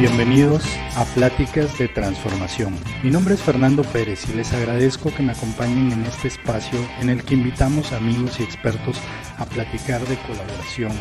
Bienvenidos 0.00 0.64
a 0.96 1.04
Pláticas 1.04 1.76
de 1.76 1.86
Transformación. 1.86 2.74
Mi 3.02 3.10
nombre 3.10 3.34
es 3.34 3.42
Fernando 3.42 3.82
Pérez 3.82 4.26
y 4.30 4.32
les 4.32 4.50
agradezco 4.54 5.14
que 5.14 5.22
me 5.22 5.32
acompañen 5.32 5.92
en 5.92 6.06
este 6.06 6.28
espacio 6.28 6.78
en 7.00 7.10
el 7.10 7.22
que 7.22 7.34
invitamos 7.34 7.92
amigos 7.92 8.40
y 8.40 8.44
expertos 8.44 8.96
a 9.36 9.44
platicar 9.44 10.00
de 10.06 10.16
colaboración, 10.20 10.92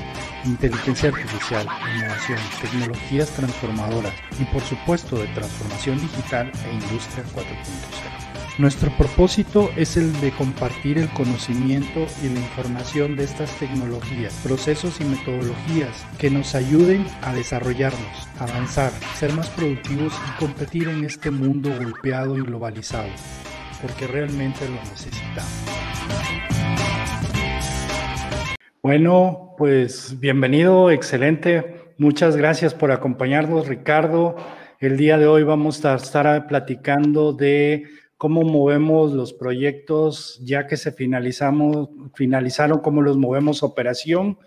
inteligencia 0.43 1.11
artificial, 1.11 1.65
innovación, 1.95 2.39
tecnologías 2.61 3.29
transformadoras 3.29 4.13
y 4.37 4.43
por 4.51 4.63
supuesto 4.63 5.17
de 5.17 5.27
transformación 5.27 5.97
digital 6.01 6.51
e 6.67 6.73
industria 6.73 7.23
4.0. 7.33 8.18
Nuestro 8.59 8.91
propósito 8.97 9.69
es 9.77 9.95
el 9.95 10.11
de 10.19 10.31
compartir 10.31 10.97
el 10.97 11.07
conocimiento 11.11 12.05
y 12.21 12.27
la 12.27 12.41
información 12.41 13.15
de 13.15 13.23
estas 13.23 13.57
tecnologías, 13.57 14.37
procesos 14.43 14.99
y 14.99 15.05
metodologías 15.05 16.05
que 16.17 16.29
nos 16.29 16.55
ayuden 16.55 17.05
a 17.21 17.33
desarrollarnos, 17.33 18.27
avanzar, 18.37 18.91
ser 19.15 19.31
más 19.31 19.49
productivos 19.51 20.13
y 20.13 20.39
competir 20.43 20.89
en 20.89 21.05
este 21.05 21.31
mundo 21.31 21.69
golpeado 21.73 22.37
y 22.37 22.41
globalizado, 22.41 23.07
porque 23.81 24.07
realmente 24.07 24.65
lo 24.67 24.75
necesitamos. 24.91 25.49
Bueno, 28.83 29.55
pues 29.57 30.19
bienvenido, 30.19 30.91
excelente. 30.91 31.93
Muchas 31.97 32.35
gracias 32.35 32.73
por 32.73 32.91
acompañarnos, 32.91 33.69
Ricardo. 33.69 34.35
El 34.81 34.97
día 34.97 35.17
de 35.17 35.27
hoy 35.27 35.43
vamos 35.43 35.85
a 35.85 35.95
estar 35.95 36.45
platicando 36.47 37.31
de 37.31 37.98
cómo 38.19 38.43
movemos 38.43 39.13
los 39.13 39.31
proyectos 39.31 40.41
ya 40.43 40.67
que 40.67 40.75
se 40.75 40.91
finalizamos, 40.91 41.87
finalizaron, 42.15 42.79
cómo 42.79 43.01
los 43.01 43.15
movemos 43.15 43.63
operación 43.63 44.37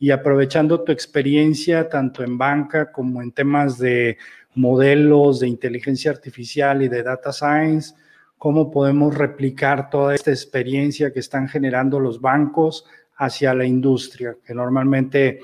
y 0.00 0.10
aprovechando 0.10 0.82
tu 0.82 0.90
experiencia 0.90 1.88
tanto 1.88 2.24
en 2.24 2.36
banca 2.36 2.90
como 2.90 3.22
en 3.22 3.30
temas 3.30 3.78
de 3.78 4.18
modelos 4.56 5.38
de 5.38 5.46
inteligencia 5.46 6.10
artificial 6.10 6.82
y 6.82 6.88
de 6.88 7.04
data 7.04 7.32
science, 7.32 7.94
cómo 8.36 8.68
podemos 8.68 9.16
replicar 9.16 9.90
toda 9.90 10.16
esta 10.16 10.32
experiencia 10.32 11.12
que 11.12 11.20
están 11.20 11.48
generando 11.48 12.00
los 12.00 12.20
bancos 12.20 12.84
hacia 13.14 13.54
la 13.54 13.64
industria, 13.64 14.38
que 14.44 14.54
normalmente 14.54 15.38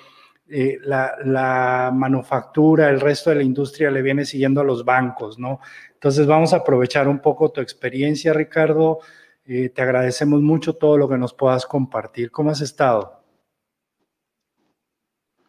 eh, 0.48 0.78
la, 0.82 1.14
la, 1.24 1.92
manufactura, 1.94 2.88
el 2.88 3.00
resto 3.00 3.30
de 3.30 3.36
la 3.36 3.42
industria 3.42 3.92
le 3.92 4.02
viene 4.02 4.24
siguiendo 4.24 4.60
a 4.60 4.64
los 4.64 4.84
bancos, 4.84 5.38
¿no? 5.38 5.60
Entonces 5.96 6.26
vamos 6.26 6.52
a 6.52 6.58
aprovechar 6.58 7.08
un 7.08 7.20
poco 7.20 7.50
tu 7.50 7.62
experiencia, 7.62 8.34
Ricardo. 8.34 8.98
Eh, 9.46 9.70
te 9.70 9.80
agradecemos 9.80 10.42
mucho 10.42 10.74
todo 10.74 10.98
lo 10.98 11.08
que 11.08 11.16
nos 11.16 11.32
puedas 11.32 11.64
compartir. 11.64 12.30
¿Cómo 12.30 12.50
has 12.50 12.60
estado? 12.60 13.16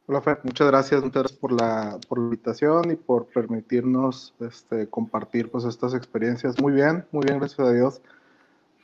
Hola, 0.05 0.21
Fer. 0.21 0.39
Muchas 0.43 0.67
gracias, 0.67 1.03
por 1.41 1.51
la, 1.51 1.99
por 2.07 2.19
la 2.19 2.23
invitación 2.23 2.91
y 2.91 2.95
por 2.95 3.25
permitirnos 3.25 4.33
este, 4.39 4.87
compartir 4.87 5.51
pues, 5.51 5.65
estas 5.65 5.93
experiencias. 5.93 6.61
Muy 6.61 6.71
bien, 6.71 7.05
muy 7.11 7.25
bien, 7.25 7.39
gracias 7.39 7.67
a 7.67 7.73
Dios. 7.73 8.01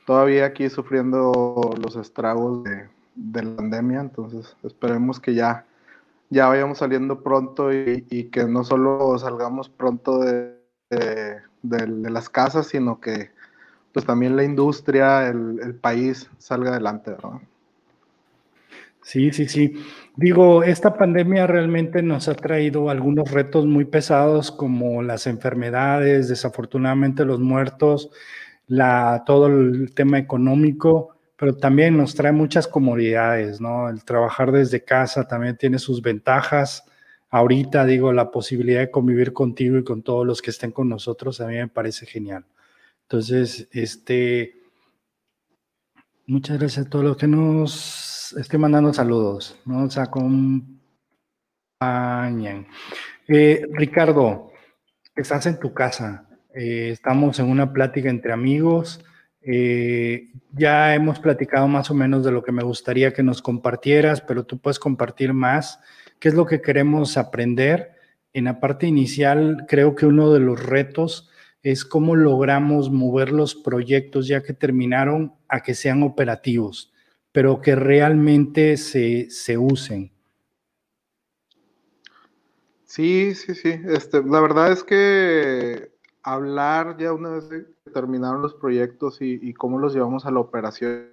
Todavía 0.06 0.44
aquí 0.44 0.68
sufriendo 0.68 1.74
los 1.82 1.96
estragos 1.96 2.62
de, 2.64 2.90
la 3.42 3.56
pandemia, 3.56 4.00
entonces 4.00 4.54
esperemos 4.64 5.18
que 5.18 5.32
ya, 5.32 5.64
ya 6.28 6.46
vayamos 6.48 6.76
saliendo 6.76 7.22
pronto 7.22 7.72
y, 7.72 8.28
que 8.30 8.44
no 8.44 8.62
solo 8.62 9.18
salgamos 9.18 9.70
pronto 9.70 10.18
de, 10.18 10.60
las 11.64 12.28
casas, 12.28 12.68
sino 12.68 13.00
que 13.00 13.30
pues 13.92 14.04
también 14.04 14.36
la 14.36 14.42
industria, 14.42 15.28
el, 15.28 15.76
país 15.80 16.28
salga 16.38 16.70
adelante. 16.70 17.12
Sí, 19.02 19.30
sí, 19.32 19.46
sí. 19.46 19.74
Digo, 20.16 20.64
esta 20.64 20.96
pandemia 20.96 21.46
realmente 21.46 22.02
nos 22.02 22.28
ha 22.28 22.34
traído 22.34 22.90
algunos 22.90 23.30
retos 23.30 23.66
muy 23.66 23.84
pesados 23.84 24.50
como 24.50 25.02
las 25.02 25.28
enfermedades, 25.28 26.28
desafortunadamente 26.28 27.24
los 27.24 27.38
muertos, 27.38 28.10
la, 28.66 29.22
todo 29.26 29.46
el 29.46 29.94
tema 29.94 30.18
económico, 30.18 31.16
pero 31.36 31.56
también 31.56 31.96
nos 31.96 32.14
trae 32.14 32.32
muchas 32.32 32.66
comodidades, 32.66 33.60
¿no? 33.60 33.88
El 33.88 34.04
trabajar 34.04 34.50
desde 34.50 34.82
casa 34.82 35.28
también 35.28 35.56
tiene 35.56 35.78
sus 35.78 36.02
ventajas 36.02 36.84
ahorita 37.34 37.84
digo, 37.84 38.12
la 38.12 38.30
posibilidad 38.30 38.78
de 38.78 38.92
convivir 38.92 39.32
contigo 39.32 39.76
y 39.76 39.82
con 39.82 40.04
todos 40.04 40.24
los 40.24 40.40
que 40.40 40.50
estén 40.50 40.70
con 40.70 40.88
nosotros, 40.88 41.40
a 41.40 41.48
mí 41.48 41.54
me 41.56 41.66
parece 41.66 42.06
genial. 42.06 42.46
Entonces, 43.02 43.66
este, 43.72 44.54
muchas 46.28 46.60
gracias 46.60 46.86
a 46.86 46.88
todos 46.88 47.04
los 47.04 47.16
que 47.16 47.26
nos 47.26 48.36
estén 48.38 48.60
mandando 48.60 48.94
saludos, 48.94 49.60
¿no? 49.64 49.90
sea, 49.90 50.04
acompañan. 50.04 50.78
Eh, 53.26 53.66
Ricardo, 53.72 54.52
estás 55.16 55.46
en 55.46 55.58
tu 55.58 55.74
casa, 55.74 56.28
eh, 56.54 56.90
estamos 56.92 57.40
en 57.40 57.46
una 57.46 57.72
plática 57.72 58.10
entre 58.10 58.32
amigos. 58.32 59.04
Eh, 59.40 60.30
ya 60.52 60.94
hemos 60.94 61.18
platicado 61.18 61.66
más 61.66 61.90
o 61.90 61.94
menos 61.94 62.24
de 62.24 62.30
lo 62.30 62.44
que 62.44 62.52
me 62.52 62.62
gustaría 62.62 63.12
que 63.12 63.24
nos 63.24 63.42
compartieras, 63.42 64.20
pero 64.20 64.44
tú 64.44 64.60
puedes 64.60 64.78
compartir 64.78 65.32
más 65.32 65.80
qué 66.18 66.28
es 66.28 66.34
lo 66.34 66.46
que 66.46 66.60
queremos 66.60 67.16
aprender. 67.16 67.92
En 68.32 68.44
la 68.44 68.60
parte 68.60 68.86
inicial, 68.86 69.66
creo 69.68 69.94
que 69.94 70.06
uno 70.06 70.32
de 70.32 70.40
los 70.40 70.64
retos 70.64 71.30
es 71.64 71.84
cómo 71.84 72.14
logramos 72.14 72.90
mover 72.90 73.32
los 73.32 73.54
proyectos 73.54 74.28
ya 74.28 74.42
que 74.42 74.52
terminaron 74.52 75.32
a 75.48 75.60
que 75.60 75.74
sean 75.74 76.02
operativos, 76.02 76.92
pero 77.32 77.62
que 77.62 77.74
realmente 77.74 78.76
se, 78.76 79.28
usen. 79.56 80.12
Sí, 82.84 83.34
sí, 83.34 83.54
sí. 83.54 83.80
Este, 83.86 84.22
la 84.22 84.40
verdad 84.40 84.72
es 84.72 84.84
que 84.84 85.90
hablar 86.22 86.96
ya 86.98 87.14
una 87.14 87.30
vez 87.30 87.44
que 87.48 87.90
terminaron 87.92 88.42
los 88.42 88.54
proyectos 88.54 89.18
y, 89.20 89.54
cómo 89.54 89.78
los 89.78 89.94
llevamos 89.94 90.26
a 90.26 90.30
la 90.30 90.40
operación 90.40 91.08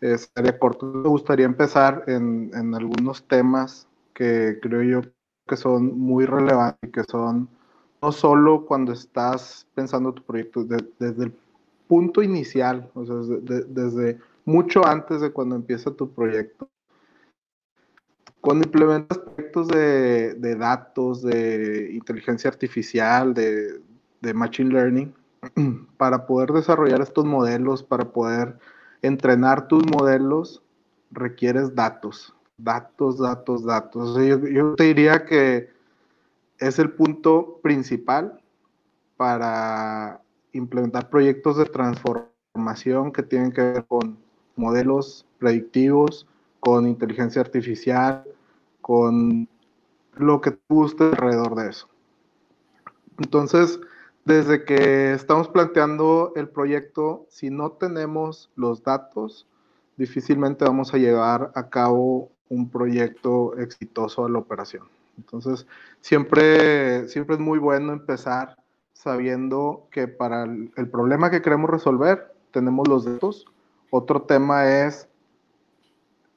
sería 0.00 0.58
corto. 0.58 0.86
Me 0.86 1.08
gustaría 1.08 1.44
empezar 1.44 2.04
en, 2.06 2.50
en 2.54 2.74
algunos 2.74 3.28
temas 3.28 3.85
que 4.16 4.58
creo 4.62 4.82
yo 4.82 5.10
que 5.46 5.56
son 5.56 5.98
muy 5.98 6.24
relevantes 6.24 6.88
y 6.88 6.90
que 6.90 7.04
son 7.04 7.48
no 8.02 8.10
solo 8.12 8.64
cuando 8.64 8.92
estás 8.92 9.66
pensando 9.74 10.12
tu 10.12 10.22
proyecto, 10.22 10.64
desde 10.64 11.24
el 11.24 11.34
punto 11.86 12.22
inicial, 12.22 12.90
o 12.94 13.04
sea, 13.04 13.16
desde 13.68 14.18
mucho 14.44 14.86
antes 14.86 15.20
de 15.20 15.30
cuando 15.30 15.54
empieza 15.54 15.90
tu 15.90 16.10
proyecto. 16.10 16.68
Cuando 18.40 18.64
implementas 18.64 19.18
proyectos 19.18 19.68
de, 19.68 20.34
de 20.34 20.54
datos, 20.56 21.22
de 21.22 21.90
inteligencia 21.92 22.48
artificial, 22.48 23.34
de, 23.34 23.80
de 24.20 24.34
machine 24.34 24.72
learning, 24.72 25.14
para 25.96 26.26
poder 26.26 26.52
desarrollar 26.52 27.02
estos 27.02 27.24
modelos, 27.24 27.82
para 27.82 28.04
poder 28.06 28.58
entrenar 29.02 29.68
tus 29.68 29.84
modelos, 29.86 30.62
requieres 31.10 31.74
datos 31.74 32.35
datos, 32.58 33.18
datos, 33.18 33.64
datos. 33.64 34.16
yo, 34.16 34.74
te 34.74 34.84
diría 34.84 35.24
que 35.24 35.68
es 36.58 36.78
el 36.78 36.92
punto 36.92 37.60
principal 37.62 38.40
para 39.16 40.22
implementar 40.52 41.10
proyectos 41.10 41.58
de 41.58 41.66
transformación 41.66 43.12
que 43.12 43.22
tienen 43.22 43.52
que 43.52 43.62
ver 43.62 43.84
con 43.86 44.18
modelos 44.56 45.26
predictivos, 45.38 46.26
con 46.60 46.86
inteligencia 46.86 47.42
artificial, 47.42 48.24
con 48.80 49.48
lo 50.14 50.40
que 50.40 50.58
guste 50.68 51.04
alrededor 51.04 51.54
de 51.54 51.68
eso. 51.68 51.88
Entonces, 53.18 53.78
desde 54.24 54.64
que 54.64 55.12
estamos 55.12 55.48
planteando 55.48 56.32
el 56.36 56.48
proyecto, 56.48 57.26
si 57.28 57.50
no 57.50 57.72
tenemos 57.72 58.50
los 58.56 58.82
datos, 58.82 59.46
difícilmente 59.96 60.64
vamos 60.64 60.92
a 60.92 60.98
llevar 60.98 61.52
a 61.54 61.68
cabo 61.68 62.32
un 62.48 62.70
proyecto 62.70 63.56
exitoso 63.58 64.24
a 64.24 64.30
la 64.30 64.38
operación. 64.38 64.84
Entonces, 65.18 65.66
siempre, 66.00 67.08
siempre 67.08 67.36
es 67.36 67.40
muy 67.40 67.58
bueno 67.58 67.92
empezar 67.92 68.56
sabiendo 68.92 69.86
que 69.90 70.08
para 70.08 70.44
el, 70.44 70.88
problema 70.90 71.30
que 71.30 71.42
queremos 71.42 71.70
resolver 71.70 72.34
tenemos 72.50 72.88
los 72.88 73.04
datos. 73.04 73.46
Otro 73.90 74.22
tema 74.22 74.68
es, 74.68 75.08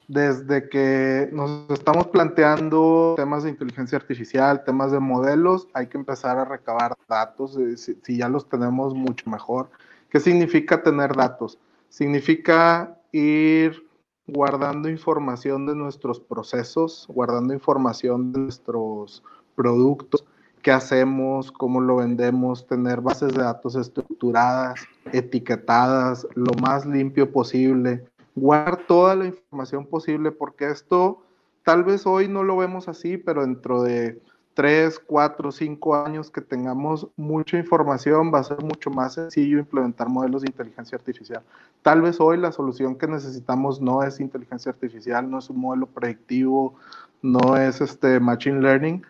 desde 0.08 0.68
que 0.68 1.28
nos 1.32 1.70
estamos 1.70 2.08
planteando 2.08 3.14
temas 3.16 3.44
de 3.44 3.50
inteligencia 3.50 3.98
artificial, 3.98 4.64
temas 4.64 4.92
de 4.92 5.00
modelos, 5.00 5.68
hay 5.72 5.86
que 5.86 5.98
empezar 5.98 6.38
a 6.38 6.44
recabar 6.44 6.94
datos. 7.08 7.56
Eh, 7.56 7.76
si, 7.76 7.98
si 8.02 8.18
ya 8.18 8.28
los 8.28 8.48
tenemos, 8.48 8.94
mucho 8.94 9.28
mejor. 9.30 9.70
¿Qué 10.08 10.20
significa 10.20 10.82
tener 10.82 11.14
datos? 11.14 11.58
Significa 11.88 12.96
ir 13.12 13.89
guardando 14.32 14.88
información 14.88 15.66
de 15.66 15.74
nuestros 15.74 16.20
procesos, 16.20 17.06
guardando 17.08 17.52
información 17.54 18.32
de 18.32 18.40
nuestros 18.40 19.22
productos, 19.54 20.24
qué 20.62 20.72
hacemos, 20.72 21.50
cómo 21.52 21.80
lo 21.80 21.96
vendemos, 21.96 22.66
tener 22.66 23.00
bases 23.00 23.32
de 23.32 23.42
datos 23.42 23.76
estructuradas, 23.76 24.80
etiquetadas, 25.12 26.26
lo 26.34 26.52
más 26.60 26.86
limpio 26.86 27.30
posible, 27.32 28.04
guardar 28.34 28.86
toda 28.86 29.16
la 29.16 29.26
información 29.26 29.86
posible, 29.86 30.30
porque 30.30 30.70
esto 30.70 31.22
tal 31.64 31.84
vez 31.84 32.06
hoy 32.06 32.28
no 32.28 32.42
lo 32.42 32.56
vemos 32.56 32.88
así, 32.88 33.16
pero 33.16 33.42
dentro 33.42 33.82
de 33.82 34.20
3, 34.60 34.98
4, 35.06 35.52
5 35.52 35.96
años 36.04 36.30
que 36.30 36.42
tengamos 36.42 37.08
mucha 37.16 37.56
información, 37.56 38.30
va 38.30 38.40
a 38.40 38.44
ser 38.44 38.62
mucho 38.62 38.90
más 38.90 39.14
sencillo 39.14 39.58
implementar 39.58 40.10
modelos 40.10 40.42
de 40.42 40.48
inteligencia 40.48 40.98
artificial. 40.98 41.42
Tal 41.80 42.02
vez 42.02 42.20
hoy 42.20 42.36
la 42.36 42.52
solución 42.52 42.96
que 42.96 43.06
necesitamos 43.06 43.80
no 43.80 44.02
es 44.02 44.20
inteligencia 44.20 44.70
artificial, 44.70 45.30
no 45.30 45.38
es 45.38 45.48
un 45.48 45.60
modelo 45.60 45.86
predictivo, 45.86 46.74
no 47.22 47.56
es 47.56 47.80
este 47.80 48.20
machine 48.20 48.60
learning, 48.60 49.02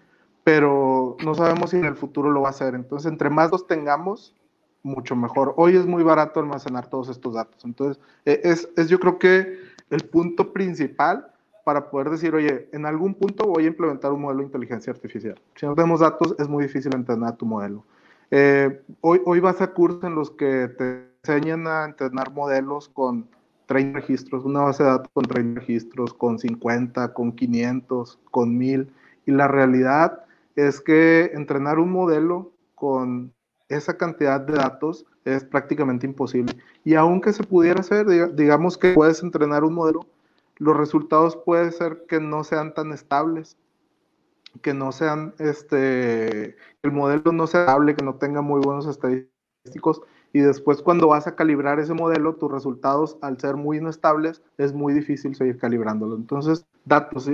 pero 0.44 1.16
no 1.24 1.34
sabemos 1.34 1.70
si 1.70 1.78
en 1.78 1.84
el 1.84 1.96
futuro 1.96 2.30
lo 2.30 2.42
va 2.42 2.50
a 2.50 2.50
hacer. 2.50 2.76
Entonces, 2.76 3.10
entre 3.10 3.28
más 3.28 3.50
los 3.50 3.66
tengamos, 3.66 4.36
mucho 4.84 5.16
mejor. 5.16 5.54
Hoy 5.56 5.74
es 5.74 5.84
muy 5.84 6.04
barato 6.04 6.38
almacenar 6.38 6.88
todos 6.88 7.08
estos 7.08 7.34
datos. 7.34 7.64
Entonces, 7.64 8.00
e, 8.24 8.40
es, 8.44 8.68
es 8.76 8.88
yo 8.88 9.00
creo 9.00 9.18
que 9.18 9.58
el 9.90 10.02
punto 10.04 10.52
principal 10.52 11.29
para 11.64 11.90
poder 11.90 12.10
decir, 12.10 12.34
oye, 12.34 12.68
en 12.72 12.86
algún 12.86 13.14
punto 13.14 13.44
voy 13.44 13.64
a 13.64 13.68
implementar 13.68 14.12
un 14.12 14.22
modelo 14.22 14.40
de 14.40 14.46
inteligencia 14.46 14.92
artificial. 14.92 15.40
Si 15.56 15.66
no 15.66 15.74
tenemos 15.74 16.00
datos, 16.00 16.34
es 16.38 16.48
muy 16.48 16.64
difícil 16.64 16.94
entrenar 16.94 17.36
tu 17.36 17.46
modelo. 17.46 17.84
Eh, 18.30 18.82
hoy, 19.00 19.20
hoy 19.24 19.40
vas 19.40 19.60
a 19.60 19.72
cursos 19.72 20.04
en 20.04 20.14
los 20.14 20.30
que 20.30 20.68
te 20.68 21.10
enseñan 21.22 21.66
a 21.66 21.84
entrenar 21.84 22.32
modelos 22.32 22.88
con 22.88 23.28
30 23.66 24.00
registros, 24.00 24.44
una 24.44 24.62
base 24.62 24.82
de 24.82 24.90
datos 24.90 25.10
con 25.12 25.24
30 25.24 25.60
registros, 25.60 26.14
con 26.14 26.38
50, 26.38 27.12
con 27.12 27.32
500, 27.32 28.18
con 28.30 28.58
1000. 28.58 28.92
Y 29.26 29.30
la 29.32 29.48
realidad 29.48 30.24
es 30.56 30.80
que 30.80 31.30
entrenar 31.34 31.78
un 31.78 31.92
modelo 31.92 32.52
con 32.74 33.32
esa 33.68 33.96
cantidad 33.96 34.40
de 34.40 34.54
datos 34.54 35.06
es 35.24 35.44
prácticamente 35.44 36.06
imposible. 36.06 36.56
Y 36.84 36.94
aunque 36.94 37.32
se 37.32 37.44
pudiera 37.44 37.80
hacer, 37.80 38.34
digamos 38.34 38.76
que 38.76 38.92
puedes 38.92 39.22
entrenar 39.22 39.64
un 39.64 39.74
modelo, 39.74 40.06
los 40.60 40.76
resultados 40.76 41.36
pueden 41.36 41.72
ser 41.72 42.04
que 42.06 42.20
no 42.20 42.44
sean 42.44 42.74
tan 42.74 42.92
estables, 42.92 43.56
que 44.62 44.74
no 44.74 44.92
sean, 44.92 45.34
este, 45.38 46.54
el 46.82 46.92
modelo 46.92 47.32
no 47.32 47.46
sea 47.46 47.62
estable, 47.62 47.96
que 47.96 48.04
no 48.04 48.16
tenga 48.16 48.42
muy 48.42 48.60
buenos 48.60 48.86
estadísticos. 48.86 50.02
Y 50.34 50.40
después 50.40 50.82
cuando 50.82 51.08
vas 51.08 51.26
a 51.26 51.34
calibrar 51.34 51.80
ese 51.80 51.94
modelo, 51.94 52.34
tus 52.34 52.52
resultados, 52.52 53.16
al 53.22 53.40
ser 53.40 53.56
muy 53.56 53.78
inestables, 53.78 54.42
es 54.58 54.74
muy 54.74 54.92
difícil 54.92 55.34
seguir 55.34 55.58
calibrándolo. 55.58 56.14
Entonces, 56.14 56.66
datos. 56.84 57.28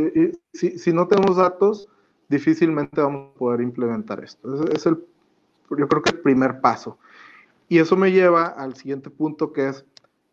Si, 0.54 0.78
si 0.78 0.92
no 0.92 1.08
tenemos 1.08 1.36
datos, 1.36 1.88
difícilmente 2.28 3.00
vamos 3.00 3.32
a 3.34 3.38
poder 3.38 3.60
implementar 3.60 4.22
esto. 4.22 4.54
Es, 4.54 4.70
es 4.70 4.86
el, 4.86 5.04
yo 5.76 5.88
creo 5.88 6.00
que 6.00 6.10
el 6.10 6.20
primer 6.20 6.60
paso. 6.60 6.96
Y 7.68 7.80
eso 7.80 7.96
me 7.96 8.12
lleva 8.12 8.46
al 8.46 8.76
siguiente 8.76 9.10
punto 9.10 9.52
que 9.52 9.68
es 9.68 9.84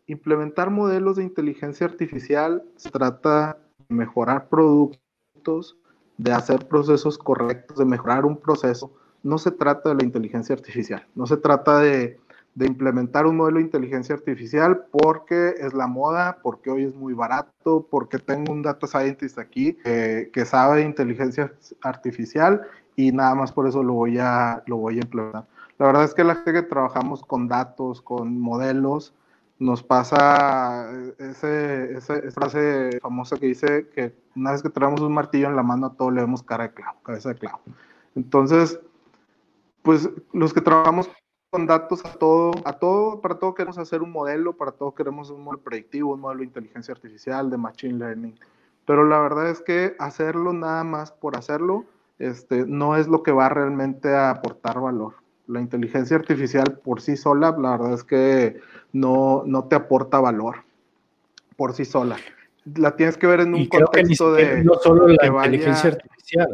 implementar 0.06 0.70
modelos 0.70 1.16
de 1.16 1.24
inteligencia 1.24 1.86
artificial. 1.86 2.62
Se 2.76 2.90
trata 2.90 3.58
de 3.88 3.94
mejorar 3.94 4.48
productos, 4.48 5.78
de 6.18 6.32
hacer 6.32 6.68
procesos 6.68 7.18
correctos, 7.18 7.78
de 7.78 7.84
mejorar 7.84 8.24
un 8.24 8.36
proceso. 8.36 8.92
No 9.22 9.38
se 9.38 9.50
trata 9.50 9.90
de 9.90 9.96
la 9.96 10.04
inteligencia 10.04 10.54
artificial, 10.54 11.06
no 11.14 11.26
se 11.26 11.36
trata 11.38 11.80
de, 11.80 12.18
implementar 12.56 13.26
un 13.26 13.36
modelo 13.36 13.56
de 13.56 13.64
inteligencia 13.64 14.14
artificial 14.14 14.84
porque 14.92 15.54
es 15.58 15.74
la 15.74 15.88
moda, 15.88 16.38
porque 16.40 16.70
hoy 16.70 16.84
es 16.84 16.94
muy 16.94 17.12
barato, 17.12 17.86
porque 17.90 18.18
tengo 18.20 18.52
un 18.52 18.62
data 18.62 18.86
scientist 18.86 19.38
aquí 19.38 19.76
que 19.82 20.44
sabe 20.44 20.78
de 20.78 20.84
inteligencia 20.84 21.52
artificial 21.82 22.62
y 22.94 23.10
nada 23.10 23.34
más 23.34 23.50
por 23.50 23.66
eso 23.66 23.82
lo 23.82 23.94
voy 23.94 24.18
a, 24.18 24.62
lo 24.66 24.76
voy 24.76 24.98
a 24.98 25.00
implementar. 25.00 25.46
La 25.78 25.86
verdad 25.86 26.04
es 26.04 26.14
que 26.14 26.22
la 26.22 26.36
gente 26.36 26.52
que 26.52 26.62
trabajamos 26.62 27.24
con 27.24 27.48
datos, 27.48 28.00
con 28.00 28.40
modelos, 28.40 29.14
nos 29.58 29.82
pasa 29.82 30.90
ese, 31.18 31.94
esa 31.96 32.20
frase 32.32 32.98
famosa 33.00 33.36
que 33.36 33.46
dice 33.46 33.88
que 33.88 34.14
una 34.34 34.52
vez 34.52 34.62
que 34.62 34.70
traemos 34.70 35.00
un 35.00 35.12
martillo 35.12 35.48
en 35.48 35.56
la 35.56 35.62
mano, 35.62 35.86
a 35.86 35.94
todo 35.94 36.10
le 36.10 36.20
vemos 36.20 36.42
cara 36.42 36.68
de 36.68 36.74
clavo, 36.74 36.98
cabeza 37.02 37.30
de 37.30 37.36
clavo. 37.36 37.60
Entonces, 38.14 38.80
pues 39.82 40.10
los 40.32 40.52
que 40.52 40.60
trabajamos 40.60 41.10
con 41.50 41.66
datos 41.66 42.04
a 42.04 42.14
todo, 42.14 42.52
a 42.64 42.72
todo, 42.72 43.20
para 43.20 43.38
todo 43.38 43.54
queremos 43.54 43.78
hacer 43.78 44.02
un 44.02 44.10
modelo, 44.10 44.56
para 44.56 44.72
todo 44.72 44.92
queremos 44.92 45.30
un 45.30 45.44
modelo 45.44 45.62
predictivo, 45.62 46.14
un 46.14 46.20
modelo 46.20 46.40
de 46.40 46.46
inteligencia 46.46 46.92
artificial, 46.92 47.48
de 47.48 47.56
machine 47.56 47.98
learning. 47.98 48.34
Pero 48.86 49.04
la 49.04 49.20
verdad 49.20 49.48
es 49.50 49.60
que 49.60 49.94
hacerlo 49.98 50.52
nada 50.52 50.84
más 50.84 51.12
por 51.12 51.36
hacerlo, 51.36 51.84
este, 52.18 52.66
no 52.66 52.96
es 52.96 53.08
lo 53.08 53.22
que 53.22 53.32
va 53.32 53.48
realmente 53.48 54.14
a 54.14 54.30
aportar 54.30 54.80
valor. 54.80 55.14
La 55.46 55.60
inteligencia 55.60 56.16
artificial 56.16 56.78
por 56.82 57.00
sí 57.00 57.16
sola, 57.16 57.54
la 57.58 57.72
verdad 57.72 57.94
es 57.94 58.04
que 58.04 58.60
no, 58.92 59.42
no 59.46 59.64
te 59.64 59.76
aporta 59.76 60.20
valor 60.20 60.56
por 61.56 61.74
sí 61.74 61.84
sola. 61.84 62.16
La 62.76 62.96
tienes 62.96 63.18
que 63.18 63.26
ver 63.26 63.40
en 63.40 63.54
un 63.54 63.66
contexto 63.66 64.32
de... 64.32 64.64
No 64.64 64.74
solo 64.74 65.06
la 65.06 65.26
inteligencia 65.26 65.90
artificial. 65.90 66.48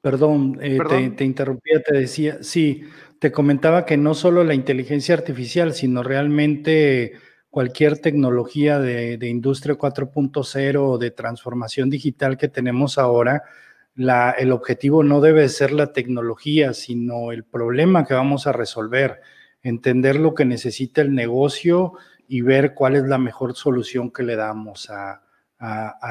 Perdón, 0.00 0.58
eh, 0.62 0.78
Te, 0.88 1.10
te, 1.10 1.24
interrumpía, 1.24 1.82
te 1.82 1.98
decía, 1.98 2.38
sí, 2.40 2.84
te 3.18 3.32
comentaba 3.32 3.84
que 3.84 3.96
no 3.96 4.14
solo 4.14 4.44
la 4.44 4.54
inteligencia 4.54 5.14
artificial, 5.14 5.74
sino 5.74 6.04
realmente 6.04 7.14
cualquier 7.50 7.98
tecnología 7.98 8.78
de, 8.78 9.18
industria 9.28 9.76
4.0 9.76 10.76
o 10.80 10.98
de 10.98 11.10
transformación 11.10 11.90
digital 11.90 12.36
que 12.36 12.48
tenemos 12.48 12.98
ahora, 12.98 13.42
el 13.98 14.52
objetivo 14.52 15.02
no 15.02 15.20
debe 15.20 15.48
ser 15.48 15.72
la 15.72 15.92
tecnología, 15.92 16.72
sino 16.72 17.32
el 17.32 17.44
problema 17.44 18.04
que 18.04 18.14
vamos 18.14 18.46
a 18.46 18.52
resolver, 18.52 19.20
entender 19.62 20.16
lo 20.16 20.34
que 20.34 20.44
necesita 20.44 21.00
el 21.00 21.14
negocio 21.14 21.94
y 22.28 22.42
ver 22.42 22.74
cuál 22.74 22.94
es 22.94 23.02
la 23.04 23.18
mejor 23.18 23.54
solución 23.54 24.12
que 24.12 24.22
le 24.22 24.36
damos 24.36 24.88
a, 24.90 25.20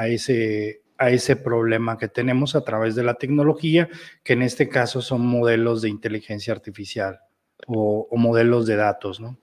ese, 0.06 0.82
a 0.98 1.10
ese 1.10 1.36
problema 1.36 1.96
que 1.96 2.08
tenemos 2.08 2.54
a 2.54 2.62
través 2.62 2.94
de 2.94 3.04
la 3.04 3.14
tecnología, 3.14 3.88
que 4.22 4.34
en 4.34 4.42
este 4.42 4.68
caso 4.68 5.00
son 5.00 5.26
modelos 5.26 5.80
de 5.80 5.88
inteligencia 5.88 6.52
artificial 6.52 7.20
o, 7.66 8.06
o 8.10 8.16
modelos 8.18 8.66
de 8.66 8.76
datos, 8.76 9.18
¿no? 9.18 9.38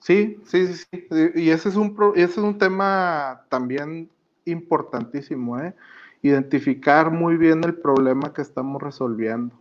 Sí, 0.00 0.40
sí, 0.44 0.66
sí, 0.74 1.06
Y 1.36 1.50
ese 1.50 1.68
es 1.68 1.76
un, 1.76 1.96
ese 2.16 2.24
es 2.24 2.38
un 2.38 2.58
tema 2.58 3.44
también 3.48 4.10
importantísimo, 4.46 5.60
¿eh? 5.60 5.74
Identificar 6.22 7.10
muy 7.10 7.36
bien 7.36 7.64
el 7.64 7.74
problema 7.74 8.32
que 8.32 8.42
estamos 8.42 8.82
resolviendo. 8.82 9.54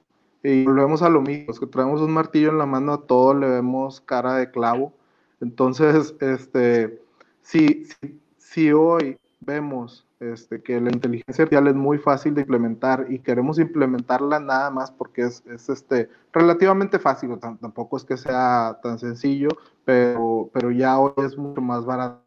Y 0.43 0.65
volvemos 0.65 1.01
a 1.01 1.09
lo 1.09 1.21
mismo, 1.21 1.53
que 1.53 1.67
traemos 1.67 2.01
un 2.01 2.11
martillo 2.11 2.49
en 2.49 2.57
la 2.57 2.65
mano 2.65 2.93
a 2.93 3.01
todo 3.01 3.33
le 3.33 3.49
vemos 3.49 3.99
cara 4.01 4.35
de 4.35 4.49
clavo. 4.51 4.93
Entonces, 5.41 6.15
este, 6.21 7.01
si, 7.41 7.85
si, 7.85 8.19
si 8.37 8.71
hoy 8.71 9.17
vemos 9.41 10.05
este, 10.19 10.61
que 10.61 10.81
la 10.81 10.89
inteligencia 10.91 11.43
artificial 11.43 11.67
es 11.67 11.75
muy 11.75 11.97
fácil 11.97 12.35
de 12.35 12.41
implementar 12.41 13.07
y 13.09 13.19
queremos 13.19 13.57
implementarla 13.57 14.39
nada 14.39 14.69
más 14.69 14.91
porque 14.91 15.21
es, 15.23 15.45
es 15.45 15.69
este, 15.69 16.09
relativamente 16.33 16.99
fácil, 16.99 17.37
tampoco 17.39 17.95
es 17.95 18.03
que 18.03 18.17
sea 18.17 18.79
tan 18.83 18.99
sencillo, 18.99 19.49
pero, 19.85 20.49
pero 20.53 20.71
ya 20.71 20.99
hoy 20.99 21.13
es 21.17 21.37
mucho 21.37 21.61
más 21.61 21.85
barato 21.85 22.21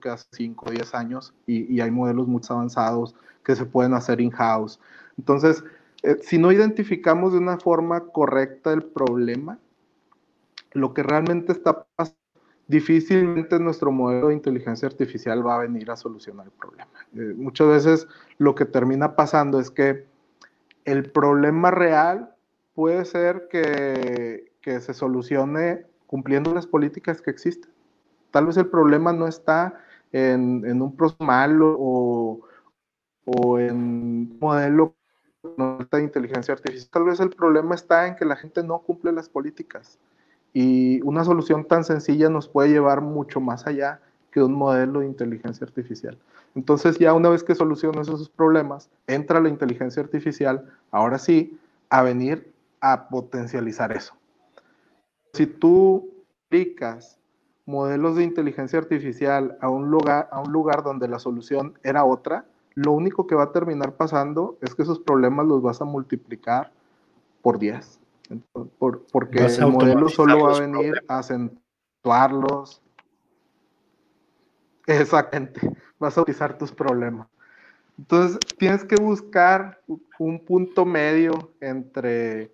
que 0.00 0.08
hace 0.08 0.26
5 0.32 0.64
o 0.66 0.70
10 0.72 0.94
años 0.94 1.34
y, 1.46 1.72
y, 1.72 1.80
hay 1.80 1.92
modelos 1.92 2.26
muy 2.26 2.42
avanzados 2.48 3.14
que 3.48 3.56
se 3.56 3.64
pueden 3.64 3.94
hacer 3.94 4.20
in-house. 4.20 4.78
Entonces, 5.16 5.64
eh, 6.02 6.18
si 6.20 6.36
no 6.36 6.52
identificamos 6.52 7.32
de 7.32 7.38
una 7.38 7.56
forma 7.56 8.00
correcta 8.08 8.74
el 8.74 8.82
problema, 8.82 9.58
lo 10.72 10.92
que 10.92 11.02
realmente 11.02 11.52
está 11.52 11.86
pasando 11.96 12.18
difícilmente 12.66 13.58
nuestro 13.58 13.90
modelo 13.90 14.28
de 14.28 14.34
inteligencia 14.34 14.86
artificial 14.86 15.46
va 15.46 15.54
a 15.54 15.60
venir 15.60 15.90
a 15.90 15.96
solucionar 15.96 16.44
el 16.44 16.52
problema. 16.52 16.90
Eh, 17.14 17.32
muchas 17.34 17.68
veces 17.68 18.06
lo 18.36 18.54
que 18.54 18.66
termina 18.66 19.16
pasando 19.16 19.58
es 19.58 19.70
que 19.70 20.04
el 20.84 21.10
problema 21.10 21.70
real 21.70 22.34
puede 22.74 23.06
ser 23.06 23.48
que, 23.50 24.52
que 24.60 24.80
se 24.80 24.92
solucione 24.92 25.86
cumpliendo 26.06 26.52
las 26.52 26.66
políticas 26.66 27.22
que 27.22 27.30
existen. 27.30 27.70
Tal 28.30 28.44
vez 28.44 28.58
el 28.58 28.66
problema 28.66 29.14
no 29.14 29.26
está 29.26 29.80
en, 30.12 30.66
en 30.66 30.82
un 30.82 30.94
proceso 30.94 31.24
malo 31.24 31.74
o, 31.78 32.47
o 33.36 33.58
en 33.58 34.38
modelo 34.38 34.94
de 35.42 36.02
inteligencia 36.02 36.54
artificial. 36.54 36.90
Tal 36.90 37.04
vez 37.04 37.20
el 37.20 37.30
problema 37.30 37.74
está 37.74 38.06
en 38.06 38.16
que 38.16 38.24
la 38.24 38.36
gente 38.36 38.62
no 38.62 38.78
cumple 38.78 39.12
las 39.12 39.28
políticas. 39.28 39.98
Y 40.54 41.02
una 41.02 41.24
solución 41.24 41.64
tan 41.66 41.84
sencilla 41.84 42.30
nos 42.30 42.48
puede 42.48 42.70
llevar 42.70 43.02
mucho 43.02 43.40
más 43.40 43.66
allá 43.66 44.00
que 44.30 44.42
un 44.42 44.54
modelo 44.54 45.00
de 45.00 45.06
inteligencia 45.06 45.66
artificial. 45.66 46.18
Entonces 46.54 46.98
ya 46.98 47.12
una 47.12 47.28
vez 47.28 47.44
que 47.44 47.54
solucionas 47.54 48.08
esos 48.08 48.30
problemas, 48.30 48.90
entra 49.06 49.40
la 49.40 49.48
inteligencia 49.48 50.02
artificial, 50.02 50.64
ahora 50.90 51.18
sí, 51.18 51.58
a 51.90 52.02
venir 52.02 52.52
a 52.80 53.08
potencializar 53.08 53.92
eso. 53.92 54.14
Si 55.34 55.46
tú 55.46 56.10
aplicas 56.46 57.18
modelos 57.66 58.16
de 58.16 58.24
inteligencia 58.24 58.78
artificial 58.78 59.58
a 59.60 59.68
un 59.68 59.90
lugar, 59.90 60.28
a 60.32 60.40
un 60.40 60.50
lugar 60.50 60.82
donde 60.82 61.08
la 61.08 61.18
solución 61.18 61.78
era 61.82 62.04
otra, 62.04 62.46
lo 62.78 62.92
único 62.92 63.26
que 63.26 63.34
va 63.34 63.44
a 63.44 63.52
terminar 63.52 63.96
pasando 63.96 64.56
es 64.60 64.74
que 64.74 64.82
esos 64.82 65.00
problemas 65.00 65.46
los 65.46 65.62
vas 65.62 65.80
a 65.80 65.84
multiplicar 65.84 66.72
por 67.42 67.58
10 67.58 67.98
porque 68.78 69.46
el 69.46 69.66
modelo 69.68 70.08
solo 70.08 70.44
va 70.44 70.56
a 70.56 70.60
venir 70.60 71.02
a 71.08 71.18
acentuarlos. 71.18 72.82
Exactamente, 74.86 75.60
vas 75.98 76.16
a 76.16 76.22
utilizar 76.22 76.56
tus 76.56 76.72
problemas. 76.72 77.28
Entonces, 77.98 78.38
tienes 78.58 78.84
que 78.84 78.96
buscar 78.96 79.80
un 80.18 80.44
punto 80.44 80.84
medio 80.84 81.52
entre 81.60 82.52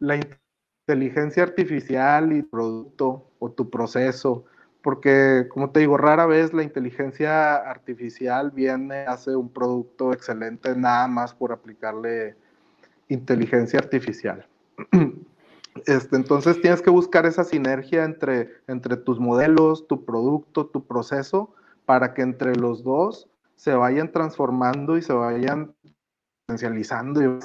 la 0.00 0.16
inteligencia 0.16 1.44
artificial 1.44 2.32
y 2.32 2.42
producto 2.42 3.30
o 3.38 3.50
tu 3.50 3.70
proceso, 3.70 4.44
porque 4.82 5.46
como 5.48 5.70
te 5.70 5.80
digo, 5.80 5.96
rara 5.96 6.26
vez 6.26 6.52
la 6.52 6.62
inteligencia 6.62 7.56
artificial 7.56 8.50
viene, 8.50 9.06
hace 9.06 9.36
un 9.36 9.48
producto 9.48 10.12
excelente 10.12 10.74
nada 10.76 11.06
más 11.08 11.34
por 11.34 11.52
aplicarle 11.52 12.36
inteligencia 13.08 13.78
artificial. 13.78 14.46
Este, 15.86 16.16
entonces 16.16 16.60
tienes 16.60 16.82
que 16.82 16.90
buscar 16.90 17.24
esa 17.24 17.44
sinergia 17.44 18.04
entre, 18.04 18.50
entre 18.68 18.94
tus 18.98 19.18
modelos, 19.18 19.88
tu 19.88 20.04
producto, 20.04 20.66
tu 20.66 20.86
proceso, 20.86 21.54
para 21.86 22.12
que 22.12 22.20
entre 22.20 22.54
los 22.56 22.84
dos 22.84 23.26
se 23.56 23.72
vayan 23.72 24.12
transformando 24.12 24.98
y 24.98 25.02
se 25.02 25.14
vayan 25.14 25.74
potencializando 26.46 27.22
y 27.22 27.38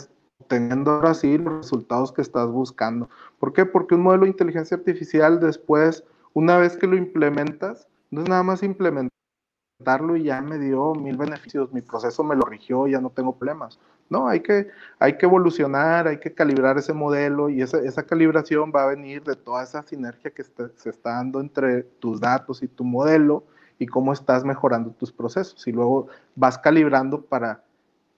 teniendo 0.48 0.92
ahora 0.92 1.14
sí 1.14 1.38
los 1.38 1.58
resultados 1.58 2.12
que 2.12 2.22
estás 2.22 2.50
buscando. 2.50 3.10
¿Por 3.40 3.54
qué? 3.54 3.66
Porque 3.66 3.96
un 3.96 4.02
modelo 4.02 4.24
de 4.24 4.32
inteligencia 4.32 4.78
artificial 4.78 5.40
después, 5.40 6.04
una 6.38 6.56
vez 6.58 6.78
que 6.78 6.86
lo 6.86 6.96
implementas, 6.96 7.88
no 8.12 8.22
es 8.22 8.30
nada 8.30 8.44
más 8.44 8.62
implementarlo 8.62 10.16
y 10.16 10.26
ya 10.26 10.40
me 10.40 10.60
dio 10.60 10.94
mil 10.94 11.18
beneficios, 11.18 11.74
mi 11.74 11.82
proceso 11.82 12.24
me 12.24 12.36
lo 12.36 12.44
rigió, 12.44 12.88
ya 12.88 13.02
no 13.02 13.10
tengo 13.10 13.36
problemas. 13.40 13.80
No, 14.08 14.28
hay 14.28 14.42
que, 14.42 14.68
hay 15.00 15.18
que 15.18 15.26
evolucionar, 15.26 16.08
hay 16.08 16.20
que 16.20 16.36
calibrar 16.36 16.78
ese 16.78 16.94
modelo 16.94 17.50
y 17.50 17.64
esa, 17.64 17.80
esa 17.80 18.04
calibración 18.06 18.72
va 18.74 18.84
a 18.84 18.88
venir 18.90 19.24
de 19.24 19.36
toda 19.36 19.64
esa 19.64 19.82
sinergia 19.82 20.30
que 20.30 20.44
se 20.44 20.90
está 20.92 21.14
dando 21.14 21.40
entre 21.40 21.82
tus 21.82 22.22
datos 22.22 22.62
y 22.62 22.68
tu 22.68 22.84
modelo 22.84 23.44
y 23.80 23.88
cómo 23.88 24.14
estás 24.14 24.46
mejorando 24.46 24.92
tus 24.92 25.12
procesos. 25.12 25.68
Y 25.68 25.72
luego 25.72 26.08
vas 26.36 26.60
calibrando 26.60 27.24
para 27.24 27.64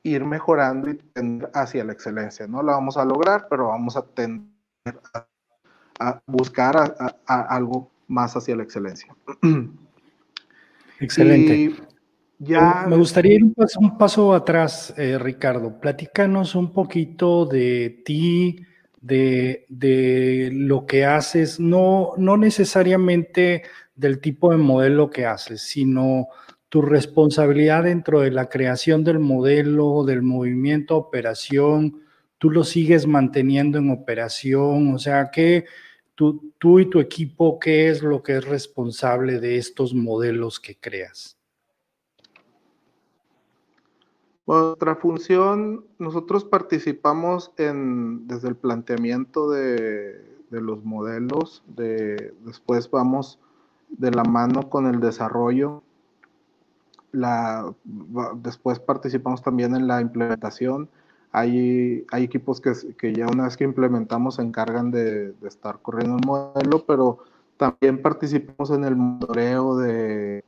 ir 0.04 0.26
mejorando 0.26 0.90
y 0.90 0.96
tender 0.96 1.50
hacia 1.54 1.86
la 1.86 1.94
excelencia. 1.94 2.48
No 2.48 2.64
la 2.64 2.74
vamos 2.74 2.98
a 2.98 3.06
lograr, 3.06 3.48
pero 3.50 3.70
vamos 3.70 3.96
a 3.96 4.02
tender 4.02 4.50
a, 6.02 6.22
buscar 6.28 6.96
algo 7.26 7.90
más 8.10 8.36
hacia 8.36 8.56
la 8.56 8.63
excelencia. 8.63 9.16
Excelente. 11.00 11.74
ya... 12.39 12.86
Me 12.89 12.98
gustaría 12.98 13.36
ir 13.36 13.44
un 13.44 13.98
paso, 13.98 14.34
atrás, 14.34 14.94
eh, 14.98 15.18
Ricardo. 15.18 15.80
Platícanos 15.80 16.56
un 16.56 16.74
poquito 16.74 17.46
de 17.46 18.01
ti, 18.04 18.66
de, 19.00 19.66
de, 19.70 20.50
lo 20.51 20.86
que 20.86 21.06
haces, 21.06 21.60
no, 21.60 22.12
no 22.18 22.36
necesariamente 22.36 23.63
del 23.96 24.20
tipo 24.20 24.51
de 24.51 24.58
modelo 24.58 25.10
que 25.10 25.25
haces, 25.25 25.62
sino 25.62 26.28
tu 26.70 26.82
responsabilidad 26.82 27.84
dentro 27.84 28.22
de 28.22 28.32
la 28.32 28.48
creación 28.48 29.04
del 29.04 29.20
modelo, 29.20 30.04
del 30.04 30.22
movimiento, 30.22 30.98
operación, 30.98 32.01
tú 32.38 32.51
lo 32.51 32.63
sigues 32.63 33.08
manteniendo 33.08 33.78
en 33.80 33.92
operación, 33.92 34.94
o 34.94 35.00
sea, 35.00 35.30
que 35.32 35.66
tú, 36.60 36.80
y 36.80 36.90
tu 36.90 37.00
equipo, 37.00 37.60
¿qué 37.60 37.90
es 37.90 38.04
lo 38.04 38.22
que 38.22 38.38
es 38.38 38.46
responsable 38.46 39.40
de 39.40 39.58
estos 39.58 39.94
modelos 39.94 40.60
que 40.60 40.78
creas? 40.78 41.38
Otra 44.46 44.96
función, 44.96 45.86
nosotros 45.98 46.44
participamos 46.44 47.52
en, 47.58 48.28
desde 48.28 48.50
el 48.50 48.56
planteamiento 48.56 49.50
de, 49.50 50.22
los 50.50 50.84
modelos, 50.84 51.64
de, 51.68 52.34
después 52.42 52.90
vamos 52.90 53.40
de 53.90 54.12
la 54.12 54.24
mano 54.24 54.70
con 54.70 54.88
el 54.88 55.00
desarrollo 55.00 55.84
después 57.12 58.80
participamos 58.80 59.42
también 59.42 59.76
en 59.76 59.88
la 59.88 60.02
implementación. 60.02 60.90
Hay, 61.32 62.06
hay 62.12 62.24
equipos 62.24 62.60
que, 62.60 62.74
que, 62.98 63.14
ya 63.14 63.28
una 63.28 63.44
vez 63.44 63.56
que 63.56 63.64
implementamos 63.64 64.36
se 64.36 64.42
encargan 64.42 64.90
de, 64.90 65.34
de, 65.34 65.48
estar 65.48 65.80
corriendo 65.80 66.18
el 66.18 66.26
modelo, 66.26 66.84
pero 66.86 67.20
también 67.58 68.02
participamos 68.02 68.72
en 68.72 68.84
el 68.84 68.96
monitoreo 68.96 69.78
de, 69.78 70.44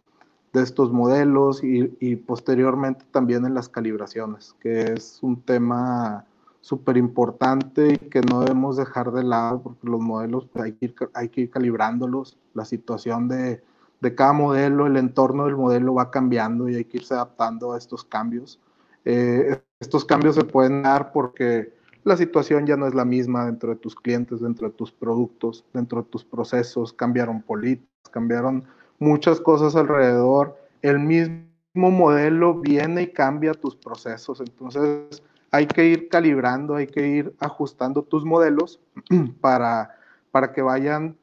de 0.53 0.63
estos 0.63 0.91
modelos 0.91 1.63
y, 1.63 1.95
y, 1.99 2.15
posteriormente 2.15 3.05
también 3.11 3.45
en 3.45 3.53
las 3.53 3.69
calibraciones, 3.69 4.55
que 4.59 4.93
es 4.93 5.19
un 5.21 5.41
tema 5.41 6.25
súper 6.61 6.97
importante 6.97 7.93
y 7.93 7.97
que 7.97 8.21
no 8.21 8.41
debemos 8.41 8.77
dejar 8.77 9.11
de 9.11 9.23
lado 9.23 9.61
porque 9.61 9.87
los 9.87 9.99
modelos 9.99 10.47
pues, 10.51 10.65
hay, 10.65 10.73
que 10.73 10.85
ir, 10.85 10.95
hay 11.13 11.29
que 11.29 11.41
ir 11.41 11.49
calibrándolos, 11.49 12.37
la 12.53 12.65
situación 12.65 13.27
de, 13.27 13.63
de 14.01 14.15
cada 14.15 14.33
modelo, 14.33 14.87
el 14.87 14.97
entorno 14.97 15.45
del 15.45 15.55
modelo 15.55 15.93
va 15.93 16.11
cambiando 16.11 16.67
y 16.67 16.75
hay 16.75 16.85
que 16.85 16.97
irse 16.97 17.13
adaptando 17.13 17.73
a 17.73 17.77
estos 17.77 18.03
cambios. 18.03 18.59
Eh, 19.05 19.61
estos 19.79 20.05
cambios 20.05 20.35
se 20.35 20.43
pueden 20.43 20.83
dar 20.83 21.11
porque 21.11 21.73
la 22.03 22.17
situación 22.17 22.65
ya 22.65 22.77
no 22.77 22.87
es 22.87 22.93
la 22.93 23.05
misma 23.05 23.45
dentro 23.45 23.69
de 23.69 23.75
tus 23.75 23.95
clientes, 23.95 24.41
dentro 24.41 24.69
de 24.69 24.75
tus 24.75 24.91
productos, 24.91 25.65
dentro 25.73 26.01
de 26.03 26.09
tus 26.09 26.25
procesos, 26.25 26.93
cambiaron 26.93 27.41
políticas, 27.41 28.09
cambiaron 28.11 28.65
muchas 28.99 29.39
cosas 29.39 29.75
alrededor. 29.75 30.57
El 30.81 30.99
mismo 30.99 31.45
modelo 31.73 32.59
viene 32.59 33.03
y 33.03 33.07
cambia 33.07 33.53
tus 33.53 33.75
procesos, 33.75 34.39
entonces 34.39 35.21
hay 35.51 35.67
que 35.67 35.85
ir 35.85 36.09
calibrando, 36.09 36.75
hay 36.75 36.87
que 36.87 37.07
ir 37.07 37.35
ajustando 37.39 38.03
tus 38.03 38.25
modelos 38.25 38.79
para, 39.41 39.95
para 40.31 40.53
que 40.53 40.61
vayan 40.61 41.17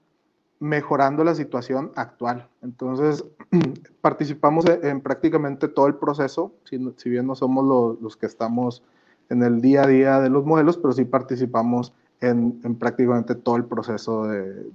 mejorando 0.60 1.24
la 1.24 1.34
situación 1.34 1.92
actual. 1.94 2.48
Entonces, 2.62 3.24
participamos 4.00 4.64
en, 4.66 5.00
prácticamente 5.00 5.68
todo 5.68 5.86
el 5.86 5.94
proceso, 5.94 6.52
si, 6.64 7.10
bien 7.10 7.26
no 7.26 7.34
somos 7.34 7.98
los, 8.00 8.16
que 8.16 8.26
estamos 8.26 8.82
en 9.28 9.42
el 9.42 9.60
día 9.60 9.82
a 9.82 9.86
día 9.86 10.20
de 10.20 10.30
los 10.30 10.44
modelos, 10.44 10.76
pero 10.76 10.92
sí 10.92 11.04
participamos 11.04 11.92
en, 12.20 12.60
prácticamente 12.78 13.34
todo 13.34 13.56
el 13.56 13.64
proceso 13.64 14.26
de, 14.26 14.66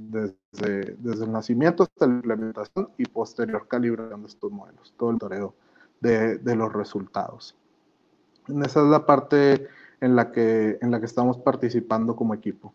desde, 0.52 0.96
el 1.04 1.32
nacimiento 1.32 1.84
hasta 1.84 2.08
la 2.08 2.14
implementación 2.14 2.90
y 2.98 3.06
posterior 3.06 3.68
calibración 3.68 4.22
de 4.22 4.28
estos 4.28 4.52
modelos, 4.52 4.94
todo 4.98 5.12
el 5.12 5.20
toreo 5.20 5.54
de, 6.00 6.56
los 6.56 6.72
resultados. 6.72 7.56
Esa 8.48 8.82
es 8.82 8.88
la 8.88 9.06
parte 9.06 9.68
en 10.02 10.16
la 10.16 10.32
que 10.32 10.78
estamos 11.04 11.38
participando 11.38 12.16
como 12.16 12.34
equipo. 12.34 12.74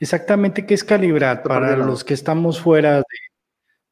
Exactamente, 0.00 0.64
¿qué 0.64 0.72
es 0.72 0.82
calibrar? 0.82 1.42
Para 1.42 1.76
los 1.76 2.04
que 2.04 2.14
estamos 2.14 2.58
fuera 2.58 2.96
de... 2.96 3.04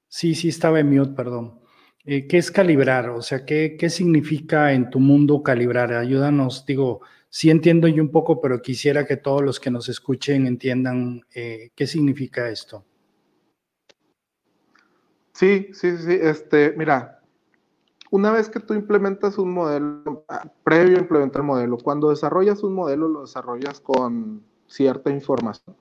Sí, 0.08 0.34
sí, 0.34 0.48
estaba 0.48 0.80
en 0.80 0.88
mute, 0.88 1.12
perdón. 1.12 1.60
Eh, 2.02 2.26
¿Qué 2.26 2.38
es 2.38 2.50
calibrar? 2.50 3.10
O 3.10 3.20
sea, 3.20 3.44
¿qué, 3.44 3.76
¿qué 3.78 3.90
significa 3.90 4.72
en 4.72 4.88
tu 4.88 5.00
mundo 5.00 5.42
calibrar? 5.42 5.92
Ayúdanos, 5.92 6.64
digo, 6.64 7.02
sí 7.28 7.50
entiendo 7.50 7.88
yo 7.88 8.02
un 8.02 8.10
poco, 8.10 8.40
pero 8.40 8.62
quisiera 8.62 9.06
que 9.06 9.18
todos 9.18 9.42
los 9.42 9.60
que 9.60 9.70
nos 9.70 9.90
escuchen 9.90 10.46
entiendan 10.46 11.20
eh, 11.34 11.72
qué 11.74 11.86
significa 11.86 12.48
esto. 12.48 12.86
Sí, 15.34 15.68
sí, 15.74 15.94
sí, 15.98 16.18
este, 16.18 16.72
mira, 16.74 17.20
una 18.10 18.32
vez 18.32 18.48
que 18.48 18.60
tú 18.60 18.72
implementas 18.72 19.36
un 19.36 19.52
modelo, 19.52 20.24
ah, 20.28 20.50
previo 20.64 20.96
a 20.96 21.00
implementar 21.00 21.42
el 21.42 21.46
modelo, 21.46 21.76
cuando 21.76 22.08
desarrollas 22.08 22.62
un 22.62 22.72
modelo, 22.72 23.08
lo 23.08 23.20
desarrollas 23.20 23.78
con 23.78 24.42
cierta 24.66 25.10
información 25.10 25.76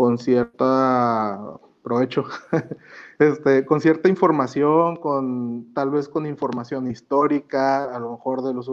con 0.00 0.16
cierta 0.16 1.60
provecho, 1.82 2.24
este, 3.18 3.66
con 3.66 3.82
cierta 3.82 4.08
información, 4.08 4.96
con 4.96 5.74
tal 5.74 5.90
vez 5.90 6.08
con 6.08 6.24
información 6.24 6.90
histórica, 6.90 7.84
a 7.84 7.98
lo 7.98 8.12
mejor 8.12 8.42
de 8.42 8.54
los... 8.54 8.70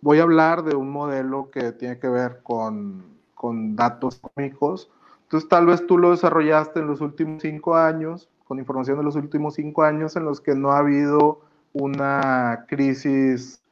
Voy 0.00 0.18
a 0.18 0.24
hablar 0.24 0.64
de 0.64 0.74
un 0.74 0.90
modelo 0.90 1.52
que 1.52 1.70
tiene 1.70 2.00
que 2.00 2.08
ver 2.08 2.40
con, 2.42 3.04
con 3.36 3.76
datos 3.76 4.18
económicos. 4.18 4.90
Entonces 5.22 5.48
tal 5.48 5.66
vez 5.66 5.86
tú 5.86 5.98
lo 5.98 6.10
desarrollaste 6.10 6.80
en 6.80 6.88
los 6.88 7.00
últimos 7.00 7.40
cinco 7.40 7.76
años, 7.76 8.28
con 8.42 8.58
información 8.58 8.98
de 8.98 9.04
los 9.04 9.14
últimos 9.14 9.54
cinco 9.54 9.84
años 9.84 10.16
en 10.16 10.24
los 10.24 10.40
que 10.40 10.56
no 10.56 10.72
ha 10.72 10.78
habido 10.78 11.42
una 11.74 12.64
crisis 12.66 13.62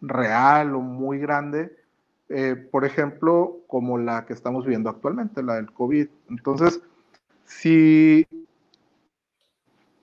real 0.00 0.76
o 0.76 0.82
muy 0.82 1.18
grande, 1.18 1.79
eh, 2.30 2.54
por 2.54 2.84
ejemplo, 2.84 3.58
como 3.66 3.98
la 3.98 4.24
que 4.24 4.32
estamos 4.32 4.64
viendo 4.64 4.88
actualmente, 4.88 5.42
la 5.42 5.56
del 5.56 5.72
COVID. 5.72 6.08
Entonces, 6.30 6.80
si 7.44 8.24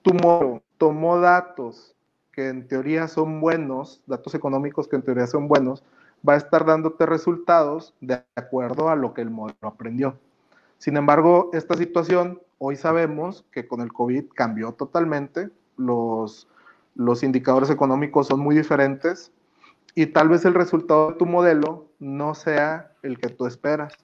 tu 0.02 0.12
modelo 0.12 0.62
tomó 0.76 1.18
datos 1.18 1.96
que 2.30 2.48
en 2.48 2.68
teoría 2.68 3.08
son 3.08 3.40
buenos, 3.40 4.02
datos 4.06 4.34
económicos 4.34 4.88
que 4.88 4.96
en 4.96 5.02
teoría 5.02 5.26
son 5.26 5.48
buenos, 5.48 5.82
va 6.28 6.34
a 6.34 6.36
estar 6.36 6.66
dándote 6.66 7.06
resultados 7.06 7.94
de 8.02 8.22
acuerdo 8.36 8.90
a 8.90 8.96
lo 8.96 9.14
que 9.14 9.22
el 9.22 9.30
modelo 9.30 9.56
aprendió. 9.62 10.18
Sin 10.76 10.98
embargo, 10.98 11.48
esta 11.54 11.76
situación, 11.76 12.42
hoy 12.58 12.76
sabemos 12.76 13.46
que 13.50 13.66
con 13.66 13.80
el 13.80 13.90
COVID 13.90 14.26
cambió 14.34 14.72
totalmente, 14.72 15.48
los, 15.78 16.46
los 16.94 17.22
indicadores 17.22 17.70
económicos 17.70 18.26
son 18.26 18.40
muy 18.40 18.54
diferentes, 18.54 19.32
y 19.94 20.06
tal 20.06 20.28
vez 20.28 20.44
el 20.44 20.54
resultado 20.54 21.10
de 21.10 21.16
tu 21.16 21.26
modelo 21.26 21.87
no 21.98 22.34
sea 22.34 22.92
el 23.02 23.18
que 23.18 23.28
tú 23.28 23.46
esperas. 23.46 23.94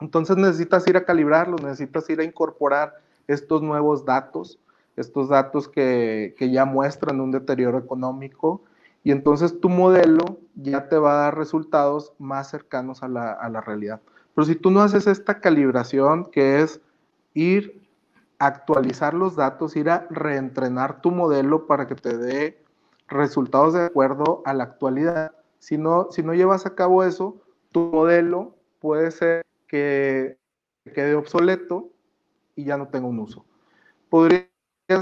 Entonces 0.00 0.36
necesitas 0.36 0.86
ir 0.86 0.96
a 0.96 1.04
calibrarlo, 1.04 1.56
necesitas 1.56 2.08
ir 2.10 2.20
a 2.20 2.24
incorporar 2.24 2.94
estos 3.26 3.62
nuevos 3.62 4.04
datos, 4.04 4.58
estos 4.96 5.28
datos 5.28 5.68
que, 5.68 6.34
que 6.38 6.50
ya 6.50 6.64
muestran 6.64 7.20
un 7.20 7.30
deterioro 7.30 7.78
económico 7.78 8.62
y 9.02 9.12
entonces 9.12 9.60
tu 9.60 9.68
modelo 9.68 10.40
ya 10.54 10.88
te 10.88 10.98
va 10.98 11.12
a 11.12 11.22
dar 11.22 11.38
resultados 11.38 12.12
más 12.18 12.50
cercanos 12.50 13.02
a 13.02 13.08
la, 13.08 13.32
a 13.32 13.48
la 13.48 13.60
realidad. 13.60 14.00
Pero 14.34 14.44
si 14.44 14.56
tú 14.56 14.70
no 14.70 14.82
haces 14.82 15.06
esta 15.06 15.40
calibración, 15.40 16.26
que 16.26 16.60
es 16.60 16.80
ir 17.32 17.88
a 18.38 18.46
actualizar 18.46 19.14
los 19.14 19.36
datos, 19.36 19.76
ir 19.76 19.90
a 19.90 20.06
reentrenar 20.10 21.00
tu 21.00 21.10
modelo 21.10 21.66
para 21.66 21.86
que 21.86 21.94
te 21.94 22.18
dé 22.18 22.62
resultados 23.08 23.74
de 23.74 23.84
acuerdo 23.84 24.42
a 24.44 24.52
la 24.54 24.64
actualidad, 24.64 25.32
si 25.66 25.78
no, 25.78 26.08
llevas 26.32 26.64
a 26.64 26.76
cabo 26.76 27.02
eso, 27.02 27.42
tu 27.72 27.90
modelo 27.90 28.54
puede 28.78 29.10
ser 29.10 29.44
que 29.66 30.38
quede 30.94 31.16
obsoleto 31.16 31.90
y 32.54 32.64
ya 32.64 32.76
no 32.76 32.86
tenga 32.86 33.08
un 33.08 33.18
uso. 33.18 33.44
¿Podrías 34.08 34.46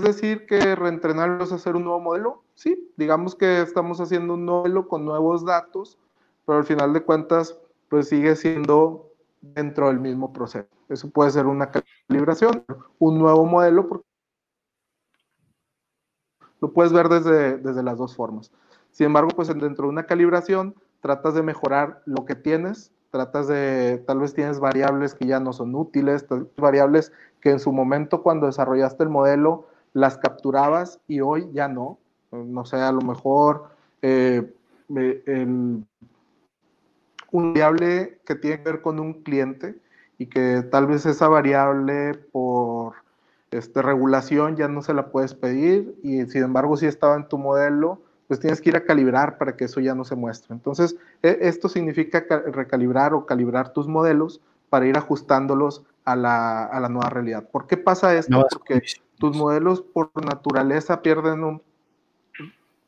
decir 0.00 0.46
que 0.46 0.74
reentrenarlo 0.74 1.44
es 1.44 1.52
hacer 1.52 1.76
un 1.76 1.84
nuevo 1.84 2.00
modelo? 2.00 2.44
Sí, 2.54 2.90
digamos 2.96 3.34
que 3.34 3.60
estamos 3.60 4.00
haciendo 4.00 4.32
un 4.32 4.46
modelo 4.46 4.88
con 4.88 5.04
nuevos 5.04 5.44
datos, 5.44 5.98
pero 6.46 6.56
al 6.56 6.64
final 6.64 6.94
de 6.94 7.02
cuentas, 7.02 7.58
pues 7.90 8.08
sigue 8.08 8.34
siendo 8.34 9.12
dentro 9.42 9.88
del 9.88 10.00
mismo 10.00 10.32
proceso. 10.32 10.66
Eso 10.88 11.10
puede 11.10 11.30
ser 11.30 11.44
una 11.44 11.70
calibración, 11.70 12.64
un 12.98 13.18
nuevo 13.18 13.44
modelo, 13.44 13.86
porque 13.86 14.06
lo 16.62 16.72
puedes 16.72 16.94
ver 16.94 17.10
desde, 17.10 17.58
desde 17.58 17.82
las 17.82 17.98
dos 17.98 18.16
formas. 18.16 18.50
Sin 18.94 19.06
embargo, 19.06 19.30
pues 19.34 19.48
dentro 19.48 19.86
de 19.86 19.88
una 19.88 20.06
calibración 20.06 20.76
tratas 21.00 21.34
de 21.34 21.42
mejorar 21.42 22.00
lo 22.06 22.24
que 22.24 22.36
tienes, 22.36 22.92
tratas 23.10 23.48
de, 23.48 24.00
tal 24.06 24.20
vez 24.20 24.34
tienes 24.34 24.60
variables 24.60 25.16
que 25.16 25.26
ya 25.26 25.40
no 25.40 25.52
son 25.52 25.74
útiles, 25.74 26.24
variables 26.56 27.12
que 27.40 27.50
en 27.50 27.58
su 27.58 27.72
momento 27.72 28.22
cuando 28.22 28.46
desarrollaste 28.46 29.02
el 29.02 29.08
modelo 29.08 29.66
las 29.94 30.16
capturabas 30.16 31.00
y 31.08 31.20
hoy 31.20 31.50
ya 31.52 31.66
no. 31.66 31.98
No 32.30 32.64
sé, 32.64 32.76
a 32.76 32.92
lo 32.92 33.00
mejor 33.00 33.64
eh, 34.00 34.54
un 34.88 35.86
variable 37.32 38.20
que 38.24 38.36
tiene 38.36 38.58
que 38.58 38.70
ver 38.70 38.80
con 38.80 39.00
un 39.00 39.24
cliente 39.24 39.74
y 40.18 40.26
que 40.26 40.62
tal 40.70 40.86
vez 40.86 41.04
esa 41.04 41.26
variable 41.26 42.14
por 42.30 42.94
este, 43.50 43.82
regulación 43.82 44.54
ya 44.54 44.68
no 44.68 44.82
se 44.82 44.94
la 44.94 45.10
puedes 45.10 45.34
pedir 45.34 45.96
y 46.04 46.26
sin 46.26 46.44
embargo 46.44 46.76
si 46.76 46.86
estaba 46.86 47.16
en 47.16 47.28
tu 47.28 47.38
modelo, 47.38 48.00
pues 48.34 48.40
tienes 48.40 48.60
que 48.60 48.70
ir 48.70 48.76
a 48.76 48.84
calibrar 48.84 49.38
para 49.38 49.54
que 49.56 49.66
eso 49.66 49.78
ya 49.78 49.94
no 49.94 50.04
se 50.04 50.16
muestre. 50.16 50.54
Entonces, 50.54 50.96
e, 51.22 51.38
esto 51.42 51.68
significa 51.68 52.24
recalibrar 52.46 53.14
o 53.14 53.26
calibrar 53.26 53.72
tus 53.72 53.86
modelos 53.86 54.40
para 54.70 54.88
ir 54.88 54.98
ajustándolos 54.98 55.84
a 56.04 56.16
la, 56.16 56.64
a 56.64 56.80
la 56.80 56.88
nueva 56.88 57.10
realidad. 57.10 57.48
¿Por 57.48 57.68
qué 57.68 57.76
pasa 57.76 58.12
esto? 58.16 58.44
Porque 58.50 58.82
tus 59.18 59.36
modelos 59.36 59.82
por 59.82 60.10
naturaleza 60.24 61.00
pierden 61.00 61.44
un, 61.44 61.62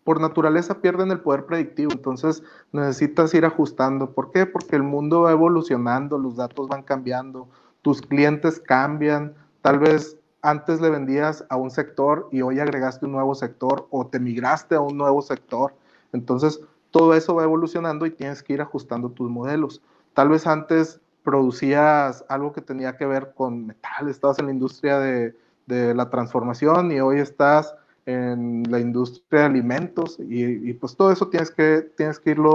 por 0.02 0.20
naturaleza 0.20 0.80
pierden 0.80 1.12
el 1.12 1.20
poder 1.20 1.46
predictivo, 1.46 1.92
entonces 1.92 2.42
necesitas 2.72 3.32
ir 3.32 3.44
ajustando. 3.44 4.10
¿Por 4.10 4.32
qué? 4.32 4.46
Porque 4.46 4.74
el 4.74 4.82
mundo 4.82 5.22
va 5.22 5.30
evolucionando, 5.30 6.18
los 6.18 6.34
datos 6.34 6.66
van 6.66 6.82
cambiando, 6.82 7.48
tus 7.82 8.02
clientes 8.02 8.58
cambian, 8.58 9.36
tal 9.62 9.78
vez 9.78 10.18
antes 10.42 10.80
le 10.80 10.90
vendías 10.90 11.44
a 11.48 11.56
un 11.56 11.70
sector 11.70 12.28
y 12.30 12.42
hoy 12.42 12.60
agregaste 12.60 13.06
un 13.06 13.12
nuevo 13.12 13.34
sector 13.34 13.86
o 13.90 14.06
te 14.06 14.20
migraste 14.20 14.74
a 14.74 14.80
un 14.80 14.96
nuevo 14.96 15.22
sector. 15.22 15.74
Entonces, 16.12 16.60
todo 16.90 17.14
eso 17.14 17.34
va 17.34 17.44
evolucionando 17.44 18.06
y 18.06 18.10
tienes 18.10 18.42
que 18.42 18.52
ir 18.52 18.60
ajustando 18.60 19.10
tus 19.10 19.30
modelos. 19.30 19.82
Tal 20.14 20.28
vez 20.28 20.46
antes 20.46 21.00
producías 21.22 22.24
algo 22.28 22.52
que 22.52 22.60
tenía 22.60 22.96
que 22.96 23.06
ver 23.06 23.32
con 23.34 23.66
metal, 23.66 24.08
estabas 24.08 24.38
en 24.38 24.46
la 24.46 24.52
industria 24.52 24.98
de, 24.98 25.36
de 25.66 25.94
la 25.94 26.08
transformación 26.08 26.92
y 26.92 27.00
hoy 27.00 27.18
estás 27.18 27.74
en 28.06 28.62
la 28.70 28.78
industria 28.78 29.40
de 29.40 29.46
alimentos 29.46 30.16
y, 30.20 30.72
pues 30.74 30.96
todo 30.96 31.10
eso 31.10 31.28
tienes 31.28 31.50
que, 31.50 31.90
tienes 31.96 32.20
que 32.20 32.30
irlo 32.30 32.54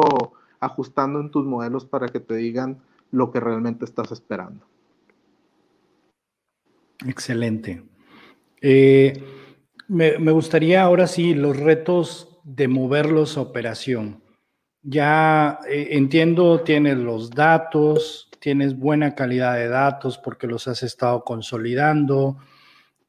ajustando 0.60 1.20
en 1.20 1.30
tus 1.30 1.46
modelos 1.46 1.86
para 1.86 2.08
que 2.08 2.22
te 2.22 2.36
digan 2.36 2.78
lo 3.12 3.32
que 3.32 3.42
realmente 3.42 3.84
estás 3.84 4.12
esperando. 4.12 4.66
Excelente. 7.06 7.84
Eh, 8.62 9.24
me, 9.88 10.32
gustaría 10.32 10.84
ahora 10.84 11.08
sí 11.08 11.34
los 11.34 11.58
retos 11.58 12.40
de 12.44 12.68
moverlos 12.68 13.38
a 13.38 13.42
operación. 13.42 14.24
Ya 14.84 15.60
eh, 15.70 15.90
entiendo, 15.92 16.62
tienes 16.62 16.98
los 16.98 17.32
datos, 17.32 18.30
tienes 18.40 18.78
buena 18.78 19.16
calidad 19.16 19.56
de 19.56 19.68
datos 19.68 20.18
porque 20.18 20.48
los 20.48 20.68
has 20.68 20.84
estado 20.84 21.24
consolidando, 21.24 22.38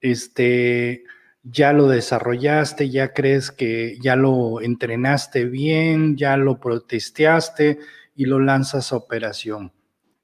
este, 0.01 1.05
ya 1.43 1.73
lo 1.73 1.89
desarrollaste, 1.89 2.91
ya 2.91 3.13
crees 3.13 3.51
que 3.51 3.97
ya 4.01 4.17
lo 4.17 4.61
entrenaste 4.61 5.47
bien, 5.47 6.17
ya 6.17 6.37
lo 6.37 6.61
protesteaste 6.61 7.79
y 8.17 8.27
lo 8.27 8.39
lanzas 8.41 8.93
a 8.93 8.97
operación. 8.97 9.73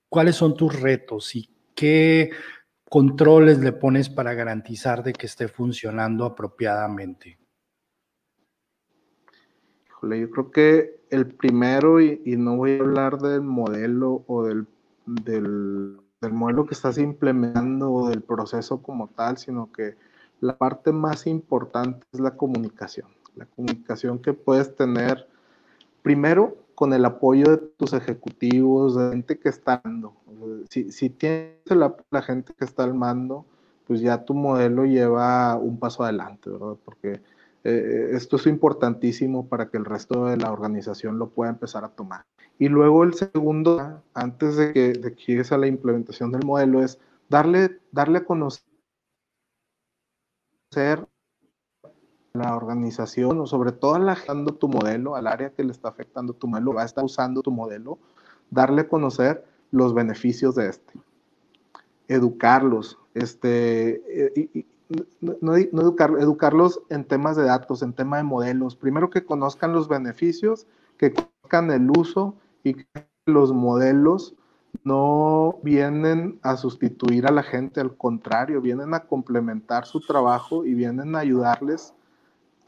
¿Cuáles 0.08 0.36
son 0.36 0.56
tus 0.56 0.80
retos 0.80 1.34
y 1.36 1.50
qué 1.74 2.30
controles 2.88 3.58
le 3.58 3.72
pones 3.72 4.08
para 4.08 4.34
garantizar 4.34 5.02
de 5.02 5.12
que 5.12 5.26
esté 5.26 5.48
funcionando 5.48 6.24
apropiadamente? 6.24 7.38
Híjole, 9.86 10.20
yo 10.20 10.30
creo 10.30 10.50
que 10.50 11.00
el 11.10 11.26
primero, 11.26 12.00
y, 12.00 12.20
no 12.36 12.56
voy 12.56 12.78
a 12.78 12.80
hablar 12.80 13.18
del 13.18 13.42
modelo 13.42 14.24
o 14.26 14.44
del, 14.44 14.66
del, 15.06 15.98
del 16.20 16.32
modelo 16.32 16.66
que 16.66 16.74
estás 16.74 16.98
implementando 16.98 17.92
o 17.92 18.08
del 18.08 18.22
proceso 18.22 18.82
como 18.82 19.08
tal, 19.08 19.38
sino 19.38 19.72
que 19.72 19.96
la 20.40 20.56
parte 20.56 20.92
más 20.92 21.26
importante 21.26 22.06
es 22.12 22.20
la 22.20 22.36
comunicación. 22.36 23.08
La 23.34 23.46
comunicación 23.46 24.20
que 24.20 24.32
puedes 24.32 24.74
tener 24.76 25.26
primero 26.02 26.56
con 26.78 26.92
el 26.92 27.04
apoyo 27.04 27.50
de 27.50 27.56
tus 27.56 27.92
ejecutivos, 27.92 28.94
de 28.94 29.10
gente 29.10 29.36
que 29.36 29.48
está 29.48 29.74
al 29.74 29.80
mando. 29.82 30.14
Si, 30.70 30.92
si 30.92 31.10
tienes 31.10 31.56
la, 31.66 32.22
gente 32.22 32.54
que 32.56 32.64
está 32.64 32.84
al 32.84 32.94
mando, 32.94 33.44
pues 33.84 34.00
ya 34.00 34.24
tu 34.24 34.32
modelo 34.32 34.84
lleva 34.84 35.56
un 35.56 35.80
paso 35.80 36.04
adelante, 36.04 36.48
¿verdad? 36.50 36.76
Porque 36.84 37.20
eh, 37.64 38.10
esto 38.12 38.36
es 38.36 38.46
importantísimo 38.46 39.48
para 39.48 39.70
que 39.70 39.76
el 39.76 39.86
resto 39.86 40.26
de 40.26 40.36
la 40.36 40.52
organización 40.52 41.18
lo 41.18 41.30
pueda 41.30 41.50
empezar 41.50 41.82
a 41.84 41.88
tomar. 41.88 42.24
Y 42.60 42.68
luego 42.68 43.02
el 43.02 43.14
segundo, 43.14 44.04
antes 44.14 44.54
de 44.54 44.72
que, 44.72 44.92
de 44.92 45.16
que 45.16 45.24
llegues 45.26 45.50
a 45.50 45.58
la 45.58 45.66
implementación 45.66 46.30
del 46.30 46.46
modelo, 46.46 46.80
es 46.80 47.00
darle, 47.28 47.80
darle 47.90 48.18
a 48.18 48.24
conocer 48.24 48.62
la 52.38 52.56
organización 52.56 53.40
o 53.40 53.46
sobre 53.46 53.72
todo 53.72 53.94
alejando 53.94 54.54
tu 54.54 54.68
modelo, 54.68 55.16
al 55.16 55.26
área 55.26 55.50
que 55.50 55.64
le 55.64 55.72
está 55.72 55.88
afectando 55.88 56.32
tu 56.32 56.46
modelo, 56.46 56.74
va 56.74 56.82
a 56.82 56.86
estar 56.86 57.04
usando 57.04 57.42
tu 57.42 57.50
modelo, 57.50 57.98
darle 58.50 58.82
a 58.82 58.88
conocer 58.88 59.44
los 59.70 59.94
beneficios 59.94 60.54
de 60.54 60.68
este. 60.68 60.92
Educarlos, 62.08 62.98
este, 63.14 64.32
y, 64.34 64.64
no, 65.20 65.56
educar, 65.56 66.14
educarlos 66.18 66.80
en 66.88 67.04
temas 67.04 67.36
de 67.36 67.44
datos, 67.44 67.82
en 67.82 67.92
tema 67.92 68.16
de 68.16 68.22
modelos. 68.22 68.76
Primero 68.76 69.10
que 69.10 69.24
conozcan 69.24 69.72
los 69.72 69.88
beneficios, 69.88 70.66
que 70.96 71.12
conozcan 71.12 71.70
el 71.70 71.90
uso 71.90 72.34
y 72.64 72.74
que 72.74 73.06
los 73.26 73.52
modelos 73.52 74.34
no 74.84 75.58
vienen 75.62 76.38
a 76.42 76.56
sustituir 76.56 77.26
a 77.26 77.32
la 77.32 77.42
gente, 77.42 77.80
al 77.80 77.96
contrario, 77.96 78.60
vienen 78.60 78.94
a 78.94 79.00
complementar 79.00 79.86
su 79.86 80.00
trabajo 80.00 80.64
y 80.64 80.74
vienen 80.74 81.14
a 81.14 81.20
ayudarles 81.20 81.94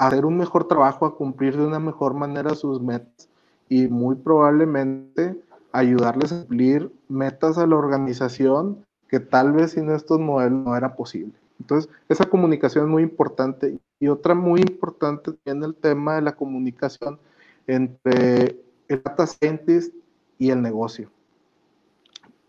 hacer 0.06 0.24
un 0.24 0.36
mejor 0.36 0.66
trabajo, 0.66 1.06
a 1.06 1.16
cumplir 1.16 1.56
de 1.56 1.66
una 1.66 1.78
mejor 1.78 2.14
manera 2.14 2.54
sus 2.54 2.80
metas 2.80 3.28
y 3.68 3.86
muy 3.88 4.16
probablemente 4.16 5.40
ayudarles 5.72 6.32
a 6.32 6.38
cumplir 6.40 6.90
metas 7.08 7.58
a 7.58 7.66
la 7.66 7.76
organización 7.76 8.84
que 9.08 9.20
tal 9.20 9.52
vez 9.52 9.72
sin 9.72 9.90
estos 9.90 10.18
modelos 10.18 10.64
no 10.64 10.76
era 10.76 10.94
posible. 10.94 11.32
Entonces, 11.60 11.90
esa 12.08 12.24
comunicación 12.24 12.84
es 12.84 12.90
muy 12.90 13.02
importante. 13.02 13.78
Y 13.98 14.08
otra 14.08 14.34
muy 14.34 14.60
importante 14.60 15.32
también 15.32 15.62
el 15.62 15.74
tema 15.74 16.14
de 16.14 16.22
la 16.22 16.34
comunicación 16.34 17.18
entre 17.66 18.58
el 18.88 19.02
data 19.02 19.26
scientist 19.26 19.94
y 20.38 20.50
el 20.50 20.62
negocio 20.62 21.10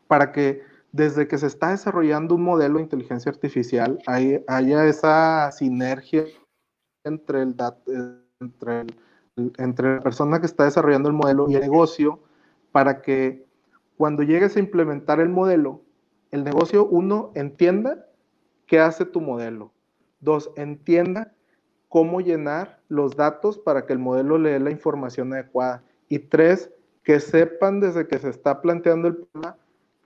para 0.07 0.33
que 0.33 0.61
desde 0.91 1.25
que 1.25 1.37
se 1.37 1.47
está 1.47 1.71
desarrollando 1.71 2.35
un 2.35 2.43
modelo 2.43 2.75
de 2.75 2.83
inteligencia 2.83 3.31
artificial 3.31 3.97
haya 4.07 4.85
esa 4.85 5.49
sinergia 5.53 6.25
entre, 7.03 7.41
el, 7.41 7.55
entre, 8.39 8.85
entre 9.57 9.95
la 9.95 10.01
persona 10.01 10.39
que 10.39 10.45
está 10.45 10.65
desarrollando 10.65 11.09
el 11.09 11.15
modelo 11.15 11.49
y 11.49 11.55
el 11.55 11.61
negocio 11.61 12.19
para 12.71 13.01
que 13.01 13.45
cuando 13.97 14.23
llegues 14.23 14.55
a 14.55 14.59
implementar 14.59 15.19
el 15.19 15.29
modelo, 15.29 15.81
el 16.31 16.43
negocio, 16.43 16.85
uno, 16.85 17.31
entienda 17.35 18.07
qué 18.65 18.79
hace 18.79 19.05
tu 19.05 19.21
modelo. 19.21 19.71
Dos, 20.21 20.51
entienda 20.55 21.33
cómo 21.89 22.21
llenar 22.21 22.79
los 22.87 23.15
datos 23.15 23.57
para 23.57 23.85
que 23.85 23.93
el 23.93 23.99
modelo 23.99 24.37
le 24.37 24.51
dé 24.51 24.59
la 24.59 24.71
información 24.71 25.33
adecuada. 25.33 25.83
Y 26.07 26.19
tres, 26.19 26.71
que 27.03 27.19
sepan 27.19 27.79
desde 27.79 28.07
que 28.07 28.17
se 28.19 28.29
está 28.29 28.61
planteando 28.61 29.09
el 29.09 29.17
problema 29.17 29.57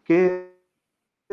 qué 0.03 0.55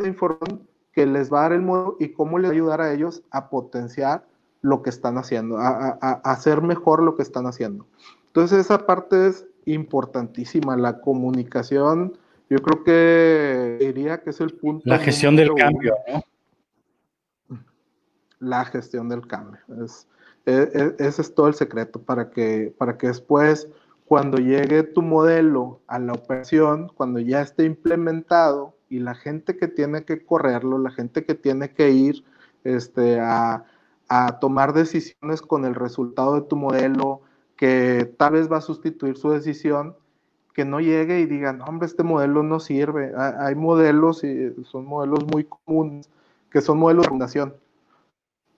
información 0.05 0.69
que 0.93 1.07
les 1.07 1.33
va 1.33 1.41
a 1.41 1.43
dar 1.43 1.53
el 1.53 1.63
modelo 1.63 1.97
y 1.99 2.13
cómo 2.13 2.39
les 2.39 2.51
va 2.51 2.53
a 2.53 2.55
ayudar 2.55 2.81
a 2.81 2.93
ellos 2.93 3.23
a 3.31 3.49
potenciar 3.49 4.27
lo 4.63 4.83
que 4.83 4.91
están 4.91 5.19
haciendo, 5.19 5.59
a, 5.59 5.99
hacer 6.25 6.63
mejor 6.63 7.03
lo 7.03 7.17
que 7.17 7.23
están 7.23 7.47
haciendo. 7.47 7.87
Entonces 8.29 8.61
esa 8.61 8.87
parte 8.87 9.27
es 9.27 9.47
importantísima, 9.67 10.77
la 10.77 11.01
comunicación, 11.01 12.17
yo 12.49 12.59
creo 12.59 12.85
que 12.85 13.77
diría 13.81 14.23
que 14.23 14.31
es 14.31 14.41
el 14.41 14.55
punto. 14.55 14.85
La 14.87 14.99
gestión 14.99 15.37
del 15.37 15.53
cambio, 15.55 15.97
¿no? 16.09 16.23
La 18.39 18.65
gestión 18.65 19.09
del 19.09 19.27
cambio. 19.27 19.61
Es, 19.85 20.07
e, 20.47 20.69
e, 20.73 21.05
ese 21.05 21.23
es 21.23 21.35
todo 21.35 21.49
el 21.49 21.55
secreto 21.55 22.03
para 22.03 22.31
que, 22.31 22.75
para 22.77 22.99
que 22.99 23.09
después, 23.09 23.69
cuando 24.07 24.39
llegue 24.39 24.83
tu 24.83 25.03
modelo 25.03 25.81
a 25.87 25.99
la 25.99 26.13
operación, 26.13 26.89
cuando 26.95 27.21
ya 27.21 27.41
esté 27.41 27.65
implementado 27.65 28.77
y 28.89 28.99
la 28.99 29.15
gente 29.15 29.57
que 29.57 29.69
tiene 29.69 30.05
que 30.05 30.25
correrlo, 30.25 30.79
la 30.79 30.91
gente 30.91 31.25
que 31.25 31.35
tiene 31.35 31.73
que 31.73 31.91
ir 31.91 32.25
este, 32.65 33.21
a, 33.21 33.65
a 34.15 34.39
tomar 34.41 34.75
decisiones 34.75 35.41
con 35.41 35.65
el 35.65 35.75
resultado 35.75 36.35
de 36.35 36.43
tu 36.43 36.55
modelo, 36.55 37.23
que 37.57 38.13
tal 38.19 38.35
vez 38.35 38.53
va 38.53 38.59
a 38.59 38.61
sustituir 38.61 39.17
su 39.17 39.31
decisión, 39.31 39.97
que 40.53 40.67
no 40.67 40.81
llegue 40.81 41.21
y 41.21 41.27
diga, 41.27 41.55
no, 41.55 41.65
hombre, 41.65 41.87
este 41.87 42.03
modelo 42.03 42.43
no 42.43 42.61
sirve. 42.61 43.15
Hay 43.17 43.55
modelos 43.55 44.23
y 44.23 44.53
son 44.65 44.85
modelos 44.85 45.25
muy 45.33 45.45
comunes 45.45 46.11
que 46.51 46.61
son 46.61 46.79
modelos 46.79 47.05
de 47.05 47.09
fundación. 47.09 47.55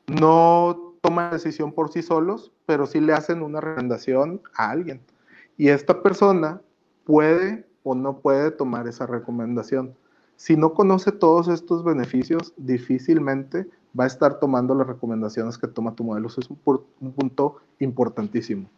No 0.09 0.97
toman 1.01 1.31
decisión 1.31 1.71
por 1.71 1.93
sí 1.93 2.03
solos, 2.03 2.51
pero 2.67 2.87
sí 2.87 2.99
le 3.01 3.13
hacen 3.13 3.41
una 3.41 3.61
recomendación 3.61 4.43
a 4.57 4.71
alguien. 4.71 5.03
Y 5.57 5.69
esta 5.69 6.03
persona 6.03 6.61
puede 7.05 7.65
o 7.85 7.95
no 7.95 8.19
puede 8.19 8.51
tomar 8.51 8.89
esa 8.89 9.07
recomendación. 9.07 9.95
Si 10.35 10.57
no 10.57 10.75
conoce 10.75 11.13
todos 11.13 11.47
estos 11.47 11.85
beneficios, 11.85 12.53
difícilmente 12.57 13.69
va 13.99 14.05
a 14.05 14.09
estar 14.09 14.39
tomando 14.39 14.75
las 14.75 14.87
recomendaciones 14.87 15.59
que 15.59 15.69
toma 15.69 15.95
tu 15.95 16.05
modelo. 16.05 16.29
Eso 16.29 16.41
es 16.41 16.51
un 16.51 17.13
punto 17.13 17.57
importantísimo 17.79 18.69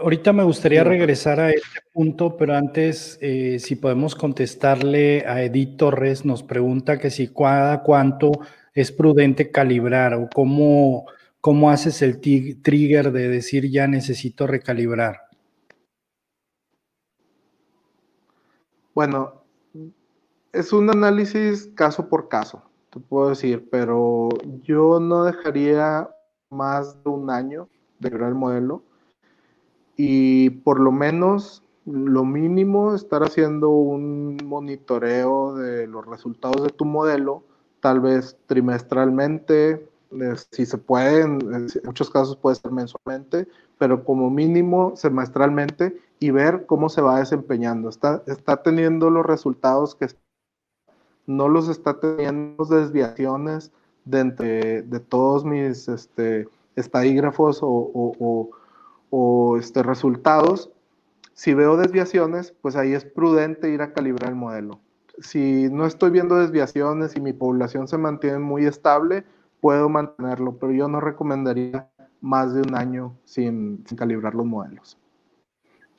ahorita 0.00 0.32
me 0.32 0.44
gustaría 0.44 0.84
regresar 0.84 1.40
a 1.40 1.50
este 1.50 1.80
punto, 1.92 2.36
pero 2.36 2.54
antes, 2.54 3.18
eh, 3.20 3.58
si 3.58 3.76
podemos 3.76 4.14
contestarle 4.14 5.24
a 5.26 5.42
Edith 5.42 5.76
Torres, 5.76 6.24
nos 6.24 6.42
pregunta 6.42 6.98
que 6.98 7.10
si 7.10 7.28
cada 7.28 7.82
cuánto 7.82 8.32
es 8.74 8.92
prudente 8.92 9.50
calibrar 9.50 10.14
o 10.14 10.28
cómo, 10.32 11.06
cómo 11.40 11.70
haces 11.70 12.02
el 12.02 12.20
trigger 12.20 13.12
de 13.12 13.28
decir 13.28 13.70
ya 13.70 13.86
necesito 13.86 14.46
recalibrar. 14.46 15.22
Bueno, 18.94 19.42
es 20.52 20.72
un 20.72 20.90
análisis 20.90 21.70
caso 21.74 22.08
por 22.10 22.28
caso, 22.28 22.62
te 22.92 23.00
puedo 23.00 23.30
decir, 23.30 23.68
pero 23.70 24.28
yo 24.62 25.00
no 25.00 25.24
dejaría 25.24 26.10
más 26.50 27.02
de 27.02 27.08
un 27.08 27.30
año 27.30 27.68
de 27.98 28.10
crear 28.10 28.28
el 28.28 28.34
modelo 28.34 28.82
y 29.96 30.50
por 30.50 30.78
lo 30.78 30.92
menos 30.92 31.62
lo 31.86 32.24
mínimo 32.24 32.94
estar 32.94 33.22
haciendo 33.22 33.70
un 33.70 34.36
monitoreo 34.44 35.54
de 35.54 35.86
los 35.86 36.06
resultados 36.06 36.62
de 36.62 36.68
tu 36.68 36.84
modelo, 36.84 37.42
tal 37.80 38.00
vez 38.00 38.36
trimestralmente, 38.46 39.88
si 40.50 40.66
se 40.66 40.76
puede, 40.76 41.22
en 41.22 41.68
muchos 41.84 42.10
casos 42.10 42.36
puede 42.36 42.56
ser 42.56 42.72
mensualmente, 42.72 43.48
pero 43.78 44.04
como 44.04 44.28
mínimo 44.28 44.92
semestralmente 44.96 45.98
y 46.20 46.30
ver 46.30 46.66
cómo 46.66 46.90
se 46.90 47.00
va 47.00 47.18
desempeñando. 47.18 47.88
Está, 47.88 48.22
está 48.26 48.62
teniendo 48.62 49.08
los 49.08 49.24
resultados 49.24 49.94
que 49.94 50.04
no 51.26 51.48
los 51.48 51.68
está 51.68 52.00
teniendo 52.00 52.64
desviaciones 52.64 53.72
de 54.04 54.20
entre 54.20 54.82
de 54.82 55.00
todos 55.00 55.44
mis 55.44 55.88
este, 55.88 56.48
estadígrafos 56.76 57.60
o 57.62 58.50
o 59.14 59.58
este, 59.58 59.82
resultados, 59.82 60.70
si 61.34 61.52
veo 61.52 61.76
desviaciones, 61.76 62.54
pues 62.62 62.76
ahí 62.76 62.94
es 62.94 63.04
prudente 63.04 63.68
ir 63.70 63.82
a 63.82 63.92
calibrar 63.92 64.30
el 64.30 64.36
modelo. 64.36 64.80
Si 65.18 65.68
no 65.70 65.84
estoy 65.84 66.10
viendo 66.10 66.36
desviaciones 66.36 67.14
y 67.14 67.20
mi 67.20 67.34
población 67.34 67.86
se 67.88 67.98
mantiene 67.98 68.38
muy 68.38 68.64
estable, 68.64 69.24
puedo 69.60 69.90
mantenerlo, 69.90 70.56
pero 70.56 70.72
yo 70.72 70.88
no 70.88 70.98
recomendaría 70.98 71.90
más 72.22 72.54
de 72.54 72.62
un 72.62 72.74
año 72.74 73.14
sin, 73.24 73.84
calibrar 73.96 74.34
los 74.34 74.46
modelos. 74.46 74.96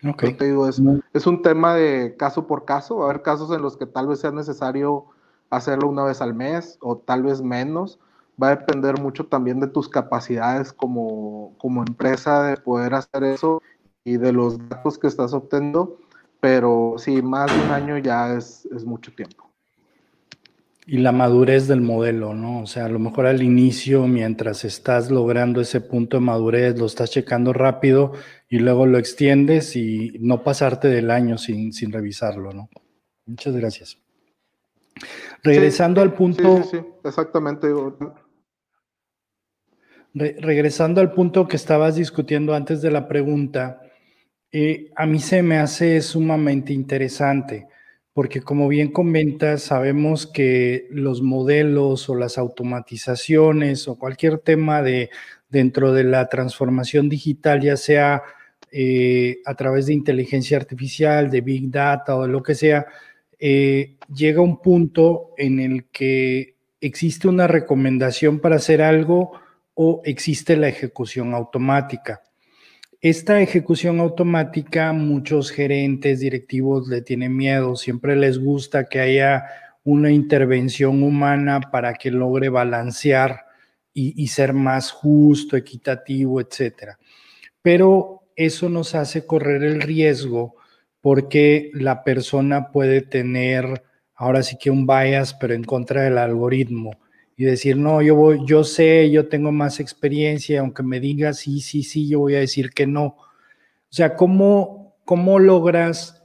Okay. 0.04 0.34
Te 0.34 0.46
digo, 0.46 0.68
es, 0.68 0.82
es, 1.14 1.28
un 1.28 1.44
tema 1.44 1.76
de 1.76 2.16
caso 2.18 2.48
por 2.48 2.66
caso. 2.66 2.98
Va 2.98 3.06
a 3.06 3.10
haber 3.12 3.22
casos 3.22 3.56
en 3.56 3.62
los 3.62 3.78
que 3.78 3.86
tal 3.86 4.08
vez 4.08 4.20
sea 4.20 4.32
necesario 4.32 5.06
hacerlo 5.56 5.90
una 5.90 6.04
vez 6.04 6.22
al 6.22 6.34
mes 6.34 6.78
o 6.82 6.98
tal 6.98 7.24
vez 7.24 7.42
menos 7.42 8.00
va 8.42 8.48
a 8.50 8.56
depender 8.56 9.00
mucho 9.00 9.26
también 9.26 9.60
de 9.60 9.68
tus 9.68 9.90
capacidades 9.90 10.74
como, 10.74 11.56
empresa 11.88 12.44
de 12.44 12.58
poder 12.58 12.94
hacer 12.94 13.24
eso 13.24 13.62
y 14.04 14.18
de 14.18 14.34
los 14.34 14.58
datos 14.70 14.98
que 14.98 15.08
estás 15.08 15.34
obteniendo, 15.34 15.98
pero 16.40 16.96
sí, 16.98 17.22
más 17.22 17.56
de 17.56 17.64
un 17.64 17.72
año 17.72 17.98
ya 17.98 18.34
es, 18.34 18.68
mucho 18.86 19.14
tiempo. 19.14 19.50
Y 20.86 20.98
la 20.98 21.14
madurez 21.14 21.70
del 21.70 21.80
modelo, 21.80 22.34
¿no? 22.34 22.62
O 22.62 22.66
sea, 22.66 22.86
a 22.86 22.90
lo 22.90 23.00
mejor 23.00 23.26
al 23.26 23.42
inicio, 23.42 24.06
mientras 24.06 24.66
estás 24.66 25.10
logrando 25.10 25.62
ese 25.62 25.80
punto 25.80 26.18
de 26.18 26.22
madurez, 26.22 26.78
lo 26.78 26.88
estás 26.88 27.10
checando 27.10 27.54
rápido 27.54 28.12
y 28.50 28.60
luego 28.60 28.86
lo 28.86 28.98
extiendes 28.98 29.78
y 29.78 30.18
no 30.20 30.44
pasarte 30.44 30.90
del 30.90 31.10
año 31.10 31.38
sin, 31.38 31.72
sin 31.72 31.94
revisarlo, 31.94 32.52
¿no? 32.52 32.70
Muchas 33.26 33.56
gracias. 33.56 34.03
Regresando 35.44 36.02
al 36.02 36.14
punto. 36.14 36.58
Sí, 36.64 36.64
sí, 36.64 36.78
sí, 36.78 36.86
exactamente 37.04 37.68
regresando 40.14 41.02
al 41.02 41.12
punto 41.12 41.48
que 41.48 41.56
estabas 41.56 41.96
discutiendo 41.96 42.54
antes 42.54 42.82
de 42.82 42.92
la 42.92 43.08
pregunta, 43.08 43.82
eh, 44.52 44.92
a 44.96 45.06
mí 45.06 45.20
se 45.20 45.42
me 45.42 45.58
hace 45.58 46.00
sumamente 46.02 46.74
interesante, 46.74 47.68
porque 48.14 48.42
como 48.42 48.68
bien 48.68 48.92
comentas, 48.92 49.64
sabemos 49.64 50.28
que 50.28 50.88
los 50.92 51.24
modelos 51.24 52.10
o 52.10 52.16
las 52.16 52.38
automatizaciones 52.38 53.88
o 53.88 53.98
cualquier 53.98 54.38
tema 54.38 54.84
de 54.84 55.10
dentro 55.50 55.94
de 55.94 56.04
la 56.04 56.30
transformación 56.30 57.10
digital, 57.10 57.62
ya 57.62 57.78
sea 57.78 58.22
eh, 58.72 59.40
a 59.46 59.56
través 59.56 59.88
de 59.88 59.94
inteligencia 59.94 60.58
artificial, 60.58 61.32
de 61.32 61.42
big 61.42 61.72
data 61.72 62.16
o 62.16 62.24
de 62.24 62.28
lo 62.28 62.44
que 62.44 62.54
sea, 62.54 62.86
eh, 63.46 63.98
llega 64.08 64.40
un 64.40 64.62
punto 64.62 65.34
en 65.38 65.60
el 65.60 65.90
que 65.92 66.56
existe 66.80 67.28
una 67.28 67.46
recomendación 67.46 68.40
para 68.40 68.56
hacer 68.56 68.82
algo 68.82 69.34
o 69.74 70.02
existe 70.06 70.56
la 70.56 70.70
ejecución 70.70 71.34
automática. 71.34 72.22
Esta 73.02 73.42
ejecución 73.42 74.00
automática, 74.00 74.94
muchos 74.94 75.52
gerentes, 75.52 76.22
directivos 76.22 76.88
le 76.88 77.02
tienen 77.02 77.36
miedo, 77.36 77.76
siempre 77.76 78.16
les 78.16 78.40
gusta 78.40 78.86
que 78.86 79.02
haya 79.02 79.44
una 79.84 80.10
intervención 80.10 81.04
humana 81.04 81.60
para 81.70 81.96
que 81.96 82.12
logre 82.12 82.48
balancear 82.48 83.42
y, 83.94 84.26
ser 84.28 84.54
más 84.54 84.90
justo, 84.90 85.58
equitativo, 85.58 86.40
etc. 86.40 86.94
Pero 87.62 88.22
eso 88.38 88.70
nos 88.70 88.96
hace 88.96 89.26
correr 89.26 89.66
el 89.66 89.82
riesgo 89.82 90.56
porque 91.04 91.70
la 91.74 92.06
persona 92.06 92.72
puede 92.72 93.02
tener 93.02 93.84
ahora 94.16 94.42
sí 94.42 94.56
que 94.58 94.72
un 94.72 94.88
bias, 94.88 95.34
pero 95.34 95.54
en 95.54 95.66
contra 95.66 96.04
del 96.04 96.18
algoritmo 96.18 96.92
y 97.36 97.44
decir, 97.44 97.76
no, 97.76 98.02
yo, 98.02 98.16
voy, 98.16 98.40
yo 98.46 98.64
sé, 98.64 99.12
yo 99.12 99.28
tengo 99.28 99.52
más 99.52 99.82
experiencia, 99.82 100.62
aunque 100.62 100.82
me 100.82 101.02
digas 101.02 101.40
sí, 101.40 101.60
sí, 101.60 101.84
sí, 101.84 102.08
yo 102.08 102.20
voy 102.20 102.36
a 102.36 102.40
decir 102.40 102.70
que 102.70 102.88
no. 102.88 103.18
O 103.18 103.90
sea, 103.90 104.16
¿cómo, 104.16 104.96
cómo 105.04 105.40
logras 105.40 106.24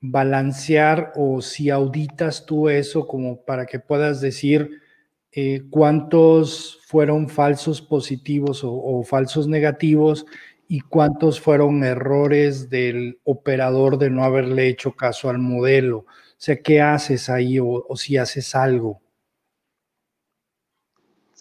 balancear 0.00 1.12
o 1.16 1.42
si 1.42 1.70
auditas 1.70 2.46
tú 2.46 2.68
eso 2.68 3.08
como 3.08 3.44
para 3.44 3.66
que 3.66 3.80
puedas 3.80 4.20
decir 4.20 4.80
eh, 5.32 5.62
cuántos 5.70 6.78
fueron 6.86 7.28
falsos 7.28 7.82
positivos 7.82 8.60
o, 8.62 9.02
falsos 9.02 9.48
negativos 9.48 10.24
y 10.68 10.80
cuántos 10.80 11.40
fueron 11.40 11.84
errores 11.84 12.70
del 12.70 13.20
operador 13.24 13.98
de 13.98 14.10
no 14.10 14.24
haberle 14.24 14.68
hecho 14.68 14.92
caso 14.92 15.30
al 15.30 15.38
modelo? 15.38 15.98
O 15.98 16.06
sea, 16.36 16.60
¿qué 16.60 16.80
haces 16.80 17.28
ahí 17.30 17.58
o 17.60 17.96
si 17.96 18.16
haces 18.16 18.54
algo? 18.54 19.00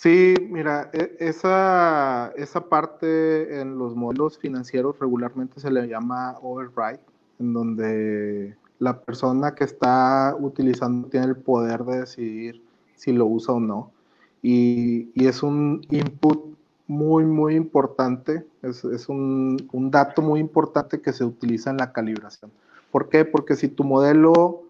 Sí, 0.04 0.36
mira, 0.50 0.90
e, 0.92 1.16
esa, 1.20 2.34
esa 2.36 2.68
parte 2.68 3.62
en 3.62 3.78
los 3.78 3.96
modelos 3.96 4.38
financieros 4.38 5.00
regularmente 5.00 5.62
se 5.62 5.72
le 5.72 5.88
llama 5.88 6.38
override, 6.42 7.00
en 7.40 7.54
donde 7.54 8.58
la 8.80 9.00
persona 9.00 9.56
que 9.56 9.64
está 9.64 10.36
utilizando 10.38 11.08
tiene 11.08 11.28
el 11.28 11.38
poder 11.38 11.86
de 11.86 12.02
decidir 12.02 12.62
si 12.96 13.14
lo 13.14 13.28
usa 13.28 13.54
o 13.54 13.62
no. 13.62 13.94
Y, 14.42 15.10
es 15.16 15.42
un 15.42 15.86
input 15.90 16.53
muy, 16.88 17.24
muy 17.26 17.56
importante, 17.56 18.46
es, 18.62 18.84
un, 19.10 19.70
un, 19.72 19.92
dato 19.92 20.22
muy 20.22 20.40
importante 20.40 21.02
que 21.02 21.14
se 21.14 21.24
utiliza 21.24 21.70
en 21.70 21.78
la 21.78 21.94
calibración. 21.94 22.52
¿Por 22.92 23.10
qué? 23.10 23.26
Porque 23.26 23.56
si 23.56 23.70
tu 23.70 23.84
modelo 23.84 24.64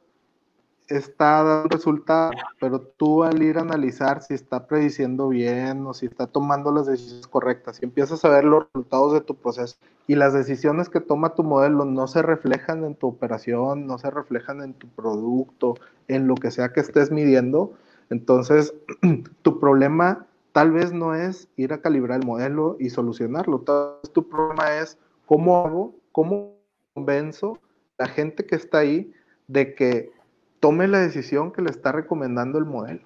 está 0.87 1.43
dando 1.43 1.69
resultados, 1.69 2.35
pero 2.59 2.81
tú 2.81 3.23
al 3.23 3.41
ir 3.41 3.57
a 3.57 3.61
analizar 3.61 4.21
si 4.21 4.33
está 4.33 4.67
prediciendo 4.67 5.29
bien 5.29 5.85
o 5.85 5.93
si 5.93 6.05
está 6.05 6.27
tomando 6.27 6.71
las 6.71 6.85
decisiones 6.85 7.27
correctas, 7.27 7.79
y 7.81 7.85
empiezas 7.85 8.23
a 8.25 8.29
ver 8.29 8.43
los 8.43 8.65
resultados 8.65 9.13
de 9.13 9.21
tu 9.21 9.35
proceso 9.35 9.77
y 10.07 10.15
las 10.15 10.33
decisiones 10.33 10.89
que 10.89 10.99
toma 10.99 11.35
tu 11.35 11.43
modelo 11.43 11.85
no 11.85 12.07
se 12.07 12.21
reflejan 12.21 12.83
en 12.83 12.95
tu 12.95 13.07
operación, 13.07 13.87
no 13.87 13.97
se 13.97 14.11
reflejan 14.11 14.61
en 14.61 14.73
tu 14.73 14.87
producto, 14.87 15.75
en 16.07 16.27
lo 16.27 16.35
que 16.35 16.51
sea 16.51 16.73
que 16.73 16.81
estés 16.81 17.11
midiendo, 17.11 17.73
entonces 18.09 18.73
tu 19.41 19.59
problema 19.59 20.27
tal 20.53 20.71
vez 20.71 20.93
no 20.93 21.15
es 21.15 21.49
ir 21.57 21.73
a 21.73 21.81
calibrar 21.81 22.21
el 22.21 22.25
modelo 22.25 22.77
y 22.79 22.89
solucionarlo, 22.89 23.59
tal 23.59 23.97
vez 24.01 24.13
tu 24.13 24.29
problema 24.29 24.77
es 24.77 24.97
cómo 25.25 25.65
hago, 25.65 25.95
cómo 26.11 26.55
convenzo 26.93 27.59
a 27.97 28.03
la 28.03 28.07
gente 28.07 28.45
que 28.45 28.55
está 28.55 28.77
ahí 28.79 29.11
de 29.47 29.75
que 29.75 30.11
tome 30.59 30.87
la 30.87 30.99
decisión 30.99 31.51
que 31.51 31.61
le 31.61 31.71
está 31.71 31.91
recomendando 31.91 32.57
el 32.57 32.65
modelo. 32.65 33.01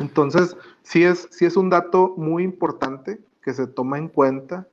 Entonces, 0.00 0.56
sí 0.82 1.04
es, 1.04 1.28
sí 1.30 1.44
es 1.44 1.56
un 1.56 1.70
dato 1.70 2.14
muy 2.16 2.42
importante 2.42 3.20
que 3.40 3.54
se 3.54 3.66
toma 3.66 3.98
en 3.98 4.08
cuenta 4.08 4.68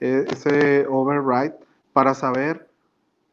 eh, 0.00 0.24
ese 0.30 0.86
override 0.88 1.54
para 1.92 2.14
saber 2.14 2.68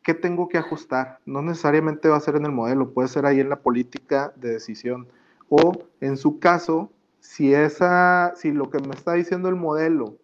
qué 0.03 0.13
tengo 0.13 0.47
que 0.47 0.57
ajustar. 0.57 1.19
No 1.25 1.41
necesariamente 1.41 2.07
va 2.07 2.17
a 2.17 2.21
ser 2.21 2.35
en 2.35 2.45
el 2.45 2.51
modelo, 2.51 2.91
puede 2.91 3.07
ser 3.07 3.25
ahí 3.25 3.39
en 3.39 3.49
la 3.49 3.59
política 3.59 4.31
de 4.35 4.49
decisión. 4.51 5.07
O 5.49 5.73
en 6.01 6.17
su 6.17 6.39
caso, 6.39 6.91
si, 7.27 7.53
esa, 7.53 8.33
si 8.35 8.51
lo 8.51 8.69
que 8.69 8.79
me 8.79 8.95
está 8.95 9.11
diciendo 9.13 9.49
el 9.49 9.55
modelo 9.55 10.17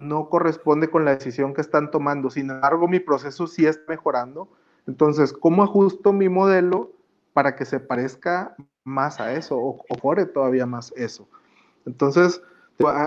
no 0.00 0.28
corresponde 0.28 0.90
con 0.90 1.04
la 1.04 1.14
decisión 1.14 1.54
que 1.54 1.60
están 1.60 1.92
tomando, 1.92 2.28
sin 2.28 2.50
embargo 2.50 2.88
mi 2.88 2.98
proceso 2.98 3.46
sí 3.46 3.66
está 3.66 3.84
mejorando, 3.92 4.48
entonces, 4.88 5.32
¿cómo 5.32 5.62
ajusto 5.62 6.12
mi 6.12 6.28
modelo 6.28 6.90
para 7.34 7.54
que 7.54 7.64
se 7.64 7.78
parezca 7.78 8.56
más 8.82 9.20
a 9.20 9.32
eso 9.32 9.56
o, 9.58 9.84
o 9.88 10.26
todavía 10.26 10.66
más 10.66 10.92
eso? 10.96 11.28
Entonces, 11.86 12.42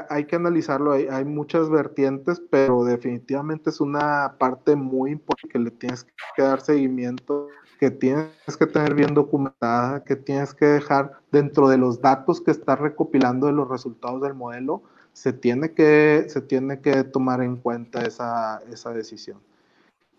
hay 0.10 0.26
que 0.26 0.36
analizarlo, 0.36 0.92
hay, 0.92 1.08
hay, 1.08 1.24
muchas 1.24 1.70
vertientes, 1.70 2.42
pero 2.50 2.84
definitivamente 2.84 3.70
es 3.70 3.80
una 3.80 4.36
parte 4.38 4.76
muy 4.76 5.12
importante 5.12 5.48
que 5.52 5.60
le 5.60 5.72
tienes 5.72 6.06
que 6.36 6.42
dar 6.42 6.60
seguimiento, 6.60 7.48
que 7.80 7.90
tienes 7.90 8.58
que 8.60 8.68
tener 8.68 8.94
bien 8.94 9.14
documentada, 9.14 10.04
que 10.04 10.16
tienes 10.16 10.54
que 10.54 10.66
dejar 10.66 11.14
dentro 11.32 11.70
de 11.70 11.78
los 11.78 12.02
datos 12.02 12.42
que 12.42 12.52
estás 12.52 12.80
recopilando 12.80 13.48
de 13.48 13.54
los 13.54 13.70
resultados 13.70 14.22
del 14.22 14.34
modelo, 14.34 14.84
se 15.14 15.34
tiene 15.34 15.72
que, 15.72 16.26
se 16.28 16.42
tiene 16.42 16.82
que 16.82 17.04
tomar 17.04 17.42
en 17.42 17.58
cuenta 17.58 18.04
esa, 18.04 18.62
esa 18.72 18.92
decisión. 18.92 19.40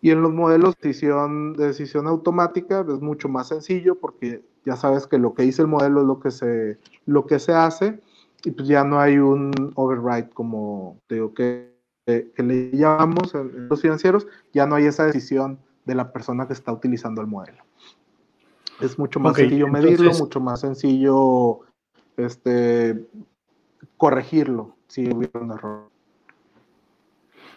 Y 0.01 0.11
en 0.11 0.23
los 0.23 0.33
modelos 0.33 0.75
de 0.81 0.89
decisión, 0.89 1.53
de 1.53 1.69
decisión 1.69 2.07
automática 2.07 2.81
es 2.81 3.01
mucho 3.01 3.29
más 3.29 3.49
sencillo 3.49 3.95
porque 3.97 4.43
ya 4.65 4.77
sabes 4.77 5.07
que 5.07 5.19
lo 5.19 5.35
que 5.35 5.43
dice 5.43 5.63
el 5.63 5.69
modelo 5.69 6.01
es 6.01 6.07
lo 6.07 6.21
que 6.21 6.31
se, 6.31 6.79
lo 7.07 7.27
que 7.27 7.39
se 7.39 7.53
hace 7.53 8.01
y 8.45 8.51
pues 8.51 8.69
ya 8.69 8.85
no 8.85 9.01
hay 9.01 9.19
un 9.19 9.73
override 9.75 10.31
como 10.31 10.99
digo 11.09 11.33
que, 11.35 11.73
que, 12.07 12.33
le 12.43 12.71
llamamos 12.77 13.35
en, 13.35 13.69
los 13.69 13.81
financieros, 13.81 14.27
ya 14.53 14.67
no 14.67 14.75
hay 14.75 14.87
esa 14.87 15.07
decisión 15.07 15.59
de 15.85 15.95
la 15.95 16.13
persona 16.13 16.47
que 16.47 16.53
está 16.53 16.73
utilizando 16.73 17.21
el 17.21 17.27
modelo. 17.27 17.63
Es 18.81 18.99
mucho 18.99 19.21
más 19.21 19.37
sencillo 19.37 19.69
medirlo, 19.69 20.13
mucho 20.15 20.41
más 20.41 20.61
sencillo 20.61 21.61
este, 22.17 23.07
corregirlo 23.97 24.77
si 24.89 25.09
hubiera 25.09 25.41
un 25.41 25.53
error. 25.53 25.91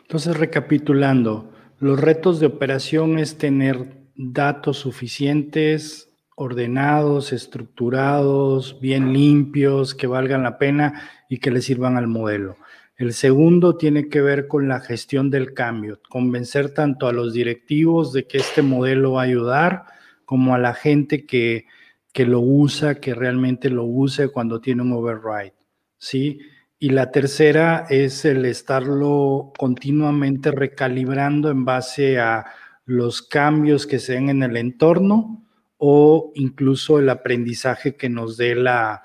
Entonces, 0.04 0.38
recapitulando, 0.38 1.50
los 1.80 2.00
retos 2.00 2.39
de 2.39 2.45
operación 2.45 3.17
es 3.17 3.38
tener 3.38 3.98
datos 4.15 4.78
suficientes, 4.78 6.05
ordenados, 6.36 7.32
estructurados, 7.32 8.80
bien 8.82 9.13
limpios, 9.13 9.95
que 9.95 10.08
valgan 10.08 10.43
la 10.43 10.58
pena 10.58 11.02
y 11.30 11.39
que 11.39 11.52
le 11.52 11.62
sirvan 11.62 11.98
al 11.98 12.08
modelo. 12.08 12.58
El 12.98 13.13
segundo 13.13 13.78
tiene 13.78 14.08
que 14.10 14.21
ver 14.21 14.48
con 14.48 14.67
la 14.67 14.80
gestión 14.80 15.30
del 15.30 15.54
cambio, 15.54 16.00
convencer 16.10 16.74
tanto 16.74 17.08
a 17.08 17.13
los 17.13 17.34
directivos 17.34 18.13
de 18.13 18.28
que 18.28 18.38
este 18.38 18.62
modelo 18.62 19.13
va 19.13 19.21
a 19.21 19.26
ayudar, 19.26 19.86
como 20.26 20.56
a 20.56 20.60
la 20.60 20.74
gente 20.74 21.26
que, 21.26 21.65
que 22.13 22.26
lo 22.26 22.39
usa, 22.39 22.95
que 22.95 23.13
realmente 23.13 23.69
lo 23.69 23.84
use 23.84 24.30
cuando 24.30 24.60
tiene 24.60 24.82
un 24.82 24.93
override. 24.93 25.54
¿sí? 25.98 26.39
Y 26.80 26.89
la 26.89 27.12
tercera 27.12 27.86
es 27.89 28.26
el 28.26 28.45
estarlo 28.45 29.54
continuamente 29.58 30.52
recalibrando 30.52 31.50
en 31.50 31.63
base 31.63 32.19
a 32.19 32.45
los 32.86 33.21
cambios 33.21 33.88
que 33.88 34.00
se 34.00 34.13
den 34.13 34.30
en 34.30 34.43
el 34.43 34.58
entorno 34.58 35.45
o 35.78 36.32
incluso 36.36 37.00
el 37.00 37.10
aprendizaje 37.10 37.96
que 37.96 38.10
nos 38.10 38.38
dé 38.38 38.56
la, 38.56 39.04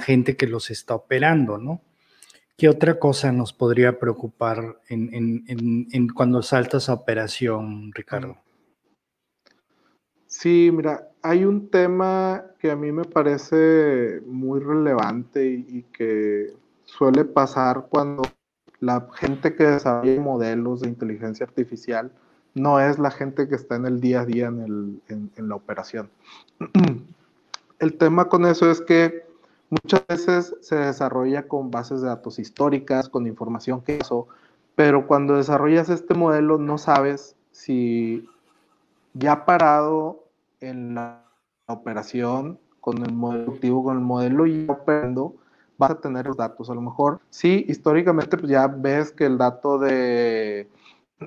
gente 0.00 0.36
que 0.36 0.46
los 0.46 0.70
está 0.70 0.94
operando, 0.94 1.58
¿no? 1.58 1.82
¿Qué 2.56 2.70
otra 2.70 2.98
cosa 2.98 3.32
nos 3.32 3.52
podría 3.52 3.98
preocupar 3.98 4.80
en, 4.88 6.08
cuando 6.14 6.42
saltas 6.42 6.88
a 6.88 6.94
operación, 6.94 7.92
Ricardo? 7.92 8.38
Sí, 10.26 10.70
mira, 10.72 11.10
hay 11.22 11.44
un 11.44 11.68
tema 11.68 12.44
que 12.58 12.70
a 12.70 12.76
mí 12.76 12.92
me 12.92 13.04
parece 13.04 14.22
muy 14.26 14.60
relevante 14.60 15.46
y 15.46 15.82
que 15.92 16.54
suele 16.84 17.26
pasar 17.26 17.86
cuando 17.90 18.22
la 18.80 19.06
gente 19.14 19.54
que 19.54 19.64
desarrolla 19.64 20.20
modelos 20.20 20.80
de 20.80 20.88
inteligencia 20.88 21.44
artificial 21.44 22.12
no 22.56 22.80
es 22.80 22.98
la 22.98 23.10
gente 23.10 23.48
que 23.48 23.54
está 23.54 23.76
en 23.76 23.84
el 23.84 24.00
día 24.00 24.22
a 24.22 24.24
día 24.24 24.46
en, 24.46 25.28
la 25.36 25.54
operación. 25.54 26.08
El 27.78 27.98
tema 27.98 28.30
con 28.30 28.46
eso 28.46 28.70
es 28.70 28.80
que 28.80 29.26
muchas 29.68 30.06
veces 30.06 30.56
se 30.62 30.76
desarrolla 30.76 31.46
con 31.46 31.70
bases 31.70 32.00
de 32.00 32.08
datos 32.08 32.38
históricas, 32.38 33.10
con 33.10 33.26
información 33.26 33.82
que 33.82 33.98
eso, 33.98 34.26
pero 34.74 35.06
cuando 35.06 35.36
desarrollas 35.36 35.90
este 35.90 36.14
modelo 36.14 36.56
no 36.56 36.78
sabes 36.78 37.36
si 37.52 38.26
ya 39.12 39.44
parado 39.44 40.24
en 40.60 40.94
la 40.94 41.24
operación 41.66 42.58
con 42.80 43.04
el 43.04 43.12
modelo 43.12 43.52
activo, 43.52 43.84
con 43.84 43.98
el 43.98 44.02
modelo 44.02 44.46
ya 44.46 44.72
operando, 44.72 45.34
vas 45.76 45.90
a 45.90 46.00
tener 46.00 46.26
los 46.26 46.38
datos. 46.38 46.70
A 46.70 46.74
lo 46.74 46.80
mejor, 46.80 47.20
sí, 47.28 47.66
históricamente 47.68 48.38
pues 48.38 48.50
ya 48.50 48.66
ves 48.66 49.12
que 49.12 49.26
el 49.26 49.36
dato 49.36 49.78
de, 49.78 50.70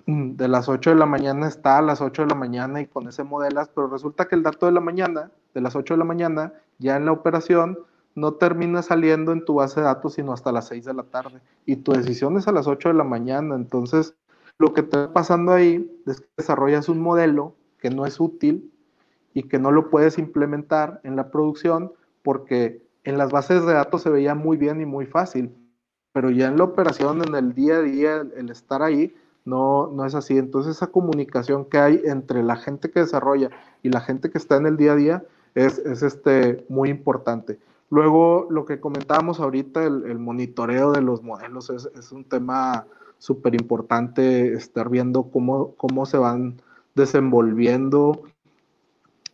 de 0.06 0.48
las 0.48 0.70
8 0.70 0.92
de 0.92 0.96
la 0.96 1.06
mañana 1.06 1.48
está 1.48 1.80
a 1.80 1.82
las 1.82 2.02
8 2.02 2.24
de 2.24 2.28
la 2.28 2.36
mañana 2.36 2.82
y 2.82 2.88
con 2.88 3.08
ese 3.08 3.24
modelas, 3.24 3.70
pero 3.70 3.88
resulta 3.88 4.28
que 4.28 4.36
el 4.36 4.44
dato 4.44 4.66
de 4.66 4.72
la 4.72 4.82
mañana, 4.82 5.32
de 5.54 5.62
las 5.62 5.76
8 5.76 5.96
de 5.96 5.98
la 5.98 6.06
mañana, 6.06 6.54
ya 6.78 6.96
en 6.96 7.06
la 7.06 7.12
operación, 7.12 7.80
no 8.16 8.34
termina 8.34 8.82
saliendo 8.82 9.32
en 9.32 9.46
tu 9.46 9.56
base 9.56 9.80
de 9.80 9.86
datos 9.86 10.14
sino 10.14 10.34
hasta 10.34 10.52
las 10.52 10.68
6 10.68 10.86
de 10.86 10.94
la 10.94 11.04
tarde. 11.04 11.42
Y 11.66 11.78
tu 11.78 11.94
decisión 11.94 12.38
es 12.38 12.48
a 12.48 12.52
las 12.52 12.68
8 12.68 12.90
de 12.90 12.96
la 12.96 13.04
mañana. 13.04 13.56
Entonces, 13.56 14.16
lo 14.58 14.74
que 14.74 14.82
está 14.82 15.12
pasando 15.14 15.54
ahí 15.54 15.90
es 16.06 16.22
que 16.22 16.28
desarrollas 16.38 16.90
un 16.90 17.02
modelo 17.02 17.56
que 17.80 17.90
no 17.90 18.06
es 18.06 18.20
útil 18.20 18.72
y 19.34 19.44
que 19.44 19.58
no 19.58 19.72
lo 19.72 19.90
puedes 19.90 20.18
implementar 20.18 21.00
en 21.04 21.16
la 21.16 21.32
producción 21.32 21.94
porque 22.24 22.86
en 23.04 23.18
las 23.18 23.32
bases 23.32 23.66
de 23.66 23.74
datos 23.74 24.02
se 24.02 24.10
veía 24.10 24.36
muy 24.36 24.58
bien 24.58 24.82
y 24.82 24.86
muy 24.86 25.06
fácil, 25.06 25.56
pero 26.12 26.30
ya 26.30 26.48
en 26.48 26.58
la 26.58 26.66
operación, 26.66 27.24
en 27.26 27.34
el 27.36 27.54
día 27.54 27.78
a 27.78 27.82
día, 27.82 28.28
el 28.36 28.50
estar 28.50 28.84
ahí, 28.84 29.16
no, 29.50 29.92
no 29.92 30.06
es 30.06 30.16
así. 30.16 30.38
Entonces 30.38 30.78
esa 30.78 30.88
comunicación 30.88 31.66
que 31.66 31.80
hay 31.80 32.02
entre 32.06 32.44
la 32.44 32.56
gente 32.56 32.92
que 32.92 33.02
desarrolla 33.02 33.50
y 33.84 33.90
la 33.90 34.02
gente 34.02 34.30
que 34.30 34.38
está 34.38 34.58
en 34.58 34.68
el 34.68 34.78
día 34.78 34.94
a 34.94 34.96
día 34.96 35.24
es, 35.56 35.80
es 35.80 36.04
este, 36.04 36.66
muy 36.70 36.90
importante. 36.90 37.60
Luego, 37.90 38.48
lo 38.52 38.66
que 38.66 38.80
comentábamos 38.80 39.40
ahorita, 39.40 39.84
el, 39.84 40.20
monitoreo 40.20 40.92
de 40.92 41.02
los 41.02 41.24
modelos 41.24 41.72
es, 41.72 42.12
un 42.12 42.24
tema 42.24 42.86
súper 43.18 43.56
importante, 43.56 44.54
estar 44.54 44.90
viendo 44.90 45.24
cómo, 45.24 45.74
cómo 45.76 46.06
se 46.06 46.20
van 46.20 46.62
desenvolviendo 46.94 48.24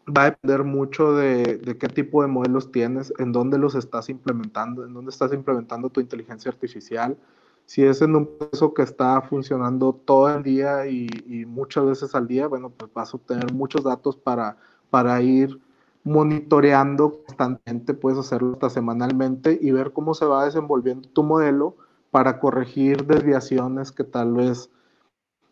va 0.05 0.23
a 0.23 0.25
depender 0.31 0.63
mucho 0.63 1.13
de, 1.15 1.77
qué 1.79 1.87
tipo 1.87 2.21
de 2.21 2.27
modelos 2.27 2.71
tienes, 2.71 3.13
en 3.17 3.31
dónde 3.31 3.57
los 3.57 3.75
estás 3.75 4.09
implementando, 4.09 4.85
en 4.85 4.93
dónde 4.93 5.09
estás 5.09 5.33
implementando 5.33 5.89
tu 5.89 5.99
inteligencia 5.99 6.51
artificial. 6.51 7.17
Si 7.65 7.83
es 7.83 8.01
en 8.01 8.15
un 8.15 8.37
proceso 8.37 8.73
que 8.73 8.83
está 8.83 9.21
funcionando 9.21 9.93
todo 9.93 10.29
el 10.29 10.43
día 10.43 10.87
y, 10.87 11.45
muchas 11.47 11.85
veces 11.85 12.15
al 12.15 12.27
día, 12.27 12.47
bueno, 12.47 12.69
pues 12.69 12.91
vas 12.93 13.13
a 13.13 13.17
obtener 13.17 13.53
muchos 13.53 13.83
datos 13.83 14.15
para, 14.15 14.57
para 14.89 15.21
ir 15.21 15.59
monitoreando 16.03 17.23
constantemente, 17.25 17.95
puedes 17.95 18.19
hacerlo 18.19 18.53
hasta 18.53 18.69
semanalmente 18.69 19.57
y 19.59 19.71
ver 19.71 19.91
cómo 19.91 20.13
se 20.13 20.25
va 20.25 20.45
desenvolviendo 20.45 21.09
tu 21.09 21.23
modelo 21.23 21.75
para 22.11 22.39
corregir 22.39 23.05
desviaciones 23.05 23.91
que 23.91 24.03
tal 24.03 24.33
vez 24.35 24.69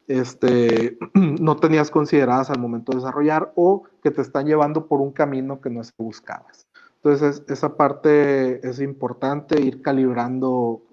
este, 0.08 0.98
no 1.14 1.56
tenías 1.58 1.90
consideradas 1.90 2.50
al 2.50 2.60
momento 2.60 2.92
de 2.92 3.00
desarrollar 3.00 3.52
o 3.56 3.84
que 4.04 4.12
te 4.12 4.22
están 4.22 4.46
llevando 4.46 4.86
por 4.88 5.02
un 5.02 5.12
camino 5.12 5.60
que 5.60 5.70
no 5.70 5.82
que 5.82 5.90
buscabas. 5.98 6.68
Entonces, 7.04 7.44
esa 7.50 7.76
parte 7.76 8.66
es 8.66 8.80
importante, 8.80 9.60
ir 9.60 9.82
calibrando, 9.82 10.84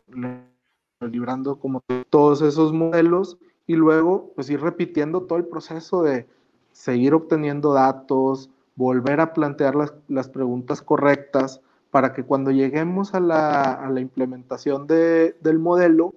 calibrando 1.01 1.57
como 1.57 1.83
todos 2.11 2.43
esos 2.43 2.75
modelos 2.75 3.39
y 3.67 3.75
luego 3.75 4.33
pues 4.35 4.51
ir 4.51 4.61
repitiendo 4.61 5.23
todo 5.23 5.39
el 5.39 5.47
proceso 5.47 6.03
de 6.03 6.29
seguir 6.73 7.15
obteniendo 7.15 7.73
datos, 7.73 8.51
volver 8.77 9.21
a 9.21 9.33
plantear 9.33 9.75
las, 10.09 10.29
preguntas 10.29 10.83
correctas 10.83 11.63
para 11.91 12.13
que 12.13 12.23
cuando 12.23 12.51
lleguemos 12.51 13.15
a 13.15 13.21
la, 13.21 13.91
implementación 13.99 14.87
del 14.87 15.59
modelo 15.59 16.15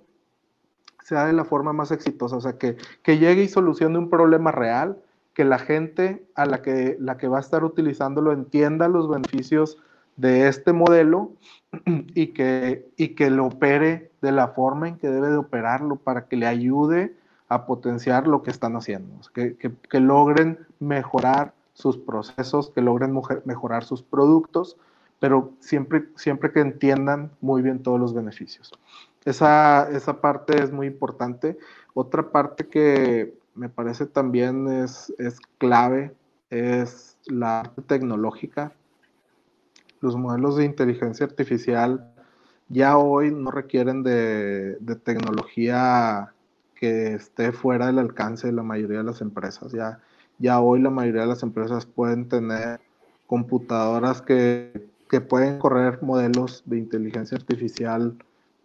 sea 1.01 1.25
de 1.25 1.33
la 1.33 1.45
forma 1.45 1.71
más 1.73 1.91
exitosa, 1.91 2.35
o 2.35 2.41
sea, 2.41 2.57
que, 2.57 2.75
que 3.01 3.17
llegue 3.17 3.43
y 3.43 3.49
solucione 3.49 3.97
un 3.97 4.09
problema 4.09 4.51
real, 4.51 5.01
que 5.33 5.45
la 5.45 5.59
gente 5.59 6.25
a 6.35 6.45
la 6.45 6.61
que, 6.61 6.97
la 6.99 7.17
que 7.17 7.27
va 7.27 7.37
a 7.37 7.41
estar 7.41 7.63
utilizándolo 7.63 8.31
entienda 8.31 8.87
los 8.87 9.09
beneficios 9.09 9.77
de 10.15 10.47
este 10.47 10.73
modelo 10.73 11.31
y 11.85 12.27
que, 12.27 12.89
y 12.97 13.09
que 13.09 13.29
lo 13.29 13.47
opere 13.47 14.11
de 14.21 14.31
la 14.31 14.49
forma 14.49 14.87
en 14.87 14.97
que 14.97 15.09
debe 15.09 15.29
de 15.29 15.37
operarlo 15.37 15.97
para 15.97 16.27
que 16.27 16.35
le 16.35 16.47
ayude 16.47 17.15
a 17.49 17.65
potenciar 17.65 18.27
lo 18.27 18.41
que 18.41 18.51
están 18.51 18.75
haciendo, 18.75 19.15
que, 19.33 19.55
que, 19.57 19.99
logren 19.99 20.59
mejorar 20.79 21.53
sus 21.73 21.97
procesos, 21.97 22.71
que 22.71 22.81
logren 22.81 23.19
mejorar 23.45 23.83
sus 23.83 24.01
productos, 24.01 24.77
pero 25.19 25.51
siempre, 25.59 26.05
siempre 26.15 26.51
que 26.51 26.61
entiendan 26.61 27.31
muy 27.41 27.61
bien 27.61 27.83
todos 27.83 27.99
los 27.99 28.13
beneficios. 28.13 28.71
Esa, 29.25 29.89
esa 29.91 30.19
parte 30.19 30.61
es 30.61 30.71
muy 30.71 30.87
importante. 30.87 31.57
Otra 31.93 32.31
parte 32.31 32.67
que 32.67 33.37
me 33.55 33.69
parece 33.69 34.05
también 34.05 34.67
es, 34.67 35.13
es 35.17 35.39
clave 35.57 36.13
es 36.49 37.17
la 37.27 37.63
parte 37.63 37.81
tecnológica 37.83 38.73
los 40.03 40.17
modelos 40.17 40.57
de 40.57 40.65
inteligencia 40.65 41.25
artificial 41.25 42.11
ya 42.67 42.97
hoy 42.97 43.31
no 43.31 43.51
requieren 43.51 44.03
de, 44.03 44.77
tecnología 45.05 46.33
que 46.75 47.13
esté 47.13 47.53
fuera 47.53 47.87
del 47.87 47.99
alcance 47.99 48.47
de 48.47 48.53
la 48.53 48.63
mayoría 48.63 48.97
de 48.97 49.05
las 49.05 49.21
empresas. 49.21 49.71
Ya, 49.71 50.01
ya 50.39 50.59
hoy 50.59 50.81
la 50.81 50.89
mayoría 50.89 51.21
de 51.21 51.27
las 51.27 51.41
empresas 51.41 51.85
pueden 51.85 52.27
tener 52.27 52.81
computadoras 53.27 54.21
que, 54.21 54.89
pueden 55.29 55.59
correr 55.59 56.01
modelos 56.01 56.63
de 56.65 56.79
inteligencia 56.79 57.37
artificial 57.37 58.17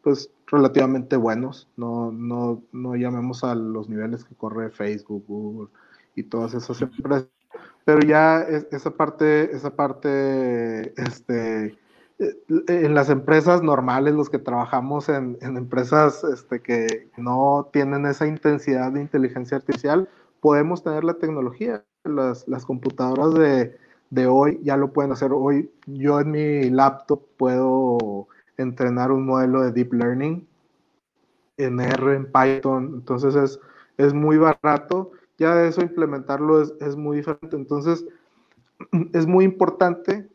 pues 0.03 0.31
relativamente 0.47 1.15
buenos. 1.15 1.69
No, 1.77 2.11
no, 2.11 2.63
no 2.73 2.97
llamemos 2.97 3.45
a 3.45 3.55
los 3.55 3.89
niveles 3.89 4.25
que 4.25 4.35
corre 4.35 4.71
Facebook, 4.71 5.25
Google 5.29 5.69
y 6.17 6.25
todas 6.25 6.55
esas 6.55 6.83
empresas 6.83 7.29
pero 7.89 8.01
ya 8.01 8.43
esa 8.43 8.91
parte, 8.91 9.57
esa 9.57 9.75
parte, 9.75 10.93
este, 11.01 11.79
eh, 12.19 12.37
en 12.69 12.95
las 12.95 13.09
empresas 13.09 13.63
normales, 13.63 14.13
los 14.13 14.29
que 14.29 14.39
trabajamos 14.39 15.09
en, 15.09 15.39
empresas 15.41 16.23
este, 16.25 16.61
que 16.61 17.09
no 17.17 17.71
tienen 17.73 18.05
esa 18.05 18.27
intensidad 18.27 18.93
de 18.93 19.01
inteligencia 19.01 19.57
artificial, 19.57 20.07
podemos 20.41 20.83
tener 20.83 21.03
la 21.03 21.15
tecnología. 21.15 21.83
Las, 22.05 22.45
computadoras 22.67 23.33
de, 23.35 24.27
hoy 24.27 24.61
ya 24.63 24.77
lo 24.77 24.93
pueden 24.93 25.13
hacer. 25.13 25.33
Hoy 25.33 25.71
yo 25.87 26.21
en 26.21 26.31
mi 26.31 26.69
laptop 26.69 27.23
puedo 27.39 28.29
entrenar 28.59 29.13
un 29.13 29.25
modelo 29.25 29.63
de 29.63 29.73
deep 29.73 29.95
learning 29.95 30.47
en 31.57 31.81
R, 31.81 32.15
en 32.15 32.27
Python, 32.31 32.93
entonces 32.97 33.35
es, 33.35 33.61
es 33.97 34.13
muy 34.13 34.37
barato 34.37 35.13
ya 35.39 35.65
eso 35.65 35.81
implementarlo 35.81 36.61
es, 36.61 36.97
muy 36.97 37.19
diferente. 37.19 37.57
Entonces, 37.57 38.05
es 39.13 39.27
muy 39.27 39.45
importante 39.45 40.29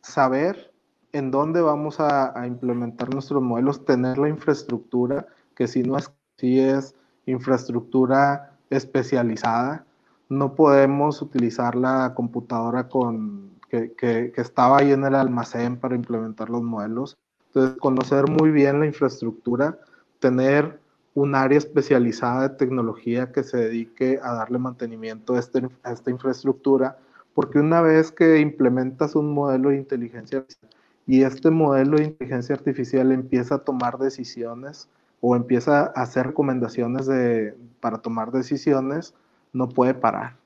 saber 0.00 0.72
en 1.12 1.30
dónde 1.30 1.60
vamos 1.60 2.00
a, 2.00 2.46
implementar 2.46 3.12
nuestros 3.12 3.42
modelos, 3.42 3.84
tener 3.84 4.18
la 4.18 4.28
infraestructura, 4.28 5.28
que 5.54 5.68
si 5.68 5.82
no 5.82 5.96
es, 5.96 6.10
si 6.38 6.58
es 6.58 6.96
infraestructura 7.26 8.58
especializada, 8.70 9.84
no 10.28 10.54
podemos 10.54 11.22
utilizar 11.22 11.76
la 11.76 12.14
computadora 12.14 12.88
con, 12.88 13.50
que, 13.68 13.92
que, 13.92 14.32
estaba 14.36 14.78
ahí 14.78 14.90
en 14.90 15.04
el 15.04 15.14
almacén 15.14 15.76
para 15.76 15.94
implementar 15.94 16.50
los 16.50 16.62
modelos. 16.62 17.16
Entonces, 17.48 17.78
conocer 17.78 18.28
muy 18.28 18.50
bien 18.50 18.80
la 18.80 18.86
infraestructura, 18.86 19.78
tener 20.18 20.80
un 21.14 21.34
área 21.34 21.58
especializada 21.58 22.48
de 22.48 22.56
tecnología 22.56 23.30
que 23.30 23.44
se 23.44 23.56
dedique 23.56 24.18
a 24.22 24.34
darle 24.34 24.58
mantenimiento 24.58 25.34
a, 25.34 25.38
este, 25.38 25.68
esta 25.84 26.10
infraestructura, 26.10 26.98
porque 27.34 27.60
una 27.60 27.80
vez 27.80 28.10
que 28.10 28.40
implementas 28.40 29.14
un 29.14 29.32
modelo 29.32 29.70
de 29.70 29.76
inteligencia 29.76 30.38
artificial 30.38 30.70
y 31.06 31.22
este 31.22 31.50
modelo 31.50 31.98
de 31.98 32.04
inteligencia 32.04 32.54
artificial 32.54 33.12
empieza 33.12 33.56
a 33.56 33.58
tomar 33.58 33.98
decisiones 33.98 34.88
o 35.20 35.36
empieza 35.36 35.92
a 35.94 36.02
hacer 36.02 36.28
recomendaciones 36.28 37.06
de, 37.06 37.56
para 37.80 37.98
tomar 37.98 38.32
decisiones, 38.32 39.14
no 39.52 39.68
puede 39.68 39.94
parar. 39.94 40.36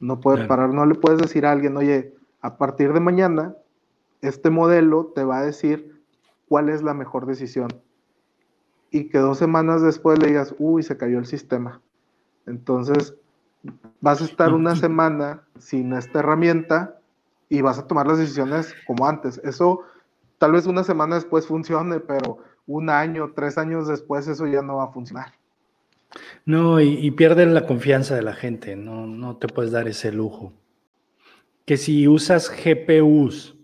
No 0.00 0.20
puede 0.20 0.46
parar, 0.46 0.72
no 0.72 0.86
le 0.86 0.94
puedes 0.94 1.20
decir 1.20 1.44
a 1.44 1.50
alguien, 1.50 1.76
oye, 1.76 2.14
a 2.40 2.56
partir 2.56 2.92
de 2.92 3.00
mañana, 3.00 3.56
este 4.22 4.48
modelo 4.48 5.06
te 5.06 5.24
va 5.24 5.38
a 5.38 5.44
decir 5.44 6.00
cuál 6.48 6.68
es 6.68 6.82
la 6.82 6.94
mejor 6.94 7.26
decisión 7.26 7.68
y 8.90 9.08
que 9.08 9.18
dos 9.18 9.38
semanas 9.38 9.82
después 9.82 10.18
le 10.18 10.28
digas, 10.28 10.54
uy, 10.58 10.82
se 10.82 10.96
cayó 10.96 11.18
el 11.18 11.26
sistema. 11.26 11.80
Entonces, 12.46 13.14
vas 14.00 14.22
a 14.22 14.24
estar 14.24 14.52
una 14.54 14.76
semana 14.76 15.42
sin 15.58 15.92
esta 15.92 16.20
herramienta 16.20 16.98
y 17.48 17.60
vas 17.60 17.78
a 17.78 17.86
tomar 17.86 18.06
las 18.06 18.18
decisiones 18.18 18.74
como 18.86 19.06
antes. 19.06 19.40
Eso 19.44 19.82
tal 20.38 20.52
vez 20.52 20.66
una 20.66 20.84
semana 20.84 21.16
después 21.16 21.46
funcione, 21.46 22.00
pero 22.00 22.38
un 22.66 22.90
año, 22.90 23.32
tres 23.34 23.58
años 23.58 23.88
después 23.88 24.28
eso 24.28 24.46
ya 24.46 24.62
no 24.62 24.76
va 24.76 24.84
a 24.84 24.92
funcionar. 24.92 25.32
No, 26.46 26.80
y, 26.80 26.94
y 26.94 27.10
pierden 27.10 27.52
la 27.52 27.66
confianza 27.66 28.14
de 28.14 28.22
la 28.22 28.32
gente, 28.32 28.76
no, 28.76 29.06
no 29.06 29.36
te 29.36 29.48
puedes 29.48 29.72
dar 29.72 29.88
ese 29.88 30.10
lujo. 30.12 30.52
Que 31.66 31.76
si 31.76 32.08
usas 32.08 32.50
GPUs 32.50 33.57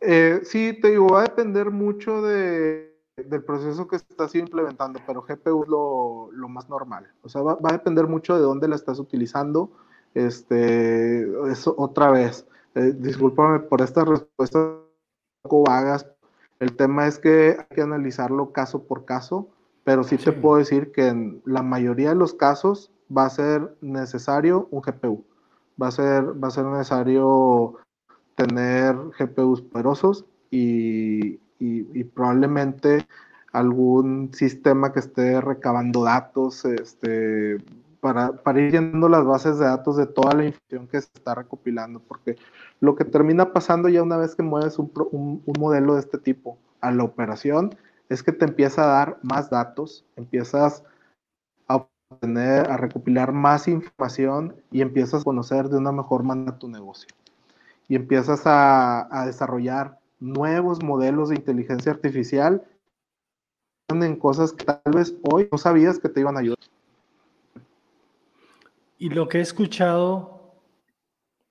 eh, 0.00 0.40
sí, 0.44 0.78
te 0.80 0.90
digo, 0.90 1.08
va 1.08 1.20
a 1.20 1.24
depender 1.24 1.70
mucho 1.70 2.22
de, 2.22 2.96
del 3.16 3.42
proceso 3.42 3.88
que 3.88 3.96
estás 3.96 4.34
implementando, 4.34 5.00
pero 5.06 5.22
GPU 5.22 5.62
es 5.62 5.68
lo, 5.68 6.48
más 6.48 6.68
normal. 6.68 7.06
O 7.22 7.28
sea, 7.28 7.42
va, 7.42 7.58
a 7.62 7.72
depender 7.72 8.06
mucho 8.06 8.36
de 8.36 8.42
dónde 8.42 8.68
la 8.68 8.76
estás 8.76 8.98
utilizando. 8.98 9.72
Este, 10.14 11.22
eso 11.50 11.74
otra 11.76 12.10
vez. 12.10 12.46
Eh, 12.74 12.94
discúlpame 12.96 13.60
por 13.60 13.82
estas 13.82 14.06
respuestas 14.06 14.62
un 14.62 15.42
poco 15.42 15.64
vagas. 15.64 16.06
El 16.60 16.76
tema 16.76 17.06
es 17.06 17.18
que 17.18 17.56
hay 17.58 17.74
que 17.74 17.82
analizarlo 17.82 18.52
caso 18.52 18.84
por 18.84 19.04
caso, 19.04 19.48
pero 19.84 20.04
sí, 20.04 20.16
te 20.16 20.32
puedo 20.32 20.58
decir 20.58 20.92
que 20.92 21.08
en 21.08 21.40
la 21.44 21.62
mayoría 21.62 22.10
de 22.10 22.14
los 22.16 22.34
casos 22.34 22.92
va 23.16 23.26
a 23.26 23.30
ser 23.30 23.76
necesario 23.80 24.68
un 24.70 24.82
GPU. 24.82 25.24
Va 25.80 25.88
a 25.88 25.92
ser, 25.92 26.42
va 26.42 26.48
a 26.48 26.50
ser 26.50 26.64
necesario 26.66 27.78
tener 28.38 28.94
GPUs 29.18 29.62
poderosos 29.62 30.24
y, 30.50 31.40
probablemente 32.14 33.06
algún 33.52 34.30
sistema 34.32 34.92
que 34.92 35.00
esté 35.00 35.40
recabando 35.40 36.04
datos 36.04 36.64
este, 36.64 37.58
para, 38.00 38.32
ir 38.54 38.70
llenando 38.72 39.08
las 39.08 39.24
bases 39.24 39.58
de 39.58 39.64
datos 39.64 39.96
de 39.96 40.06
toda 40.06 40.34
la 40.34 40.44
información 40.44 40.86
que 40.86 41.00
se 41.00 41.08
está 41.14 41.34
recopilando, 41.34 42.00
porque 42.00 42.36
lo 42.80 42.94
que 42.94 43.04
termina 43.04 43.52
pasando 43.52 43.88
ya 43.88 44.04
una 44.04 44.16
vez 44.16 44.36
que 44.36 44.44
mueves 44.44 44.78
un, 44.78 44.92
un 45.12 45.54
modelo 45.58 45.94
de 45.94 46.00
este 46.00 46.18
tipo 46.18 46.58
a 46.80 46.92
la 46.92 47.02
operación 47.02 47.74
es 48.08 48.22
que 48.22 48.32
te 48.32 48.44
empieza 48.44 48.84
a 48.84 48.98
dar 48.98 49.18
más 49.22 49.50
datos, 49.50 50.06
empiezas 50.14 50.84
a 51.66 51.86
obtener, 52.10 52.70
a 52.70 52.76
recopilar 52.76 53.32
más 53.32 53.66
información 53.66 54.54
y 54.70 54.80
empiezas 54.80 55.22
a 55.22 55.24
conocer 55.24 55.68
de 55.68 55.78
una 55.78 55.90
mejor 55.90 56.22
manera 56.22 56.56
tu 56.58 56.68
negocio 56.68 57.08
y 57.88 57.96
empiezas 57.96 58.42
a, 58.44 59.24
desarrollar 59.26 59.98
nuevos 60.20 60.82
modelos 60.82 61.30
de 61.30 61.36
inteligencia 61.36 61.90
artificial 61.92 62.62
en 63.88 64.16
cosas 64.16 64.52
que 64.52 64.64
tal 64.64 64.80
vez 64.94 65.14
hoy 65.22 65.48
no 65.50 65.56
sabías 65.56 65.98
que 65.98 66.10
te 66.10 66.20
iban 66.20 66.36
a 66.36 66.40
ayudar. 66.40 66.58
Y 68.98 69.08
lo 69.08 69.28
que 69.28 69.38
he 69.38 69.40
escuchado, 69.40 70.60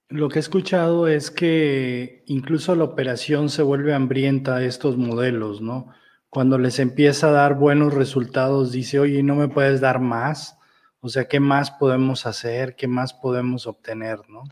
lo 0.09 0.29
que 0.29 0.37
he 0.37 0.41
escuchado 0.41 1.07
es 1.07 1.31
que 1.31 2.23
incluso 2.27 2.75
la 2.75 2.83
operación 2.83 3.49
se 3.49 3.63
vuelve 3.63 3.93
hambrienta 3.93 4.57
a 4.57 4.63
estos 4.63 4.97
modelos, 4.97 5.61
¿no? 5.61 5.87
Cuando 6.29 6.59
les 6.59 6.77
empieza 6.77 7.29
a 7.29 7.31
dar 7.31 7.55
buenos 7.55 7.93
resultados, 7.93 8.71
dice, 8.71 8.99
oye, 8.99 9.23
¿no 9.23 9.33
me 9.33 9.47
puedes 9.47 9.81
dar 9.81 9.99
más? 9.99 10.57
O 10.99 11.09
sea, 11.09 11.27
¿qué 11.27 11.39
más 11.39 11.71
podemos 11.71 12.25
hacer? 12.25 12.75
¿Qué 12.75 12.87
más 12.87 13.13
podemos 13.13 13.65
obtener, 13.65 14.19
no? 14.29 14.43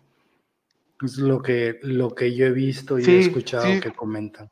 Es 1.02 1.18
lo 1.18 1.42
que, 1.42 1.80
lo 1.84 2.16
que 2.16 2.34
yo 2.36 2.46
he 2.46 2.52
visto 2.52 2.98
y 3.00 3.04
he 3.04 3.20
escuchado 3.20 3.66
que 3.82 3.92
comentan. 3.92 4.50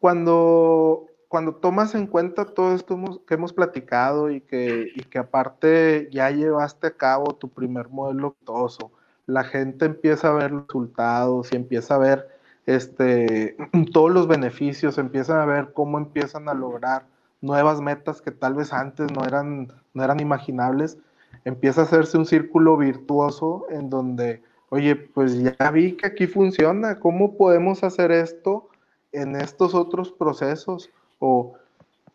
Cuando, 0.00 1.06
cuando 1.28 1.54
tomas 1.54 1.94
en 1.94 2.08
cuenta 2.08 2.44
todo 2.46 2.74
esto 2.74 3.22
que 3.26 3.34
hemos 3.34 3.52
platicado 3.52 4.30
y 4.30 4.40
que, 4.40 4.90
y 4.94 5.04
que 5.04 5.18
aparte 5.18 6.08
ya 6.10 6.30
llevaste 6.30 6.88
a 6.88 6.96
cabo 6.96 7.36
tu 7.36 7.48
primer 7.48 7.88
modelo 7.88 8.28
exitoso, 8.28 8.90
la 9.26 9.44
gente 9.44 9.84
empieza 9.84 10.30
a 10.30 10.32
ver 10.32 10.50
los 10.50 10.66
resultados 10.66 11.52
y 11.52 11.56
empieza 11.56 11.94
a 11.94 11.98
ver 11.98 12.28
este, 12.66 13.56
todos 13.92 14.10
los 14.10 14.26
beneficios, 14.26 14.98
empiezan 14.98 15.38
a 15.38 15.46
ver 15.46 15.72
cómo 15.72 15.98
empiezan 15.98 16.48
a 16.48 16.54
lograr 16.54 17.06
nuevas 17.40 17.80
metas 17.80 18.20
que 18.20 18.30
tal 18.30 18.54
vez 18.54 18.72
antes 18.72 19.12
no 19.12 19.24
eran, 19.24 19.72
no 19.94 20.04
eran 20.04 20.20
imaginables 20.20 20.98
empieza 21.44 21.82
a 21.82 21.84
hacerse 21.84 22.18
un 22.18 22.26
círculo 22.26 22.76
virtuoso 22.76 23.66
en 23.70 23.90
donde, 23.90 24.42
oye, 24.70 24.96
pues 24.96 25.40
ya 25.42 25.70
vi 25.70 25.92
que 25.92 26.06
aquí 26.06 26.26
funciona, 26.26 26.98
¿cómo 26.98 27.36
podemos 27.36 27.82
hacer 27.84 28.12
esto 28.12 28.68
en 29.12 29.36
estos 29.36 29.74
otros 29.74 30.12
procesos? 30.12 30.90
O, 31.18 31.54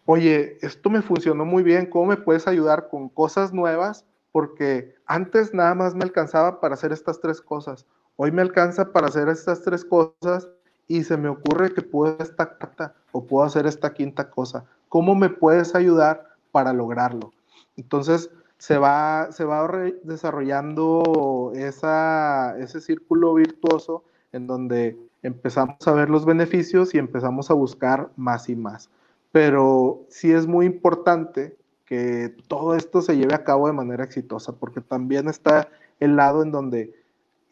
oye, 0.06 0.58
esto 0.62 0.90
me 0.90 1.02
funcionó 1.02 1.46
muy 1.46 1.64
bien, 1.64 1.86
¿cómo 1.86 2.08
me 2.08 2.18
puedes 2.18 2.48
ayudar 2.48 2.90
con 2.90 3.10
cosas 3.10 3.54
nuevas? 3.54 4.06
Porque 4.32 4.96
antes 5.06 5.54
nada 5.54 5.76
más 5.76 5.96
me 5.96 6.04
alcanzaba 6.04 6.60
para 6.60 6.76
hacer 6.76 6.92
estas 6.92 7.20
tres 7.20 7.42
cosas. 7.42 7.86
Hoy 8.16 8.32
me 8.32 8.42
alcanza 8.42 8.92
para 8.92 9.08
hacer 9.08 9.30
estas 9.30 9.62
tres 9.62 9.86
cosas 9.86 10.50
y 10.88 11.04
se 11.04 11.18
me 11.18 11.30
ocurre 11.30 11.74
que 11.74 11.82
puedo 11.82 12.14
hacer 12.14 12.28
esta 12.28 12.96
o 13.12 13.26
puedo 13.26 13.46
hacer 13.46 13.68
esta 13.68 13.94
quinta 13.94 14.30
cosa. 14.30 14.66
¿Cómo 14.90 15.16
me 15.16 15.30
puedes 15.30 15.76
ayudar 15.76 16.24
para 16.52 16.74
lograrlo? 16.74 17.34
Entonces 17.76 18.30
se 18.58 18.78
va, 18.78 19.32
se 19.32 19.44
va 19.46 19.68
desarrollando 20.04 21.52
esa, 21.56 22.58
ese 22.60 22.82
círculo 22.82 23.34
virtuoso 23.36 24.04
en 24.32 24.48
donde 24.48 24.98
empezamos 25.24 25.88
a 25.88 25.94
ver 25.94 26.10
los 26.10 26.26
beneficios 26.26 26.94
y 26.94 26.98
empezamos 26.98 27.52
a 27.52 27.54
buscar 27.54 28.10
más 28.16 28.50
y 28.50 28.56
más. 28.56 28.90
Pero 29.32 30.06
sí 30.10 30.32
es 30.32 30.48
muy 30.48 30.66
importante 30.66 31.56
que 31.86 32.36
todo 32.48 32.76
esto 32.76 33.02
se 33.02 33.16
lleve 33.16 33.34
a 33.34 33.44
cabo 33.44 33.68
de 33.68 33.74
manera 33.74 34.04
exitosa, 34.04 34.54
porque 34.54 34.82
también 34.82 35.28
está 35.28 35.70
el 36.00 36.16
lado 36.16 36.44
en 36.44 36.52
donde 36.52 36.94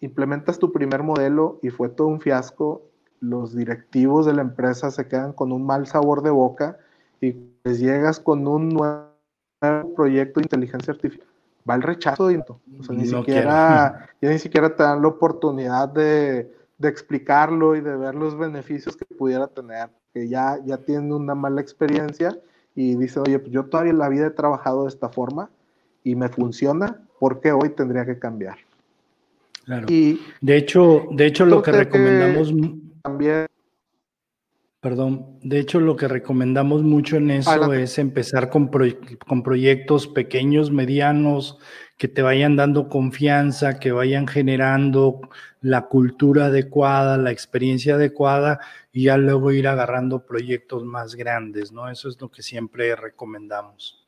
implementas 0.01 0.60
tu 0.60 0.72
primer 0.72 1.03
modelo 1.03 1.60
y 1.62 1.70
fue 1.70 1.89
todo 1.89 2.08
un 2.08 2.20
fiasco 2.20 2.82
los 3.20 3.56
directivos 3.56 4.26
de 4.26 4.34
la 4.34 4.41
empresa 4.41 4.91
se 4.91 5.08
quedan 5.08 5.34
con 5.34 5.51
un 5.51 5.66
mal 5.66 5.88
sabor 5.88 6.22
de 6.22 6.30
boca 6.30 6.78
y 7.22 7.36
les 7.64 7.80
llegas 7.80 8.20
con 8.20 8.47
un 8.47 8.70
nuevo 8.70 9.14
proyecto 9.95 10.39
de 10.39 10.45
inteligencia 10.45 10.93
artificial, 10.93 11.28
va 11.70 11.76
el 11.76 11.82
rechazo. 11.82 12.32
Y, 12.32 12.39
ni, 12.89 13.05
siquiera, 13.05 14.09
ya 14.22 14.30
ni 14.30 14.39
siquiera 14.39 14.76
te 14.76 14.84
dan 14.84 15.01
la 15.01 15.07
oportunidad 15.07 15.89
de, 15.89 16.51
de, 16.78 16.89
explicarlo 16.89 17.76
y 17.76 17.82
de 17.82 17.95
ver 17.95 18.16
los 18.16 18.38
beneficios 18.38 18.95
que 18.95 19.05
pudiera 19.05 19.47
tener, 19.47 19.89
que 20.13 20.28
ya, 20.28 20.59
ya 20.66 20.78
tienen 20.78 21.11
una 21.11 21.36
mala 21.36 21.61
experiencia 21.61 22.38
y 22.76 22.95
dice, 22.95 23.20
oye, 23.20 23.39
pues 23.39 23.51
yo 23.51 23.66
todavía 23.66 23.91
en 23.91 23.99
la 23.99 24.09
vida 24.09 24.28
he 24.28 24.32
trabajado 24.32 24.84
de 24.84 24.89
esta 24.89 25.09
forma 25.09 25.49
y 26.03 26.16
me 26.16 26.30
funciona, 26.30 27.01
¿por 27.20 27.39
qué 27.41 27.51
hoy 27.51 27.70
tendría 27.70 28.05
que 28.05 28.20
cambiar? 28.20 28.57
Claro. 29.63 29.88
Y 29.89 30.22
de 30.41 30.57
hecho, 30.57 31.07
de 31.11 31.26
hecho 31.26 31.45
lo 31.45 31.61
que 31.61 31.72
recomendamos 31.72 32.53
también. 33.01 33.47
Perdón, 34.86 35.40
de 35.42 35.58
hecho 35.58 35.80
lo 35.80 35.96
que 35.96 36.08
recomendamos 36.08 36.84
mucho 36.84 37.18
en 37.18 37.32
eso 37.32 37.74
es 37.74 37.98
empezar 37.98 38.52
con, 38.52 38.70
con 39.28 39.42
proyectos 39.42 40.06
pequeños, 40.06 40.70
medianos, 40.70 41.58
que 41.98 42.08
te 42.08 42.22
vayan 42.22 42.56
dando 42.56 42.88
confianza, 42.88 43.80
que 43.80 43.92
vayan 43.92 44.28
generando 44.28 45.22
la 45.60 45.88
cultura 45.88 46.46
adecuada, 46.46 47.18
la 47.18 47.32
experiencia 47.32 47.96
adecuada 47.96 48.60
y 48.94 49.06
ya 49.06 49.18
luego 49.18 49.52
ir 49.52 49.68
agarrando 49.68 50.24
proyectos 50.24 50.84
más 50.86 51.16
grandes, 51.16 51.72
¿no? 51.72 51.90
Eso 51.90 52.08
es 52.08 52.22
lo 52.22 52.30
que 52.30 52.44
siempre 52.44 52.96
recomendamos. 52.96 54.06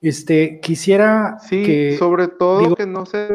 Este, 0.00 0.60
quisiera 0.60 1.36
sí, 1.46 1.94
sobre 1.98 2.28
todo 2.28 2.74
que 2.74 2.86
no 2.86 3.04
se 3.04 3.28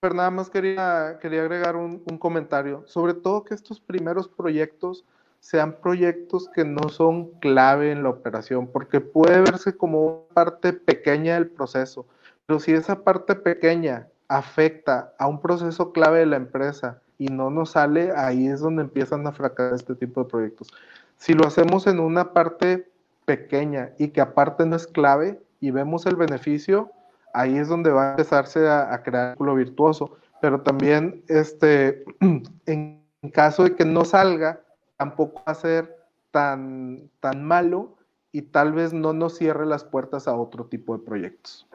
pero 0.00 0.14
nada 0.14 0.30
más 0.30 0.48
quería, 0.48 1.18
quería 1.20 1.42
agregar 1.42 1.76
un, 1.76 2.00
comentario. 2.18 2.82
Sobre 2.86 3.14
todo 3.14 3.44
que 3.44 3.54
estos 3.54 3.80
primeros 3.80 4.28
proyectos 4.28 5.04
sean 5.40 5.76
proyectos 5.80 6.48
que 6.54 6.64
no 6.64 6.88
son 6.88 7.30
clave 7.40 7.92
en 7.92 8.02
la 8.02 8.10
operación, 8.10 8.66
porque 8.66 9.00
puede 9.00 9.40
verse 9.40 9.76
como 9.76 10.04
una 10.04 10.34
parte 10.34 10.72
pequeña 10.72 11.34
del 11.34 11.48
proceso, 11.48 12.06
pero 12.46 12.60
si 12.60 12.72
esa 12.72 13.04
parte 13.04 13.34
pequeña 13.34 14.08
afecta 14.28 15.14
a 15.18 15.26
un 15.26 15.40
proceso 15.40 15.92
clave 15.92 16.20
de 16.20 16.26
la 16.26 16.36
empresa 16.36 17.00
y 17.18 17.28
no 17.28 17.50
nos 17.50 17.70
sale, 17.70 18.12
ahí 18.16 18.48
es 18.48 18.60
donde 18.60 18.82
empiezan 18.82 19.26
a 19.26 19.32
fracasar 19.32 19.74
este 19.74 19.94
tipo 19.94 20.22
de 20.22 20.30
proyectos. 20.30 20.68
Si 21.16 21.34
lo 21.34 21.46
hacemos 21.46 21.86
en 21.86 22.00
una 22.00 22.32
parte 22.32 22.90
pequeña 23.24 23.92
y 23.98 24.08
que 24.08 24.20
aparte 24.20 24.66
no 24.66 24.76
es 24.76 24.86
clave 24.86 25.40
y 25.60 25.70
vemos 25.70 26.06
el 26.06 26.16
beneficio, 26.16 26.90
ahí 27.34 27.58
es 27.58 27.68
donde 27.68 27.90
va 27.90 28.08
a 28.08 28.10
empezarse 28.12 28.68
a, 28.68 29.02
crear 29.02 29.36
lo 29.40 29.54
virtuoso. 29.54 30.16
Pero 30.40 30.62
también, 30.62 31.22
este, 31.28 32.04
en 32.66 33.04
caso 33.32 33.64
de 33.64 33.74
que 33.74 33.84
no 33.84 34.04
salga, 34.04 34.60
tampoco 34.96 35.42
va 35.46 35.52
a 35.52 35.54
ser 35.54 35.96
tan, 36.30 37.10
tan 37.20 37.44
malo 37.44 37.96
y 38.32 38.42
tal 38.42 38.72
vez 38.72 38.92
no 38.92 39.12
nos 39.12 39.36
cierre 39.36 39.66
las 39.66 39.84
puertas 39.84 40.28
a 40.28 40.34
otro 40.34 40.66
tipo 40.66 40.96
de 40.96 41.04
proyectos. 41.04 41.66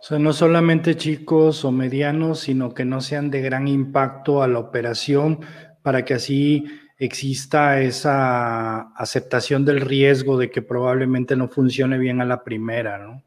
O 0.00 0.02
sea, 0.02 0.18
no 0.18 0.32
solamente 0.32 0.96
chicos 0.96 1.64
o 1.64 1.72
medianos, 1.72 2.40
sino 2.40 2.72
que 2.72 2.84
no 2.84 3.00
sean 3.00 3.30
de 3.30 3.42
gran 3.42 3.68
impacto 3.68 4.42
a 4.42 4.48
la 4.48 4.58
operación 4.58 5.40
para 5.82 6.04
que 6.04 6.14
así 6.14 6.64
exista 6.98 7.80
esa 7.80 8.92
aceptación 8.94 9.64
del 9.64 9.80
riesgo 9.80 10.38
de 10.38 10.50
que 10.50 10.62
probablemente 10.62 11.36
no 11.36 11.48
funcione 11.48 11.98
bien 11.98 12.20
a 12.20 12.26
la 12.26 12.44
primera, 12.44 12.98
¿no? 12.98 13.22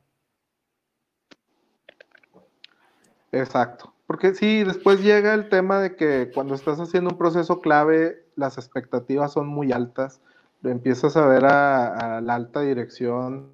Exacto. 3.34 3.93
Porque 4.05 4.36
sí, 4.36 4.63
después 4.63 5.01
llega 5.01 5.34
el 5.34 5.49
tema 5.49 5.79
de 5.79 5.95
que 5.95 6.31
cuando 6.34 6.53
estás 6.53 6.79
haciendo 6.79 7.11
un 7.11 7.17
proceso 7.17 7.61
clave, 7.61 8.25
las 8.36 8.57
expectativas 8.57 9.34
son 9.34 9.47
muy 9.47 9.71
altas. 9.71 10.21
Empiezas 10.63 11.17
a 11.17 11.25
ver 11.25 11.45
a, 11.45 12.21
la 12.21 12.36
alta 12.36 12.61
dirección 12.61 13.53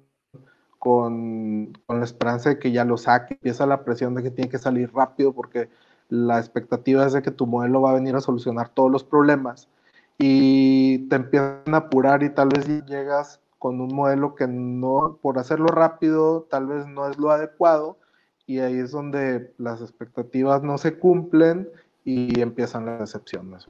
con, 0.78 1.72
la 1.88 2.04
esperanza 2.04 2.50
de 2.50 2.58
que 2.58 2.72
ya 2.72 2.84
lo 2.84 2.98
saque. 2.98 3.34
Empieza 3.34 3.66
la 3.66 3.82
presión 3.84 4.14
de 4.14 4.22
que 4.22 4.30
tiene 4.30 4.50
que 4.50 4.58
salir 4.58 4.92
rápido 4.92 5.32
porque 5.32 5.70
la 6.10 6.38
expectativa 6.38 7.06
es 7.06 7.14
de 7.14 7.22
que 7.22 7.30
tu 7.30 7.46
modelo 7.46 7.80
va 7.80 7.90
a 7.90 7.94
venir 7.94 8.14
a 8.16 8.20
solucionar 8.20 8.68
todos 8.68 8.90
los 8.90 9.02
problemas. 9.02 9.68
Y 10.18 11.08
te 11.08 11.16
empiezan 11.16 11.62
a 11.72 11.78
apurar 11.78 12.22
y 12.22 12.30
tal 12.30 12.48
vez 12.48 12.66
llegas 12.84 13.40
con 13.58 13.80
un 13.80 13.94
modelo 13.94 14.34
que 14.34 14.46
no, 14.46 15.18
por 15.22 15.38
hacerlo 15.38 15.68
rápido, 15.68 16.46
tal 16.50 16.66
vez 16.66 16.86
no 16.86 17.08
es 17.08 17.18
lo 17.18 17.30
adecuado 17.30 17.99
y 18.50 18.58
ahí 18.58 18.80
es 18.80 18.90
donde 18.90 19.52
las 19.58 19.80
expectativas 19.80 20.64
no 20.64 20.76
se 20.76 20.98
cumplen 20.98 21.68
y 22.04 22.40
empiezan 22.40 22.84
las 22.84 22.98
decepciones. 22.98 23.68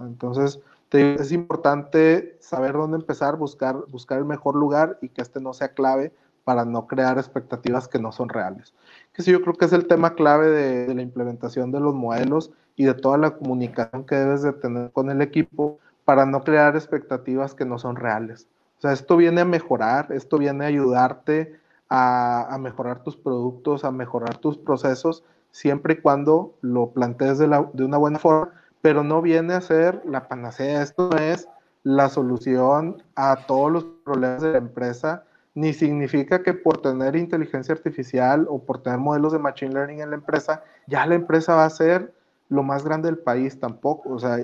Entonces, 0.00 0.58
es 0.90 1.32
importante 1.32 2.38
saber 2.40 2.72
dónde 2.72 2.96
empezar, 2.96 3.36
buscar, 3.36 3.84
buscar 3.88 4.16
el 4.16 4.24
mejor 4.24 4.54
lugar 4.56 4.96
y 5.02 5.10
que 5.10 5.20
este 5.20 5.38
no 5.38 5.52
sea 5.52 5.74
clave 5.74 6.14
para 6.44 6.64
no 6.64 6.86
crear 6.86 7.18
expectativas 7.18 7.88
que 7.88 7.98
no 7.98 8.10
son 8.10 8.30
reales. 8.30 8.72
Que 9.12 9.20
sí, 9.20 9.30
yo 9.30 9.42
creo 9.42 9.52
que 9.52 9.66
es 9.66 9.74
el 9.74 9.86
tema 9.86 10.14
clave 10.14 10.46
de, 10.46 10.86
de 10.86 10.94
la 10.94 11.02
implementación 11.02 11.70
de 11.70 11.80
los 11.80 11.94
modelos 11.94 12.52
y 12.74 12.86
de 12.86 12.94
toda 12.94 13.18
la 13.18 13.32
comunicación 13.32 14.04
que 14.04 14.14
debes 14.14 14.40
de 14.40 14.54
tener 14.54 14.92
con 14.92 15.10
el 15.10 15.20
equipo 15.20 15.78
para 16.06 16.24
no 16.24 16.42
crear 16.42 16.74
expectativas 16.74 17.54
que 17.54 17.66
no 17.66 17.78
son 17.78 17.96
reales. 17.96 18.48
O 18.78 18.80
sea, 18.80 18.92
esto 18.92 19.18
viene 19.18 19.42
a 19.42 19.44
mejorar, 19.44 20.10
esto 20.10 20.38
viene 20.38 20.64
a 20.64 20.68
ayudarte 20.68 21.60
a, 21.94 22.56
mejorar 22.58 23.02
tus 23.02 23.18
productos, 23.18 23.84
a 23.84 23.90
mejorar 23.90 24.38
tus 24.38 24.56
procesos, 24.56 25.24
siempre 25.50 25.94
y 25.94 25.96
cuando 25.98 26.54
lo 26.62 26.90
plantees 26.90 27.36
de, 27.36 27.46
una 27.46 27.98
buena 27.98 28.18
forma, 28.18 28.50
pero 28.80 29.04
no 29.04 29.20
viene 29.20 29.52
a 29.52 29.60
ser 29.60 30.00
la 30.06 30.26
panacea. 30.26 30.82
Esto 30.82 31.10
no 31.10 31.18
es 31.18 31.48
la 31.82 32.08
solución 32.08 33.02
a 33.14 33.44
todos 33.46 33.70
los 33.70 33.84
problemas 34.04 34.40
de 34.40 34.52
la 34.52 34.58
empresa, 34.58 35.24
ni 35.54 35.74
significa 35.74 36.42
que 36.42 36.54
por 36.54 36.80
tener 36.80 37.14
inteligencia 37.14 37.74
artificial 37.74 38.46
o 38.48 38.64
por 38.64 38.82
tener 38.82 38.98
modelos 38.98 39.34
de 39.34 39.38
machine 39.38 39.74
learning 39.74 40.00
en 40.00 40.10
la 40.10 40.16
empresa, 40.16 40.62
ya 40.86 41.04
la 41.04 41.16
empresa 41.16 41.56
va 41.56 41.66
a 41.66 41.70
ser 41.70 42.14
lo 42.48 42.62
más 42.62 42.84
grande 42.84 43.08
del 43.08 43.18
país 43.18 43.60
tampoco. 43.60 44.14
O 44.14 44.18
sea, 44.18 44.38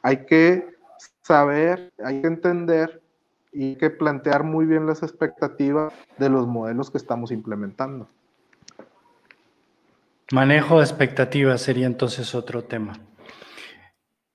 hay 0.00 0.24
que 0.24 0.66
saber, 1.20 1.92
hay 2.02 2.22
que 2.22 2.26
entender 2.26 3.02
y 3.56 3.76
que 3.76 3.88
plantear 3.88 4.44
muy 4.44 4.66
bien 4.66 4.86
las 4.86 5.02
expectativas 5.02 5.94
de 6.18 6.28
los 6.28 6.46
modelos 6.46 6.90
que 6.90 6.98
estamos 6.98 7.30
implementando. 7.30 8.06
Manejo 10.32 10.78
de 10.78 10.84
expectativas 10.84 11.62
sería 11.62 11.86
entonces 11.86 12.34
otro 12.34 12.64
tema. 12.64 13.00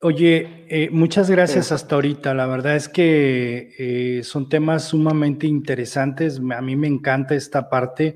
Oye, 0.03 0.65
eh, 0.67 0.89
muchas 0.91 1.29
gracias 1.29 1.71
hasta 1.71 1.93
ahorita. 1.93 2.33
La 2.33 2.47
verdad 2.47 2.75
es 2.75 2.89
que 2.89 3.75
eh, 3.77 4.23
son 4.23 4.49
temas 4.49 4.85
sumamente 4.85 5.45
interesantes. 5.45 6.39
A 6.39 6.61
mí 6.61 6.75
me 6.75 6.87
encanta 6.87 7.35
esta 7.35 7.69
parte. 7.69 8.15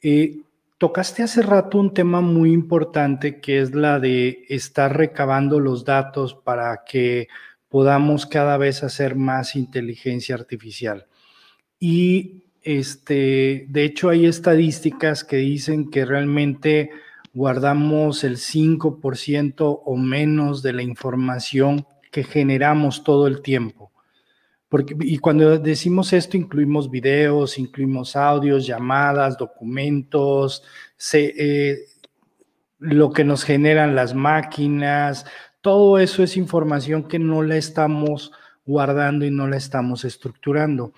Eh, 0.00 0.42
tocaste 0.78 1.24
hace 1.24 1.42
rato 1.42 1.78
un 1.78 1.92
tema 1.92 2.20
muy 2.20 2.52
importante 2.52 3.40
que 3.40 3.60
es 3.60 3.74
la 3.74 3.98
de 3.98 4.44
estar 4.48 4.96
recabando 4.96 5.58
los 5.58 5.84
datos 5.84 6.34
para 6.34 6.84
que 6.84 7.26
podamos 7.68 8.26
cada 8.26 8.56
vez 8.56 8.82
hacer 8.82 9.16
más 9.16 9.56
inteligencia 9.56 10.34
artificial. 10.34 11.06
Y 11.78 12.44
este, 12.62 13.66
de 13.68 13.84
hecho 13.84 14.08
hay 14.08 14.26
estadísticas 14.26 15.24
que 15.24 15.36
dicen 15.36 15.90
que 15.90 16.04
realmente 16.04 16.90
guardamos 17.32 18.24
el 18.24 18.38
5% 18.38 19.82
o 19.84 19.96
menos 19.96 20.62
de 20.62 20.72
la 20.72 20.82
información 20.82 21.86
que 22.10 22.24
generamos 22.24 23.04
todo 23.04 23.26
el 23.26 23.42
tiempo. 23.42 23.92
Porque, 24.68 24.96
y 25.00 25.18
cuando 25.18 25.58
decimos 25.58 26.12
esto, 26.12 26.36
incluimos 26.36 26.90
videos, 26.90 27.58
incluimos 27.58 28.16
audios, 28.16 28.66
llamadas, 28.66 29.36
documentos, 29.36 30.62
eh, 31.12 31.84
lo 32.78 33.12
que 33.12 33.22
nos 33.22 33.44
generan 33.44 33.94
las 33.94 34.14
máquinas, 34.14 35.24
todo 35.66 35.98
eso 35.98 36.22
es 36.22 36.36
información 36.36 37.08
que 37.08 37.18
no 37.18 37.42
la 37.42 37.56
estamos 37.56 38.30
guardando 38.64 39.24
y 39.24 39.32
no 39.32 39.48
la 39.48 39.56
estamos 39.56 40.04
estructurando. 40.04 40.92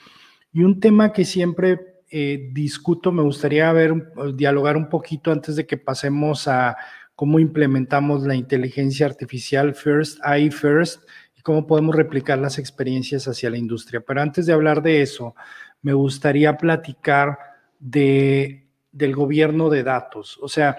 Y 0.52 0.62
un 0.62 0.78
tema 0.78 1.10
que 1.10 1.24
siempre 1.24 2.02
eh, 2.10 2.50
discuto, 2.52 3.10
me 3.10 3.22
gustaría 3.22 3.72
ver, 3.72 4.12
dialogar 4.34 4.76
un 4.76 4.90
poquito 4.90 5.32
antes 5.32 5.56
de 5.56 5.66
que 5.66 5.78
pasemos 5.78 6.48
a 6.48 6.76
cómo 7.14 7.38
implementamos 7.38 8.24
la 8.24 8.34
inteligencia 8.34 9.06
artificial 9.06 9.74
first, 9.74 10.18
AI 10.22 10.50
first, 10.50 11.02
y 11.34 11.40
cómo 11.40 11.66
podemos 11.66 11.96
replicar 11.96 12.38
las 12.38 12.58
experiencias 12.58 13.26
hacia 13.26 13.48
la 13.48 13.56
industria. 13.56 14.02
Pero 14.06 14.20
antes 14.20 14.44
de 14.44 14.52
hablar 14.52 14.82
de 14.82 15.00
eso, 15.00 15.34
me 15.80 15.94
gustaría 15.94 16.58
platicar 16.58 17.38
de, 17.78 18.68
del 18.92 19.16
gobierno 19.16 19.70
de 19.70 19.82
datos. 19.82 20.38
O 20.42 20.48
sea, 20.48 20.76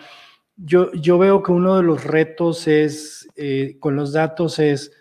yo, 0.63 0.91
yo 0.93 1.17
veo 1.17 1.41
que 1.43 1.51
uno 1.51 1.77
de 1.77 1.83
los 1.83 2.03
retos 2.03 2.67
es, 2.67 3.27
eh, 3.35 3.77
con 3.79 3.95
los 3.95 4.13
datos 4.13 4.59
es, 4.59 4.91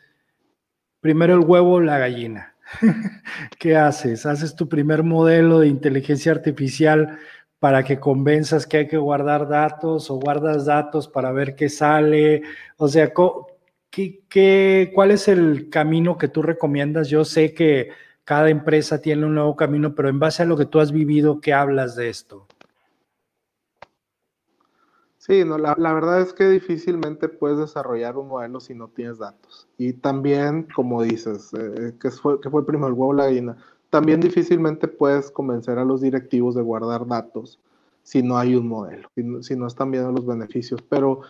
primero 1.01 1.35
el 1.35 1.41
huevo 1.41 1.81
la 1.81 1.99
gallina. 1.99 2.55
¿Qué 3.59 3.77
haces? 3.77 4.27
Haces 4.27 4.55
tu 4.55 4.69
primer 4.69 5.03
modelo 5.03 5.61
de 5.61 5.69
inteligencia 5.69 6.33
artificial 6.33 7.19
para 7.59 7.83
que 7.83 7.99
convenzas 7.99 8.67
que 8.67 8.79
hay 8.79 8.89
que 8.89 8.99
guardar 8.99 9.49
datos 9.49 10.11
o 10.11 10.17
guardas 10.17 10.67
datos 10.67 11.09
para 11.09 11.33
ver 11.33 11.57
qué 11.57 11.69
sale. 11.69 12.43
O 12.77 12.87
sea, 12.89 13.13
¿qué, 13.91 14.93
cuál 14.95 15.11
es 15.11 15.29
el 15.29 15.71
camino 15.71 16.19
que 16.19 16.29
tú 16.29 16.43
recomiendas? 16.43 17.09
Yo 17.09 17.25
sé 17.25 17.53
que 17.55 17.89
cada 18.25 18.51
empresa 18.51 19.01
tiene 19.01 19.27
un 19.27 19.35
nuevo 19.35 19.57
camino, 19.57 19.95
pero 19.95 20.09
en 20.09 20.21
base 20.21 20.43
a 20.43 20.47
lo 20.47 20.57
que 20.57 20.67
tú 20.67 20.79
has 20.79 20.93
vivido, 20.93 21.41
¿qué 21.41 21.53
hablas 21.53 21.97
de 21.97 22.11
esto? 22.11 22.47
Sí, 25.29 25.45
no, 25.45 25.59
la, 25.59 25.75
verdad 25.75 26.23
es 26.23 26.33
que 26.33 26.49
difícilmente 26.49 27.29
puedes 27.29 27.59
desarrollar 27.59 28.17
un 28.17 28.29
modelo 28.29 28.61
si 28.61 28.75
no 28.75 28.89
tienes 28.89 29.19
datos. 29.19 29.69
Y 29.77 29.93
también, 29.93 30.67
como 30.75 31.03
dices, 31.03 31.53
eh, 31.53 31.93
que, 32.01 32.11
fue, 32.11 32.41
que 32.41 32.49
fue 32.49 32.65
primero 32.65 32.89
el 32.89 32.95
huevo 32.95 33.13
la 33.13 33.27
gallina, 33.27 33.59
también 33.91 34.21
difícilmente 34.21 34.89
puedes 34.89 35.31
convencer 35.31 35.79
a 35.79 35.85
los 35.85 36.01
directivos 36.01 36.55
de 36.55 36.63
guardar 36.63 37.07
datos 37.07 37.61
si 38.03 38.23
no 38.23 38.39
hay 38.39 38.55
un 38.55 38.69
modelo, 38.69 39.11
si 39.43 39.55
no, 39.55 39.67
están 39.67 39.91
viendo 39.91 40.13
los 40.13 40.25
beneficios. 40.25 40.81
Pero 40.89 41.21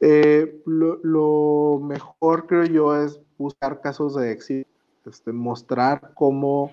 eh, 0.00 0.62
lo, 0.64 1.80
mejor, 1.82 2.46
creo 2.46 2.64
yo, 2.64 2.94
es 2.94 3.20
buscar 3.38 3.80
casos 3.80 4.14
de 4.14 4.30
éxito, 4.30 4.70
este, 5.04 5.32
mostrar 5.32 6.12
cómo 6.14 6.70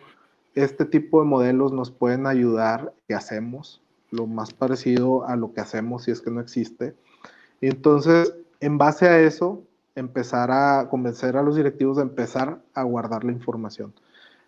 este 0.53 0.85
tipo 0.85 1.19
de 1.19 1.27
modelos 1.27 1.71
nos 1.73 1.89
pueden 1.89 2.27
ayudar, 2.27 2.93
que 3.07 3.15
hacemos, 3.15 3.81
lo 4.15 4.27
más 4.27 4.53
parecido 4.53 5.27
a 5.27 5.35
lo 5.35 5.53
que 5.53 5.61
hacemos 5.61 6.03
si 6.03 6.11
es 6.11 6.21
que 6.21 6.31
no 6.31 6.41
existe. 6.41 6.95
Y 7.61 7.67
entonces, 7.67 8.35
en 8.59 8.77
base 8.77 9.07
a 9.07 9.19
eso, 9.19 9.63
empezar 9.95 10.51
a 10.51 10.87
convencer 10.89 11.37
a 11.37 11.43
los 11.43 11.55
directivos 11.55 11.97
de 11.97 12.03
empezar 12.03 12.61
a 12.73 12.83
guardar 12.83 13.23
la 13.23 13.31
información, 13.31 13.93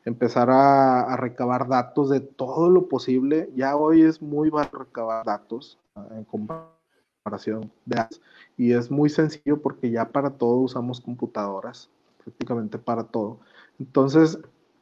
empezar 0.05 0.49
a, 0.49 1.15
recabar 1.17 1.67
datos 1.67 2.09
de 2.09 2.19
todo 2.19 2.69
lo 2.69 2.87
posible. 2.87 3.49
Ya 3.55 3.75
hoy 3.75 4.01
es 4.01 4.21
muy 4.21 4.49
barato 4.49 4.79
recabar 4.79 5.25
datos 5.25 5.79
ah, 5.95 6.07
en 6.11 6.23
comparación 6.25 7.71
de 7.85 8.05
y 8.55 8.73
es 8.73 8.89
muy 8.89 9.09
sencillo 9.09 9.61
porque 9.61 9.91
ya 9.91 10.09
para 10.09 10.29
todo 10.31 10.57
usamos 10.57 11.01
computadoras, 11.01 11.89
prácticamente 12.23 12.77
para 12.77 13.03
todo. 13.03 13.39
Entonces, 13.79 14.39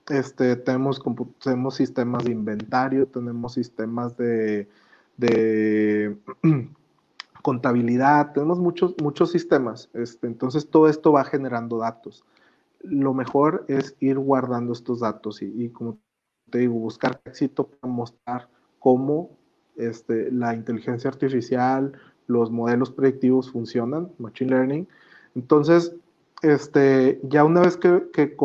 este, 0.09 0.55
tenemos, 0.55 1.01
tenemos 1.43 1.75
sistemas 1.75 2.23
de 2.23 2.31
inventario, 2.31 3.07
tenemos 3.07 3.53
sistemas 3.53 4.15
de, 4.17 4.67
contabilidad, 7.41 8.33
tenemos 8.33 8.59
muchos, 8.59 8.95
muchos 9.01 9.31
sistemas. 9.31 9.89
Este, 9.93 10.27
entonces 10.27 10.69
todo 10.69 10.87
esto 10.89 11.11
va 11.11 11.23
generando 11.23 11.79
datos. 11.79 12.23
Lo 12.81 13.13
mejor 13.13 13.65
es 13.67 13.95
ir 13.99 14.19
guardando 14.19 14.73
estos 14.73 14.99
datos 14.99 15.41
y, 15.41 15.69
como 15.69 15.97
te 16.49 16.59
digo, 16.59 16.73
buscar 16.75 17.19
éxito 17.25 17.67
para 17.67 17.91
mostrar 17.91 18.49
cómo 18.79 19.31
este, 19.75 20.31
la 20.31 20.53
inteligencia 20.53 21.09
artificial, 21.09 21.93
los 22.27 22.51
modelos 22.51 22.91
predictivos 22.91 23.51
funcionan, 23.51 24.11
Machine 24.19 24.51
Learning. 24.51 24.87
Entonces, 25.35 25.95
este, 26.41 27.19
ya 27.23 27.43
una 27.43 27.61
vez 27.61 27.77
que, 27.77 28.09
que 28.13 28.35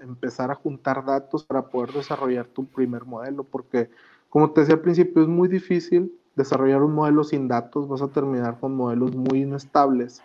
empezar 0.00 0.50
a 0.50 0.54
juntar 0.54 1.04
datos 1.04 1.44
para 1.44 1.68
poder 1.68 1.92
desarrollar 1.92 2.46
tu 2.46 2.66
primer 2.66 3.04
modelo, 3.04 3.44
porque 3.44 3.90
como 4.28 4.50
te 4.50 4.62
decía 4.62 4.76
al 4.76 4.80
principio, 4.80 5.22
es 5.22 5.28
muy 5.28 5.48
difícil 5.48 6.12
desarrollar 6.34 6.82
un 6.82 6.94
modelo 6.94 7.24
sin 7.24 7.48
datos, 7.48 7.88
vas 7.88 8.02
a 8.02 8.08
terminar 8.08 8.58
con 8.58 8.74
modelos 8.74 9.14
muy 9.14 9.42
inestables. 9.42 10.22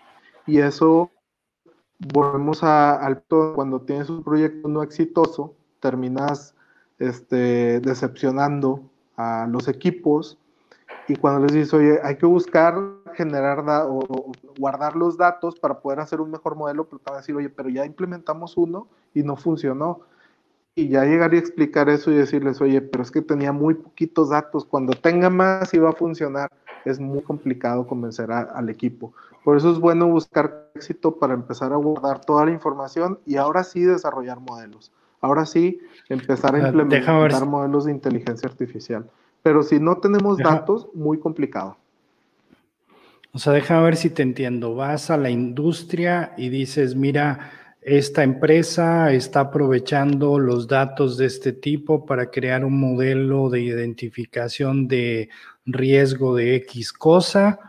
Y 0.47 0.60
eso, 0.60 1.12
volvemos 1.99 2.64
al 2.64 3.24
cuando 3.53 3.82
tienes 3.82 4.10
un 4.10 4.24
proyecto 4.24 4.68
no 4.68 4.82
exitoso, 4.82 5.53
terminas 5.80 6.55
este, 6.97 7.80
decepcionando 7.82 8.82
a 9.16 9.47
los 9.49 9.68
equipos 9.68 10.38
y 11.07 11.16
cuando 11.16 11.41
les 11.41 11.53
dices, 11.53 11.74
oye, 11.74 11.99
hay 12.03 12.18
que 12.18 12.26
buscar 12.26 12.76
generar 13.20 13.65
o, 13.89 14.32
guardar 14.57 14.95
los 14.95 15.17
datos 15.17 15.59
para 15.59 15.80
poder 15.80 15.99
hacer 15.99 16.22
un 16.22 16.32
mejor 16.32 16.55
modelo, 16.55 16.86
pero 16.86 16.99
te 16.99 17.11
van 17.11 17.15
a 17.15 17.22
decir, 17.22 17.36
oye, 17.36 17.49
pero 17.49 17.67
ya 17.67 17.86
implementamos 17.86 18.55
uno 18.55 18.88
y 19.13 19.24
no 19.24 19.36
funcionó. 19.36 19.99
Y 20.76 20.88
ya 20.88 21.03
llegar 21.03 21.34
y 21.34 21.38
explicar 21.38 21.89
eso 21.89 22.11
y 22.11 22.15
decirles, 22.15 22.61
oye, 22.61 22.82
pero 22.82 23.03
es 23.03 23.11
que 23.11 23.22
tenía 23.22 23.51
muy 23.51 23.74
poquitos 23.74 24.30
datos, 24.30 24.63
cuando 24.63 24.93
tenga 24.93 25.30
más 25.30 25.74
iba 25.74 25.89
a 25.89 25.93
funcionar. 25.93 26.49
Es 26.86 26.97
muy 26.97 27.22
complicado 27.22 27.86
convencer 27.86 28.32
al 28.32 28.70
equipo. 28.70 29.13
Por 29.43 29.57
eso 29.57 29.70
es 29.70 29.80
bueno 29.80 30.07
buscar 30.07 30.70
éxito 30.76 31.20
para 31.20 31.34
empezar 31.34 31.74
a 31.74 31.76
guardar 31.76 32.22
toda 32.22 32.45
la 32.45 32.51
información 32.51 33.20
y 33.26 33.36
ahora 33.36 33.65
sí 33.65 33.84
desarrollar 33.84 34.39
modelos. 34.39 34.93
Ahora 35.20 35.45
sí 35.45 35.82
empezar 36.07 36.55
a 36.55 36.59
implementar 36.59 37.45
modelos 37.45 37.84
de 37.84 37.91
inteligencia 37.91 38.47
artificial. 38.47 39.09
Pero 39.43 39.63
si 39.63 39.80
no 39.80 39.97
tenemos 39.97 40.38
datos, 40.38 40.88
muy 40.93 41.20
complicado. 41.20 41.76
O 43.32 43.38
sea, 43.39 43.53
déjame 43.53 43.84
ver 43.84 43.95
si 43.95 44.09
te 44.09 44.23
entiendo. 44.23 44.75
Vas 44.75 45.11
a 45.11 45.17
la 45.17 45.30
industria 45.30 46.34
y 46.38 46.49
dices, 46.49 46.95
mira, 46.95 47.51
esta 47.82 48.23
empresa 48.23 49.13
está 49.13 49.41
aprovechando 49.41 50.39
los 50.39 50.67
datos 50.67 51.17
de 51.17 51.27
este 51.27 51.53
tipo 51.53 52.05
para 52.05 52.32
crear 52.32 52.65
un 52.65 52.80
modelo 52.80 53.49
de 53.49 53.61
identificación 53.61 54.88
de 54.88 55.30
riesgo 55.65 56.36
de 56.36 56.55
X 56.55 56.91
cosa 56.91 57.59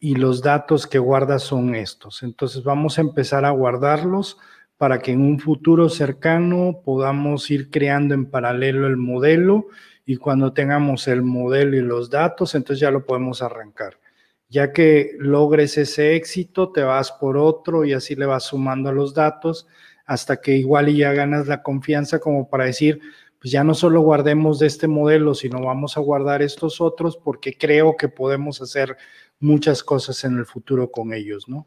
y 0.00 0.16
los 0.16 0.42
datos 0.42 0.86
que 0.86 0.98
guarda 0.98 1.38
son 1.38 1.74
estos. 1.74 2.22
Entonces 2.22 2.64
vamos 2.64 2.98
a 2.98 3.02
empezar 3.02 3.44
a 3.44 3.50
guardarlos 3.50 4.38
para 4.78 4.98
que 4.98 5.12
en 5.12 5.20
un 5.20 5.38
futuro 5.38 5.88
cercano 5.88 6.80
podamos 6.84 7.50
ir 7.50 7.70
creando 7.70 8.14
en 8.14 8.26
paralelo 8.26 8.88
el 8.88 8.96
modelo 8.96 9.68
y 10.04 10.16
cuando 10.16 10.52
tengamos 10.52 11.06
el 11.06 11.22
modelo 11.22 11.76
y 11.76 11.82
los 11.82 12.10
datos, 12.10 12.54
entonces 12.56 12.80
ya 12.80 12.90
lo 12.90 13.06
podemos 13.06 13.42
arrancar. 13.42 14.01
Ya 14.52 14.70
que 14.70 15.16
logres 15.18 15.78
ese 15.78 16.14
éxito, 16.14 16.72
te 16.72 16.82
vas 16.82 17.10
por 17.10 17.38
otro 17.38 17.86
y 17.86 17.94
así 17.94 18.14
le 18.14 18.26
vas 18.26 18.44
sumando 18.44 18.90
a 18.90 18.92
los 18.92 19.14
datos 19.14 19.66
hasta 20.04 20.42
que 20.42 20.52
igual 20.52 20.90
y 20.90 20.98
ya 20.98 21.14
ganas 21.14 21.46
la 21.46 21.62
confianza 21.62 22.18
como 22.18 22.50
para 22.50 22.66
decir, 22.66 23.00
pues 23.40 23.50
ya 23.50 23.64
no 23.64 23.72
solo 23.72 24.02
guardemos 24.02 24.58
de 24.58 24.66
este 24.66 24.88
modelo, 24.88 25.34
sino 25.34 25.62
vamos 25.62 25.96
a 25.96 26.00
guardar 26.00 26.42
estos 26.42 26.82
otros 26.82 27.16
porque 27.16 27.56
creo 27.56 27.96
que 27.96 28.10
podemos 28.10 28.60
hacer 28.60 28.98
muchas 29.40 29.82
cosas 29.82 30.22
en 30.24 30.36
el 30.36 30.44
futuro 30.44 30.90
con 30.90 31.14
ellos, 31.14 31.48
¿no? 31.48 31.66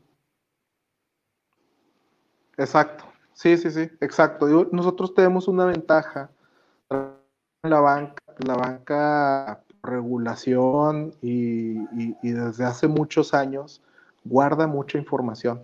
Exacto, 2.56 3.06
sí, 3.34 3.58
sí, 3.58 3.72
sí, 3.72 3.90
exacto. 4.00 4.70
Nosotros 4.72 5.16
tenemos 5.16 5.48
una 5.48 5.66
ventaja 5.66 6.30
en 6.92 7.16
la 7.64 7.80
banca, 7.80 8.22
la 8.46 8.56
banca 8.56 9.65
regulación 9.86 11.14
y, 11.22 11.76
desde 12.22 12.66
hace 12.66 12.88
muchos 12.88 13.34
años 13.34 13.82
guarda 14.24 14.68
mucha 14.68 14.98
información, 14.98 15.62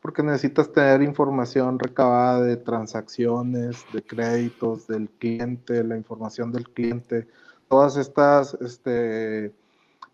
porque 0.00 0.22
necesitas 0.22 0.70
tener 0.72 1.02
información 1.02 1.78
recabada 1.78 2.42
de 2.42 2.56
transacciones, 2.56 3.84
de 3.92 4.02
créditos 4.02 4.86
del 4.86 5.08
cliente, 5.08 5.82
la 5.82 5.96
información 5.96 6.52
del 6.52 6.68
cliente, 6.68 7.26
todas 7.68 7.96
estas 7.96 8.54
este, 8.60 9.52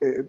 eh, 0.00 0.28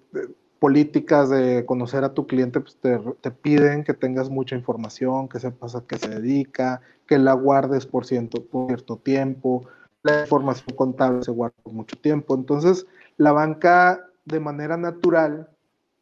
políticas 0.59 1.29
de 1.29 1.65
conocer 1.65 2.03
a 2.03 2.13
tu 2.13 2.27
cliente 2.27 2.59
pues 2.59 2.77
te, 2.77 3.31
piden 3.31 3.83
que 3.83 3.93
tengas 3.93 4.29
mucha 4.29 4.55
información, 4.55 5.29
que 5.29 5.39
sepas 5.39 5.75
a 5.75 5.83
qué 5.87 5.97
se 5.97 6.09
dedica, 6.09 6.81
que 7.07 7.17
la 7.17 7.33
guardes 7.33 7.85
por 7.85 8.05
por 8.05 8.67
cierto 8.67 8.97
tiempo, 8.97 9.65
la 10.03 10.21
información 10.21 10.75
contable 10.75 11.23
se 11.23 11.31
guarda 11.31 11.55
por 11.63 11.73
mucho 11.73 11.95
tiempo. 11.97 12.35
Entonces, 12.35 12.85
la 13.17 13.31
banca 13.31 14.07
de 14.25 14.39
manera 14.39 14.77
natural 14.77 15.49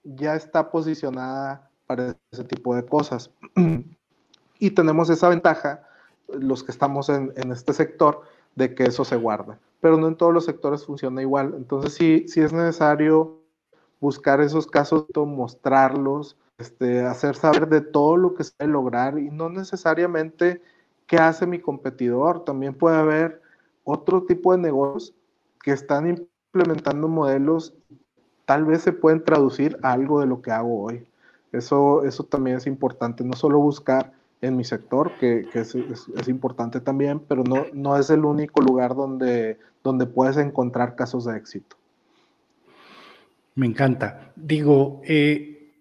ya 0.04 0.36
está 0.36 0.72
posicionada 0.72 1.70
para 1.88 2.16
ese 2.32 2.43
tipo 2.43 2.76
de 2.76 2.86
cosas. 2.86 3.32
y 4.60 4.72
tenemos 4.72 5.10
esa 5.10 5.30
ventaja, 5.30 5.84
los 6.28 6.64
que 6.64 6.72
estamos 6.72 7.10
en, 7.10 7.32
este 7.52 7.74
sector, 7.74 8.22
de 8.56 8.76
que 8.76 8.86
eso 8.86 9.06
se 9.06 9.16
guarda. 9.16 9.60
Pero 9.82 9.98
no 9.98 10.08
en 10.08 10.16
todos 10.16 10.34
los 10.34 10.45
sectores 10.45 10.86
funciona 10.86 11.22
igual. 11.22 11.54
Entonces 11.56 11.93
sí, 11.93 12.26
sí 12.28 12.41
es 12.41 12.54
necesario 12.54 13.39
buscar 14.00 14.41
esos 14.41 14.68
casos, 14.68 15.06
mostrarlos, 15.16 16.38
este, 16.58 17.02
hacer 17.02 17.36
saber 17.36 17.68
de 17.68 17.82
todo 17.82 18.18
lo 18.18 18.34
que 18.34 18.43
se 18.43 18.52
puede 18.58 18.72
lograr 18.72 19.20
y 19.20 19.30
no 19.30 19.50
necesariamente 19.50 20.62
qué 21.06 21.18
hace 21.18 21.45
mi 21.45 21.60
competidor. 21.60 22.43
También 22.43 22.74
puede 22.74 22.98
haber 22.98 23.41
otro 23.88 24.23
tipo 24.23 24.51
de 24.51 24.57
negocios 24.57 25.15
que 25.63 25.71
están 25.71 26.09
implementando 26.09 27.07
modelos, 27.07 27.73
tal 28.45 28.65
vez 28.65 28.81
se 28.81 28.91
pueden 28.91 29.23
traducir 29.23 29.77
a 29.81 29.93
algo 29.93 30.19
de 30.19 30.25
lo 30.25 30.41
que 30.41 30.51
hago 30.51 30.83
hoy. 30.83 31.07
Eso, 31.53 32.03
eso 32.03 32.23
también 32.25 32.57
es 32.57 32.67
importante, 32.67 33.23
no 33.23 33.33
solo 33.33 33.59
buscar 33.59 34.11
en 34.41 34.57
mi 34.57 34.65
sector, 34.65 35.13
que, 35.19 35.47
que 35.51 35.61
es, 35.61 35.73
es, 35.73 36.27
importante 36.27 36.81
también, 36.81 37.19
pero 37.19 37.43
no, 37.43 37.65
no 37.73 37.97
es 37.97 38.09
el 38.09 38.25
único 38.25 38.61
lugar 38.61 38.93
donde, 38.93 39.57
donde 39.83 40.05
puedes 40.05 40.35
encontrar 40.35 40.95
casos 40.95 41.23
de 41.23 41.38
éxito. 41.38 41.77
Me 43.55 43.65
encanta. 43.65 44.33
Digo, 44.35 45.01
eh, 45.05 45.71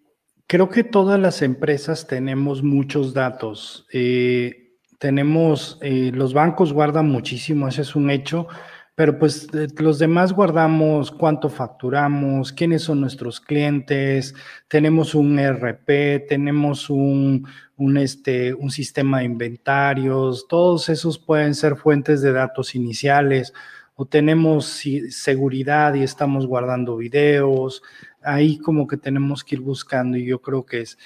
creo 0.47 0.69
que 0.69 0.85
todas 0.85 1.19
las 1.19 1.43
empresas 1.43 2.07
tenemos 2.07 2.63
muchos 2.63 3.13
datos. 3.13 3.87
Eh, 3.93 4.66
tenemos, 4.99 5.79
eh, 5.83 6.11
los 6.15 6.35
bancos 6.35 6.73
guardan 6.73 7.09
muchísimo, 7.09 7.69
ese 7.69 7.83
es 7.83 7.97
un 7.97 8.11
hecho, 8.11 8.49
pero 8.95 9.19
pues 9.19 9.49
los 9.79 9.99
demás 9.99 10.33
guardamos 10.33 11.11
cuánto 11.11 11.51
facturamos, 11.51 12.53
quiénes 12.53 12.83
son 12.83 13.03
nuestros 13.03 13.41
clientes, 13.41 14.35
tenemos 14.69 15.15
un 15.15 15.39
RP, 15.39 16.27
tenemos 16.27 16.89
un, 16.89 17.47
un, 17.77 17.97
este, 17.99 18.55
un 18.55 18.71
sistema 18.71 19.19
de 19.19 19.27
inventarios, 19.27 20.49
todos 20.49 20.89
esos 20.89 21.19
pueden 21.19 21.55
ser 21.55 21.77
fuentes 21.77 22.23
de 22.23 22.33
datos 22.33 22.75
iniciales 22.75 23.53
o 23.97 24.07
tenemos 24.07 24.83
seguridad 25.11 25.95
y 25.95 26.03
estamos 26.03 26.47
guardando 26.47 26.97
videos, 26.97 27.83
ahí 28.23 28.59
como 28.59 28.87
que 28.87 28.97
tenemos 28.97 29.45
que 29.45 29.57
ir 29.57 29.61
buscando 29.61 30.17
y 30.17 30.27
yo 30.27 30.41
creo 30.41 30.65
que 30.65 30.81
es. 30.83 30.99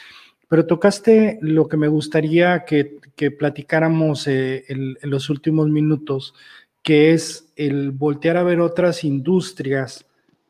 Pero 0.51 0.67
tocaste 0.67 1.39
lo 1.41 1.69
que 1.69 1.79
me 1.79 1.89
gustaría 1.89 2.65
que, 2.67 2.99
que 3.17 3.31
platicáramos 3.31 4.27
eh, 4.27 4.65
en 4.69 4.97
los 5.03 5.31
últimos 5.31 5.71
minutos, 5.71 6.35
que 6.83 7.13
es 7.13 7.53
el 7.57 7.93
voltear 7.93 8.37
a 8.37 8.43
ver 8.43 8.61
otras 8.61 9.05
industrias 9.05 10.07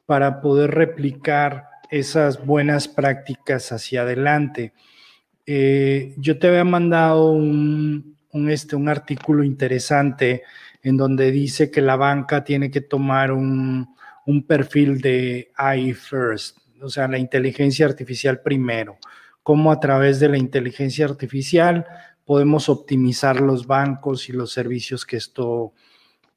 para 0.06 0.40
poder 0.40 0.70
replicar 0.70 1.66
esas 1.90 2.44
buenas 2.44 2.88
prácticas 2.88 3.70
hacia 3.72 4.02
adelante. 4.02 4.72
Eh, 5.44 6.14
yo 6.16 6.38
te 6.38 6.48
había 6.48 6.64
mandado 6.64 7.32
un, 7.32 8.16
este, 8.48 8.76
un 8.76 8.88
artículo 8.88 9.44
interesante 9.44 10.44
en 10.82 10.96
donde 10.96 11.30
dice 11.30 11.70
que 11.70 11.82
la 11.82 11.96
banca 11.96 12.42
tiene 12.42 12.70
que 12.70 12.80
tomar 12.80 13.32
un, 13.32 13.94
un 14.26 14.46
perfil 14.46 15.00
de 15.00 15.50
AI 15.56 15.92
first, 15.92 16.58
o 16.80 16.88
sea, 16.88 17.06
la 17.08 17.18
inteligencia 17.18 17.84
artificial 17.84 18.40
primero, 18.40 18.98
cómo 19.42 19.72
a 19.72 19.80
través 19.80 20.20
de 20.20 20.28
la 20.28 20.38
inteligencia 20.38 21.04
artificial 21.04 21.86
podemos 22.24 22.68
optimizar 22.68 23.40
los 23.40 23.66
bancos 23.66 24.28
y 24.28 24.32
los 24.32 24.52
servicios 24.52 25.04
que 25.04 25.16
esto 25.16 25.72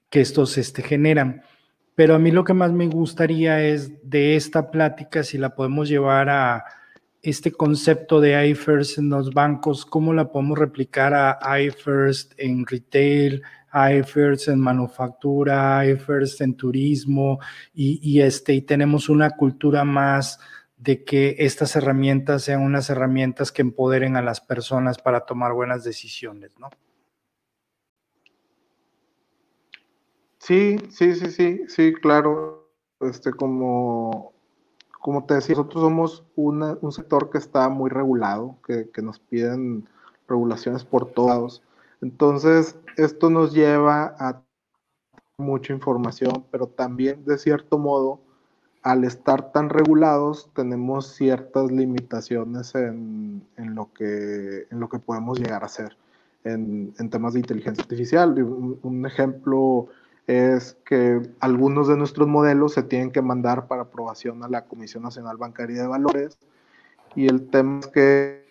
que 0.10 0.22
estos 0.22 0.60
este, 0.60 0.84
generan. 0.84 1.41
Pero 1.95 2.14
a 2.14 2.20
mí 2.20 2.30
lo 2.30 2.43
que 2.43 2.54
más 2.54 2.72
me 2.72 2.88
gustaría 2.88 3.64
es 3.64 3.91
de 4.08 4.36
esta 4.36 4.70
plática, 4.70 5.24
si 5.24 5.39
la 5.39 5.56
podemos 5.56 5.89
llevar 5.89 6.30
a 6.30 6.64
este 7.24 7.51
concepto 7.51 8.22
de 8.22 8.47
iFirst 8.49 8.99
en 8.99 9.10
los 9.10 9.34
bancos, 9.34 9.86
cómo 9.86 10.14
la 10.14 10.32
podemos 10.32 10.60
replicar 10.60 11.16
a 11.16 11.62
iFirst 11.62 12.34
en 12.38 12.64
retail, 12.68 13.41
iFirst 13.74 14.49
en 14.49 14.60
manufactura, 14.60 15.84
iFirst 15.88 16.41
en 16.41 16.56
turismo, 16.56 17.39
y, 17.74 17.99
y, 18.04 18.22
este, 18.22 18.54
y 18.54 18.62
tenemos 18.62 19.10
una 19.10 19.32
cultura 19.32 19.84
más 19.84 20.39
de 20.84 21.06
que 21.06 21.38
estas 21.40 21.78
herramientas 21.78 22.44
sean 22.44 22.62
unas 22.62 22.90
herramientas 22.90 23.54
que 23.54 23.62
empoderen 23.62 24.18
a 24.18 24.22
las 24.22 24.42
personas 24.42 24.98
para 24.98 25.26
tomar 25.26 25.54
buenas 25.54 25.86
decisiones, 25.86 26.52
¿no? 26.60 26.70
Sí, 30.40 30.78
sí, 30.90 31.16
sí, 31.16 31.32
sí, 31.32 31.62
sí, 31.70 31.94
claro. 31.94 32.70
Este, 33.00 33.32
como, 33.32 34.34
como 35.00 35.26
te 35.26 35.36
decía, 35.36 35.56
nosotros 35.56 35.84
somos 35.84 36.26
un 36.36 36.92
sector 36.92 37.30
que 37.30 37.38
está 37.38 37.70
muy 37.70 37.90
regulado, 37.90 38.58
que, 38.68 39.02
nos 39.02 39.20
piden 39.20 39.88
regulaciones 40.28 40.84
por 40.84 41.14
todos. 41.14 41.64
Entonces, 42.02 42.78
esto 42.98 43.30
nos 43.30 43.54
lleva 43.54 44.18
a 44.20 44.44
mucha 45.38 45.72
información, 45.72 46.46
pero 46.52 46.68
también, 46.68 47.24
de 47.24 47.38
cierto 47.38 47.78
modo, 47.78 48.20
al 48.84 49.06
estar 49.06 49.52
tan 49.52 49.70
regulados, 49.70 50.50
tenemos 50.54 51.08
ciertas 51.08 51.72
limitaciones 51.72 52.76
en, 52.76 53.46
lo, 53.58 53.92
que, 53.94 54.68
en 54.70 54.80
lo 54.80 54.90
que 54.90 55.00
podemos 55.00 55.40
llegar 55.40 55.64
a 55.64 55.68
hacer 55.68 55.98
en, 56.44 56.94
temas 57.10 57.34
de 57.34 57.40
inteligencia 57.40 57.82
artificial. 57.82 58.38
un 58.38 59.06
ejemplo 59.06 59.88
es 60.28 60.78
que 60.86 61.22
algunos 61.40 61.88
de 61.88 61.98
nuestros 61.98 62.28
modelos 62.28 62.74
se 62.74 62.84
tienen 62.84 63.12
que 63.12 63.22
mandar 63.22 63.68
para 63.68 63.84
aprobación 63.84 64.44
a 64.44 64.48
la 64.48 64.66
Comisión 64.66 65.04
Nacional 65.04 65.38
Bancaria 65.38 65.82
de 65.82 65.88
Valores 65.88 66.38
y 67.16 67.28
el 67.28 67.50
tema 67.50 67.80
es 67.80 67.88
que 67.88 68.46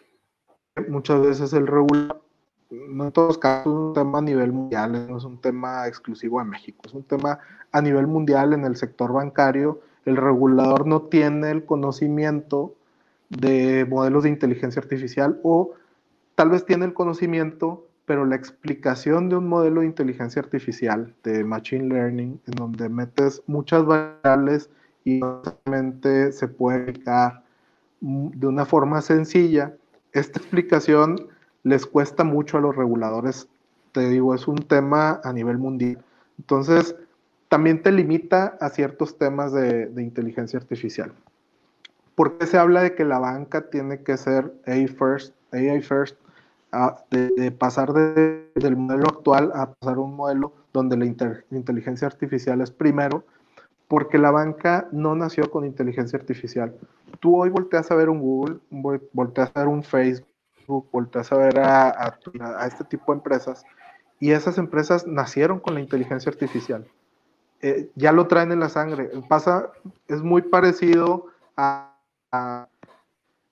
muchas 0.89 1.21
veces 1.21 1.53
el 1.53 1.67
regulador, 1.67 2.23
no 2.71 3.05
en 3.05 3.13
todos 3.13 3.39
casos, 3.39 3.73
es 3.73 3.89
un 3.89 3.95
tema 3.95 4.19
a 4.19 4.23
nivel 4.23 4.53
mundial, 4.53 5.07
no 5.09 5.17
es 5.17 5.25
un 5.25 5.41
tema 5.41 5.87
exclusivo 5.87 6.39
de 6.39 6.45
México, 6.47 6.83
es 6.85 6.95
un 6.95 7.05
tema 7.05 7.39
a 7.71 7.81
nivel 7.81 8.07
mundial 8.07 8.53
en 8.53 8.65
el 8.65 8.77
sector 8.77 9.13
bancario. 9.13 9.81
El 10.05 10.17
regulador 10.17 10.87
no 10.87 11.03
tiene 11.03 11.51
el 11.51 11.65
conocimiento 11.65 12.75
de 13.29 13.87
modelos 13.89 14.25
de 14.25 14.29
inteligencia 14.29 14.81
artificial 14.81 15.41
o 15.43 15.73
tal 16.35 16.51
vez 16.51 16.67
tiene 16.67 16.85
el 16.85 16.95
conocimiento, 16.95 17.87
pero 18.05 18.27
la 18.27 18.37
explicación 18.37 19.29
de 19.29 19.37
un 19.37 19.49
modelo 19.49 19.81
de 19.81 19.87
inteligencia 19.87 20.43
artificial, 20.43 21.15
de 21.23 21.45
Machine 21.45 21.89
Learning, 21.89 22.41
en 22.47 22.55
donde 22.55 22.89
metes 22.89 23.43
muchas 23.47 23.85
variables 23.87 24.71
y 25.05 25.21
básicamente 25.21 26.33
se 26.33 26.49
puede 26.49 26.83
aplicar 26.83 27.43
de 28.01 28.47
una 28.47 28.65
forma 28.65 29.01
sencilla, 29.01 29.75
esta 30.13 30.41
explicación 30.41 31.29
les 31.63 31.87
cuesta 31.87 32.25
mucho 32.25 32.59
a 32.59 32.61
los 32.61 32.75
reguladores. 32.75 33.49
Te 33.93 34.09
digo, 34.09 34.35
es 34.35 34.49
un 34.49 34.57
tema 34.57 35.21
a 35.23 35.33
nivel 35.33 35.59
mundial. 35.59 36.03
Entonces, 36.39 36.97
también 37.53 37.83
te 37.83 37.93
limita 37.93 38.57
a 38.63 38.71
ciertos 38.71 39.19
temas 39.19 39.53
de, 39.53 39.89
de 39.89 40.03
inteligencia 40.03 40.59
artificial. 40.59 41.13
¿Por 42.15 42.39
qué 42.39 42.47
se 42.47 42.57
habla 42.57 42.81
de 42.81 42.95
que 42.95 43.05
la 43.05 43.19
banca 43.19 43.69
tiene 43.69 44.03
que 44.03 44.17
ser 44.17 44.55
AI 44.65 44.89
first, 44.89 45.35
AI 45.53 45.83
first 45.83 46.17
de, 47.11 47.51
pasar 47.51 47.93
del 47.93 48.77
modelo 48.77 49.05
actual 49.07 49.53
a 49.55 49.75
pasar 49.75 49.99
a 49.99 50.01
un 50.01 50.17
modelo 50.17 50.55
donde 50.73 50.97
la 50.97 51.05
inteligencia 51.05 52.07
artificial 52.07 52.63
es 52.63 52.71
primero, 52.71 53.23
porque 53.87 54.17
la 54.17 54.31
banca 54.31 54.89
no 54.91 55.15
nació 55.15 55.51
con 55.51 55.67
inteligencia 55.67 56.19
artificial. 56.19 56.75
Tú 57.21 57.37
hoy 57.37 57.51
volteas 57.51 57.91
a 57.91 57.97
ver 57.97 58.09
un 58.09 58.21
Google, 58.21 58.61
volteas 59.13 59.51
a 59.53 59.61
ver 59.61 59.69
un 59.69 59.83
Facebook, 59.83 60.89
volteas 60.91 61.31
a 61.33 61.37
ver 61.37 61.59
a, 61.59 62.17
este 62.67 62.85
tipo 62.85 63.13
de 63.13 63.19
empresas, 63.19 63.63
y 64.19 64.31
esas 64.31 64.57
empresas 64.57 65.07
nacieron 65.07 65.61
con 65.61 65.75
la 65.75 65.81
inteligencia 65.81 66.31
artificial. 66.31 66.87
Eh, 67.63 67.91
ya 67.95 68.11
lo 68.11 68.27
traen 68.27 68.51
en 68.51 68.61
la 68.61 68.69
sangre. 68.69 69.11
Pasa, 69.29 69.71
es 70.09 70.21
muy 70.21 70.43
parecido 70.43 71.29
a, 71.57 71.97
a, 72.33 72.69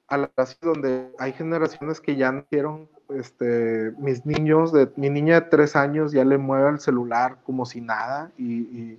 a 0.09 0.29
donde 0.61 1.13
hay 1.19 1.33
generaciones 1.33 2.01
que 2.01 2.17
ya 2.17 2.33
nacieron 2.33 2.89
este, 3.15 3.93
mis 3.99 4.25
niños, 4.27 4.73
de, 4.73 4.91
mi 4.97 5.11
niña 5.11 5.41
de 5.41 5.47
tres 5.49 5.77
años 5.77 6.13
ya 6.13 6.25
le 6.25 6.39
mueve 6.39 6.71
el 6.71 6.81
celular 6.81 7.39
como 7.45 7.67
si 7.67 7.81
nada 7.81 8.31
y, 8.39 8.99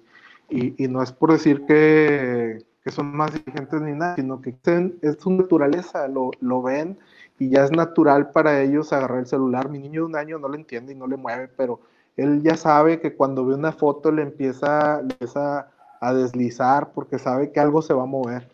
no 0.89 1.01
es 1.01 1.11
por 1.13 1.31
decir 1.31 1.65
que, 1.65 2.65
son 2.87 3.15
más 3.15 3.33
inteligentes 3.33 3.81
ni 3.81 3.93
nada, 3.93 4.15
sino 4.15 4.41
que 4.41 4.55
es 5.01 5.17
su 5.19 5.31
naturaleza, 5.31 6.07
lo, 6.07 6.31
lo, 6.41 6.61
ven 6.61 6.97
y 7.39 7.49
ya 7.49 7.63
es 7.63 7.71
natural 7.71 8.31
para 8.31 8.61
ellos 8.61 8.91
agarrar 8.91 9.19
el 9.19 9.27
celular. 9.27 9.69
Mi 9.69 9.79
niño 9.79 10.01
de 10.01 10.07
un 10.07 10.15
año 10.15 10.39
no 10.39 10.49
lo 10.49 10.55
entiende 10.55 10.91
y 10.91 10.95
no 10.95 11.07
le 11.07 11.15
mueve, 11.15 11.47
pero 11.47 11.79
él 12.17 12.41
ya 12.43 12.57
sabe 12.57 12.99
que 12.99 13.15
cuando 13.15 13.45
ve 13.45 13.55
una 13.55 13.71
foto 13.71 14.11
le 14.11 14.21
empieza, 14.21 15.01
le 15.01 15.13
empieza 15.13 15.69
a 15.99 16.13
deslizar 16.13 16.91
porque 16.93 17.19
sabe 17.19 17.51
que 17.51 17.59
algo 17.59 17.81
se 17.81 17.93
va 17.93 18.03
a 18.03 18.07
mover. 18.07 18.49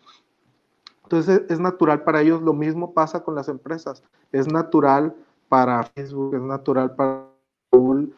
Entonces 1.04 1.42
es 1.48 1.58
natural 1.58 2.02
para 2.02 2.20
ellos, 2.20 2.42
lo 2.42 2.52
mismo 2.52 2.92
pasa 2.92 3.20
con 3.20 3.34
las 3.34 3.48
empresas, 3.48 4.02
es 4.30 4.46
natural 4.52 5.14
para 5.48 5.82
Facebook, 5.82 6.34
es 6.34 6.42
natural 6.42 6.94
para 6.94 7.24
Google, 7.72 8.08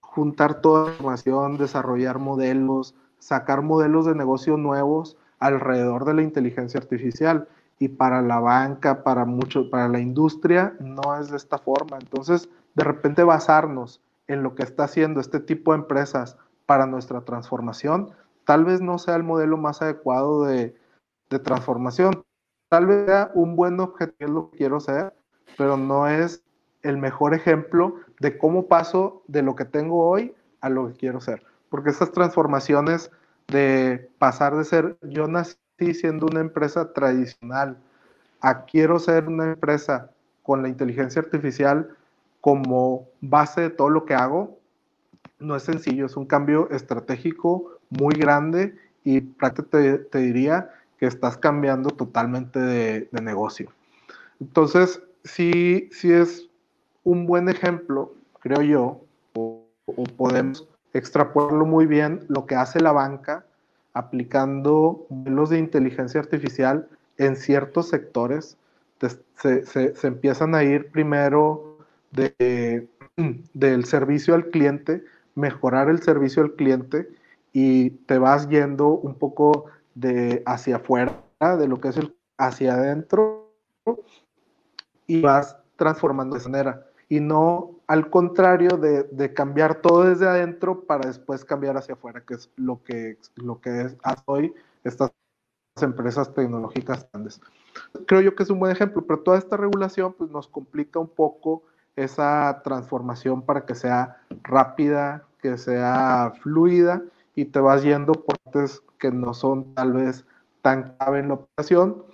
juntar 0.00 0.60
toda 0.60 0.84
la 0.84 0.90
información, 0.92 1.58
desarrollar 1.58 2.18
modelos, 2.18 2.94
sacar 3.18 3.62
modelos 3.62 4.06
de 4.06 4.14
negocio 4.14 4.56
nuevos 4.56 5.16
alrededor 5.40 6.04
de 6.04 6.14
la 6.14 6.22
inteligencia 6.22 6.78
artificial. 6.78 7.48
Y 7.80 7.88
para 7.88 8.22
la 8.22 8.40
banca, 8.40 9.04
para 9.04 9.24
mucho, 9.24 9.70
para 9.70 9.88
la 9.88 10.00
industria, 10.00 10.74
no 10.80 11.16
es 11.16 11.30
de 11.30 11.36
esta 11.36 11.58
forma. 11.58 11.98
Entonces, 12.00 12.48
de 12.74 12.82
repente 12.82 13.22
basarnos 13.22 14.00
en 14.28 14.42
lo 14.42 14.54
que 14.54 14.62
está 14.62 14.84
haciendo 14.84 15.20
este 15.20 15.40
tipo 15.40 15.72
de 15.72 15.78
empresas 15.78 16.36
para 16.66 16.86
nuestra 16.86 17.22
transformación, 17.22 18.12
tal 18.44 18.64
vez 18.64 18.80
no 18.80 18.98
sea 18.98 19.16
el 19.16 19.24
modelo 19.24 19.56
más 19.56 19.82
adecuado 19.82 20.44
de, 20.44 20.76
transformación. 21.42 22.24
Tal 22.70 22.86
vez 22.86 23.04
sea 23.06 23.30
un 23.34 23.56
buen 23.56 23.80
objetivo 23.80 24.32
lo 24.32 24.50
que 24.50 24.56
quiero 24.58 24.80
ser, 24.80 25.14
pero 25.58 25.76
no 25.76 26.08
es 26.08 26.42
el 26.82 26.96
mejor 26.96 27.34
ejemplo 27.34 27.96
de 28.20 28.38
cómo 28.38 28.66
paso 28.66 29.22
de 29.26 29.42
lo 29.42 29.54
que 29.54 29.66
tengo 29.66 30.08
hoy 30.08 30.34
a 30.62 30.70
lo 30.70 30.88
que 30.88 30.94
quiero 30.94 31.20
ser. 31.20 31.44
Porque 31.68 31.90
estas 31.90 32.12
transformaciones 32.12 33.10
de 33.48 34.10
pasar 34.18 34.56
de 34.56 34.64
ser, 34.64 34.96
yo 35.02 35.26
nací 35.26 35.58
siendo 35.92 36.26
una 36.26 36.40
empresa 36.40 36.94
tradicional, 36.94 37.78
a 38.40 38.64
quiero 38.64 38.98
ser 38.98 39.26
una 39.26 39.52
empresa 39.52 40.10
con 40.42 40.62
la 40.62 40.68
inteligencia 40.68 41.20
artificial 41.20 41.97
como 42.40 43.08
base 43.20 43.62
de 43.62 43.70
todo 43.70 43.90
lo 43.90 44.04
que 44.04 44.14
hago, 44.14 44.58
no 45.38 45.56
es 45.56 45.62
sencillo, 45.62 46.06
es 46.06 46.16
un 46.16 46.26
cambio 46.26 46.70
estratégico 46.70 47.78
muy 47.90 48.14
grande 48.14 48.76
y 49.04 49.20
prácticamente 49.20 49.98
te, 50.04 50.18
diría 50.18 50.70
que 50.98 51.06
estás 51.06 51.36
cambiando 51.36 51.90
totalmente 51.90 52.58
de, 52.58 53.08
negocio. 53.22 53.70
Entonces, 54.40 55.00
sí, 55.24 55.88
sí 55.92 56.12
es 56.12 56.48
un 57.04 57.26
buen 57.26 57.48
ejemplo, 57.48 58.12
creo 58.40 58.62
yo, 58.62 59.00
o, 59.34 59.64
podemos 60.16 60.68
extrapolarlo 60.92 61.64
muy 61.64 61.86
bien 61.86 62.24
lo 62.28 62.44
que 62.46 62.54
hace 62.54 62.80
la 62.80 62.92
banca 62.92 63.44
aplicando 63.94 65.06
modelos 65.08 65.50
de 65.50 65.58
inteligencia 65.58 66.20
artificial 66.20 66.88
en 67.16 67.36
ciertos 67.36 67.88
sectores. 67.88 68.56
Se, 69.36 69.64
se, 69.64 70.06
empiezan 70.06 70.54
a 70.54 70.64
ir 70.64 70.90
primero 70.90 71.67
de, 72.10 72.88
del 73.54 73.84
servicio 73.84 74.34
al 74.34 74.50
cliente, 74.50 75.04
mejorar 75.34 75.88
el 75.88 76.02
servicio 76.02 76.42
al 76.42 76.54
cliente 76.54 77.08
y 77.52 77.90
te 77.90 78.18
vas 78.18 78.48
yendo 78.48 78.88
un 78.88 79.14
poco 79.14 79.66
de 79.94 80.42
hacia 80.46 80.76
afuera, 80.76 81.22
de 81.40 81.68
lo 81.68 81.80
que 81.80 81.88
es 81.88 81.96
el 81.96 82.14
hacia 82.36 82.74
adentro 82.74 83.52
y 85.06 85.20
vas 85.20 85.56
transformando 85.76 86.36
de 86.36 86.44
manera 86.44 86.88
y 87.08 87.20
no 87.20 87.78
al 87.86 88.10
contrario 88.10 88.76
de, 88.76 89.32
cambiar 89.32 89.80
todo 89.80 90.04
desde 90.04 90.28
adentro 90.28 90.84
para 90.84 91.06
después 91.06 91.44
cambiar 91.44 91.76
hacia 91.76 91.94
afuera, 91.94 92.22
que 92.24 92.34
es 92.34 92.50
lo 92.56 92.82
que, 92.82 93.18
lo 93.36 93.60
que 93.60 93.80
es 93.80 93.96
hoy 94.26 94.52
estas 94.84 95.12
empresas 95.80 96.34
tecnológicas 96.34 97.08
grandes. 97.10 97.40
Creo 98.06 98.20
yo 98.20 98.34
que 98.34 98.42
es 98.42 98.50
un 98.50 98.58
buen 98.58 98.72
ejemplo, 98.72 99.06
pero 99.06 99.20
toda 99.20 99.38
esta 99.38 99.56
regulación 99.56 100.12
pues, 100.12 100.30
nos 100.30 100.48
complica 100.48 100.98
un 100.98 101.08
poco 101.08 101.62
esa 101.98 102.60
transformación 102.62 103.42
para 103.42 103.66
que 103.66 103.74
sea 103.74 104.18
rápida, 104.42 105.24
que 105.40 105.58
sea 105.58 106.32
fluida 106.40 107.02
y 107.34 107.46
te 107.46 107.60
vas 107.60 107.82
yendo 107.82 108.12
por 108.12 108.38
partes 108.38 108.82
que 108.98 109.10
no 109.10 109.34
son 109.34 109.74
tal 109.74 109.92
vez 109.92 110.24
tan 110.62 110.94
clave 110.96 111.20
en 111.20 111.28
la 111.28 111.34
operación. 111.34 112.04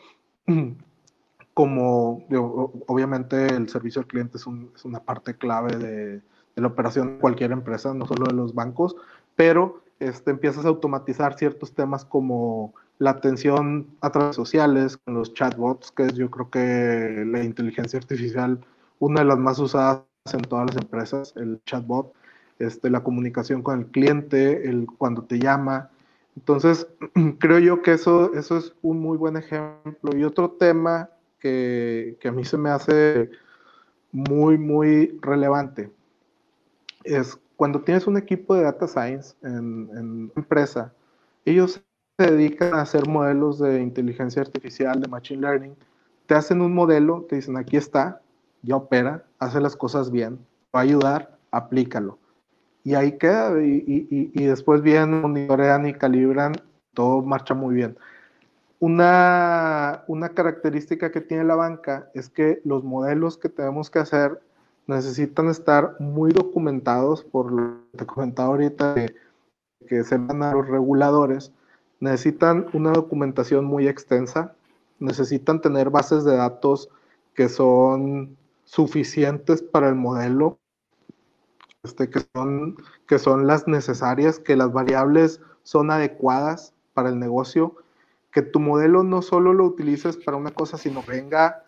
Como 1.54 2.26
obviamente 2.88 3.46
el 3.46 3.68
servicio 3.68 4.00
al 4.00 4.08
cliente 4.08 4.38
es, 4.38 4.46
una 4.46 5.00
parte 5.00 5.36
clave 5.36 5.76
de, 5.76 6.22
la 6.56 6.66
operación 6.66 7.14
de 7.14 7.18
cualquier 7.20 7.52
empresa, 7.52 7.94
no 7.94 8.06
solo 8.06 8.26
de 8.26 8.32
los 8.32 8.54
bancos, 8.54 8.96
pero 9.36 9.82
este, 10.00 10.32
empiezas 10.32 10.64
a 10.64 10.68
automatizar 10.68 11.38
ciertos 11.38 11.72
temas 11.72 12.04
como 12.04 12.74
la 12.98 13.10
atención 13.10 13.86
a 14.00 14.10
través 14.10 14.34
sociales, 14.34 14.98
los 15.06 15.32
chatbots, 15.32 15.92
que 15.92 16.06
es 16.06 16.14
yo 16.14 16.28
creo 16.28 16.50
que 16.50 17.24
la 17.26 17.44
inteligencia 17.44 18.00
artificial, 18.00 18.58
una 19.04 19.20
de 19.20 19.26
las 19.26 19.38
más 19.38 19.58
usadas 19.58 20.02
en 20.32 20.40
todas 20.40 20.66
las 20.66 20.82
empresas, 20.82 21.34
el 21.36 21.60
chatbot, 21.66 22.14
este, 22.58 22.88
la 22.88 23.02
comunicación 23.02 23.62
con 23.62 23.80
el 23.80 23.86
cliente, 23.86 24.66
el 24.66 24.86
cuando 24.86 25.24
te 25.24 25.38
llama. 25.38 25.90
Entonces, 26.36 26.86
creo 27.38 27.58
yo 27.58 27.82
que 27.82 27.92
eso, 27.92 28.32
eso 28.32 28.56
es 28.56 28.74
un 28.80 29.00
muy 29.00 29.18
buen 29.18 29.36
ejemplo. 29.36 30.16
Y 30.16 30.24
otro 30.24 30.52
tema 30.52 31.10
que, 31.38 32.16
a 32.24 32.32
mí 32.32 32.44
se 32.46 32.56
me 32.56 32.70
hace 32.70 33.30
muy, 34.10 34.56
muy 34.56 35.18
relevante 35.20 35.90
es 37.02 37.38
cuando 37.56 37.82
tienes 37.82 38.06
un 38.06 38.16
equipo 38.16 38.54
de 38.54 38.62
data 38.62 38.88
science 38.88 39.36
en, 39.42 39.90
en 39.94 40.32
empresa, 40.34 40.94
ellos 41.44 41.82
se 42.18 42.30
dedican 42.30 42.72
a 42.72 42.82
hacer 42.82 43.06
modelos 43.06 43.58
de 43.58 43.82
inteligencia 43.82 44.40
artificial, 44.40 44.98
de 44.98 45.08
machine 45.08 45.42
learning, 45.42 45.74
te 46.26 46.34
hacen 46.34 46.62
un 46.62 46.72
modelo, 46.72 47.26
te 47.28 47.36
dicen 47.36 47.58
aquí 47.58 47.76
está, 47.76 48.22
ya 48.64 48.76
opera, 48.76 49.24
hace 49.38 49.60
las 49.60 49.76
cosas 49.76 50.10
bien, 50.10 50.38
va 50.74 50.80
a 50.80 50.82
ayudar, 50.82 51.38
aplícalo. 51.50 52.18
Y 52.82 52.94
ahí 52.94 53.18
queda, 53.18 53.62
y, 53.62 53.84
y, 53.86 54.30
y 54.34 54.44
después 54.44 54.82
bien 54.82 55.22
monitorean 55.22 55.86
y 55.86 55.94
calibran, 55.94 56.52
todo 56.92 57.22
marcha 57.22 57.54
muy 57.54 57.74
bien. 57.74 57.96
Una, 58.80 60.04
una 60.08 60.28
característica 60.30 61.10
que 61.10 61.20
tiene 61.20 61.44
la 61.44 61.54
banca 61.54 62.10
es 62.12 62.28
que 62.28 62.60
los 62.64 62.84
modelos 62.84 63.38
que 63.38 63.48
tenemos 63.48 63.88
que 63.88 64.00
hacer 64.00 64.42
necesitan 64.86 65.48
estar 65.48 65.96
muy 66.00 66.32
documentados 66.32 67.24
por 67.24 67.50
lo 67.50 67.78
que 67.92 67.98
te 67.98 68.06
comentaba 68.06 68.48
ahorita 68.48 68.94
que, 68.94 69.14
que 69.88 70.04
se 70.04 70.18
van 70.18 70.42
a 70.42 70.52
los 70.52 70.68
reguladores. 70.68 71.52
Necesitan 72.00 72.66
una 72.74 72.90
documentación 72.90 73.64
muy 73.64 73.88
extensa, 73.88 74.54
necesitan 74.98 75.62
tener 75.62 75.88
bases 75.88 76.24
de 76.24 76.36
datos 76.36 76.90
que 77.34 77.48
son 77.48 78.36
suficientes 78.64 79.62
para 79.62 79.88
el 79.88 79.94
modelo, 79.94 80.58
este, 81.82 82.10
que, 82.10 82.20
son, 82.34 82.76
que 83.06 83.18
son 83.18 83.46
las 83.46 83.68
necesarias, 83.68 84.38
que 84.38 84.56
las 84.56 84.72
variables 84.72 85.40
son 85.62 85.90
adecuadas 85.90 86.74
para 86.94 87.08
el 87.08 87.18
negocio 87.18 87.76
que 88.34 88.42
tu 88.42 88.58
modelo 88.58 89.04
no 89.04 89.22
solo 89.22 89.54
lo 89.54 89.64
utilices 89.64 90.16
para 90.16 90.36
una 90.36 90.50
cosa, 90.50 90.76
sino 90.76 91.04
venga 91.06 91.62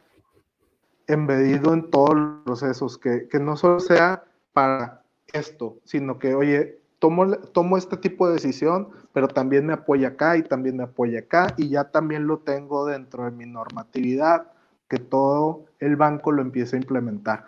embedido 1.07 1.73
en 1.73 1.89
todos 1.91 2.17
los 2.17 2.43
procesos, 2.45 2.99
que, 2.99 3.29
no 3.41 3.57
solo 3.57 3.79
sea 3.79 4.25
para 4.53 5.05
esto, 5.33 5.77
sino 5.85 6.19
que, 6.19 6.35
oye, 6.35 6.81
tomo, 6.99 7.37
tomo 7.37 7.79
este 7.79 7.97
tipo 7.97 8.27
de 8.27 8.35
decisión, 8.35 8.89
pero 9.13 9.29
también 9.29 9.65
me 9.65 9.75
apoya 9.75 10.09
acá 10.09 10.37
y 10.37 10.43
también 10.43 10.77
me 10.77 10.83
apoya 10.83 11.21
acá 11.21 11.55
y 11.57 11.69
ya 11.69 11.85
también 11.85 12.27
lo 12.27 12.39
tengo 12.39 12.85
dentro 12.85 13.25
de 13.25 13.31
mi 13.31 13.47
normatividad, 13.47 14.51
que 14.89 14.99
todo 14.99 15.65
el 15.81 15.97
banco 15.97 16.33
lo 16.33 16.43
empiece 16.43 16.77
a 16.77 16.81
implementar. 16.81 17.47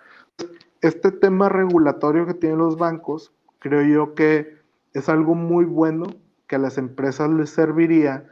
Este 0.81 1.11
tema 1.11 1.49
regulatorio 1.49 2.27
que 2.27 2.35
tienen 2.35 2.59
los 2.59 2.77
bancos, 2.77 3.33
creo 3.59 3.83
yo 3.83 4.15
que 4.15 4.59
es 4.95 5.09
algo 5.09 5.35
muy 5.35 5.65
bueno 5.65 6.07
que 6.47 6.57
a 6.57 6.59
las 6.59 6.79
empresas 6.79 7.31
les 7.31 7.51
serviría 7.51 8.25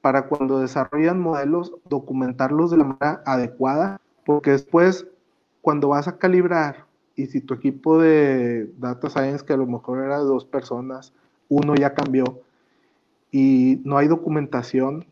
para 0.00 0.26
cuando 0.28 0.60
desarrollan 0.60 1.20
modelos, 1.20 1.74
documentarlos 1.88 2.70
de 2.70 2.76
la 2.76 2.84
manera 2.84 3.22
adecuada, 3.26 4.00
porque 4.24 4.52
después, 4.52 5.06
cuando 5.62 5.88
vas 5.88 6.06
a 6.06 6.18
calibrar, 6.18 6.86
y 7.16 7.26
si 7.26 7.40
tu 7.40 7.54
equipo 7.54 7.98
de 7.98 8.70
data 8.78 9.10
science, 9.10 9.44
que 9.44 9.54
a 9.54 9.56
lo 9.56 9.66
mejor 9.66 10.04
era 10.04 10.18
de 10.18 10.24
dos 10.24 10.44
personas, 10.44 11.12
uno 11.48 11.74
ya 11.74 11.94
cambió, 11.94 12.40
y 13.32 13.80
no 13.84 13.98
hay 13.98 14.06
documentación, 14.06 15.06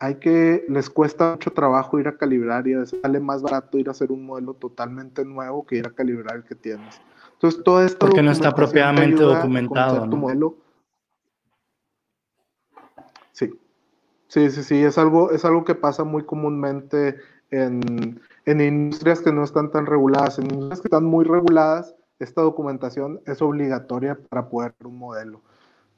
hay 0.00 0.16
que, 0.16 0.64
les 0.68 0.90
cuesta 0.90 1.32
mucho 1.32 1.52
trabajo 1.52 1.98
ir 1.98 2.08
a 2.08 2.16
calibrar 2.16 2.66
y 2.68 2.74
a 2.74 2.78
veces 2.78 3.00
sale 3.00 3.20
más 3.20 3.42
barato 3.42 3.78
ir 3.78 3.88
a 3.88 3.92
hacer 3.92 4.12
un 4.12 4.24
modelo 4.24 4.54
totalmente 4.54 5.24
nuevo 5.24 5.66
que 5.66 5.76
ir 5.76 5.86
a 5.86 5.90
calibrar 5.90 6.36
el 6.36 6.44
que 6.44 6.54
tienes. 6.54 7.00
Entonces, 7.32 7.62
todo 7.62 7.82
esto... 7.82 7.98
Porque 7.98 8.22
no 8.22 8.30
está 8.30 8.54
propiamente 8.54 9.22
documentado. 9.22 10.08
Tu 10.08 10.16
modelo. 10.16 10.56
Sí. 13.32 13.52
Sí, 14.28 14.50
sí, 14.50 14.62
sí, 14.62 14.84
es 14.84 14.98
algo, 14.98 15.30
es 15.30 15.44
algo 15.44 15.64
que 15.64 15.74
pasa 15.74 16.04
muy 16.04 16.24
comúnmente 16.24 17.16
en, 17.50 18.20
industrias 18.46 19.20
que 19.20 19.32
no 19.32 19.44
están 19.44 19.70
tan 19.70 19.86
reguladas. 19.86 20.38
En 20.38 20.46
industrias 20.46 20.80
que 20.80 20.88
están 20.88 21.04
muy 21.04 21.24
reguladas, 21.24 21.94
esta 22.18 22.42
documentación 22.42 23.20
es 23.26 23.40
obligatoria 23.42 24.18
para 24.28 24.48
poder 24.48 24.72
hacer 24.72 24.86
un 24.86 24.98
modelo. 24.98 25.42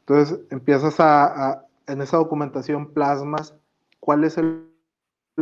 Entonces, 0.01 0.40
empiezas 0.51 0.96
a, 1.01 1.66
en 1.86 2.01
esa 2.01 2.18
documentación 2.18 2.92
plasmas 2.92 3.55
cuál 4.01 4.24
es 4.24 4.38
el, 4.38 4.66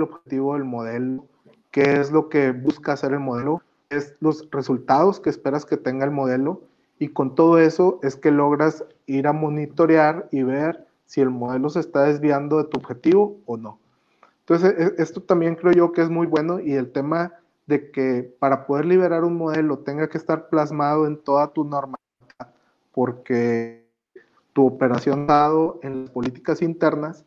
objetivo 0.00 0.54
del 0.54 0.62
modelo, 0.62 1.26
qué 1.72 1.98
es 1.98 2.12
lo 2.12 2.28
que 2.28 2.52
busca 2.52 2.92
hacer 2.92 3.12
el 3.12 3.18
modelo, 3.18 3.62
es 3.90 4.14
los 4.20 4.48
resultados 4.52 5.18
que 5.18 5.30
esperas 5.30 5.66
que 5.66 5.76
tenga 5.76 6.04
el 6.04 6.12
modelo 6.12 6.60
y 7.00 7.08
con 7.08 7.34
todo 7.34 7.58
eso 7.58 7.98
es 8.04 8.14
que 8.14 8.30
logras 8.30 8.84
ir 9.06 9.26
a 9.26 9.32
monitorear 9.32 10.28
y 10.30 10.44
ver 10.44 10.86
si 11.06 11.20
el 11.20 11.30
modelo 11.30 11.68
se 11.70 11.80
está 11.80 12.04
desviando 12.04 12.58
de 12.58 12.64
tu 12.64 12.78
objetivo 12.78 13.38
o 13.46 13.56
no. 13.56 13.80
Entonces, 14.40 14.74
e, 14.78 15.02
esto 15.02 15.20
también 15.22 15.56
creo 15.56 15.72
yo 15.72 15.92
que 15.92 16.02
es 16.02 16.10
muy 16.10 16.26
bueno 16.26 16.60
y 16.60 16.74
el 16.74 16.92
tema 16.92 17.32
de 17.66 17.90
que 17.90 18.34
para 18.38 18.66
poder 18.66 18.86
liberar 18.86 19.24
un 19.24 19.36
modelo 19.36 19.78
tenga 19.78 20.08
que 20.08 20.18
estar 20.18 20.48
plasmado 20.48 21.06
en 21.06 21.18
toda 21.18 21.48
tu 21.48 21.64
normalidad, 21.64 21.98
porque 22.92 23.86
tu 24.52 24.66
operación 24.66 25.26
dado 25.26 25.78
en 25.82 26.02
las 26.02 26.10
políticas 26.10 26.62
internas, 26.62 27.24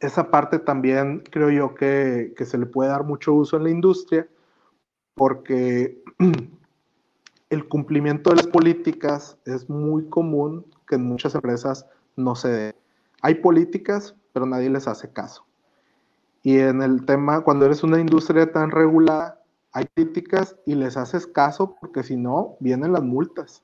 esa 0.00 0.30
parte 0.30 0.58
también 0.58 1.22
creo 1.30 1.50
yo 1.50 1.74
que, 1.74 2.32
que 2.36 2.46
se 2.46 2.58
le 2.58 2.66
puede 2.66 2.90
dar 2.90 3.04
mucho 3.04 3.34
uso 3.34 3.56
en 3.56 3.64
la 3.64 3.70
industria, 3.70 4.26
porque 5.14 6.02
el 7.50 7.68
cumplimiento 7.68 8.30
de 8.30 8.36
las 8.36 8.46
políticas 8.46 9.36
es 9.44 9.68
muy 9.68 10.08
común 10.08 10.64
que 10.88 10.94
en 10.96 11.04
muchas 11.04 11.34
empresas 11.34 11.86
no 12.16 12.34
se 12.34 12.48
dé. 12.48 12.76
Hay 13.22 13.36
políticas, 13.36 14.16
pero 14.32 14.46
nadie 14.46 14.70
les 14.70 14.88
hace 14.88 15.12
caso. 15.12 15.44
Y 16.42 16.58
en 16.58 16.80
el 16.80 17.04
tema, 17.04 17.42
cuando 17.42 17.66
eres 17.66 17.82
una 17.82 18.00
industria 18.00 18.50
tan 18.50 18.70
regulada, 18.70 19.42
hay 19.72 19.86
críticas 19.94 20.56
y 20.64 20.74
les 20.74 20.96
haces 20.96 21.26
caso 21.26 21.76
porque 21.78 22.02
si 22.02 22.16
no, 22.16 22.56
vienen 22.60 22.92
las 22.92 23.02
multas. 23.02 23.62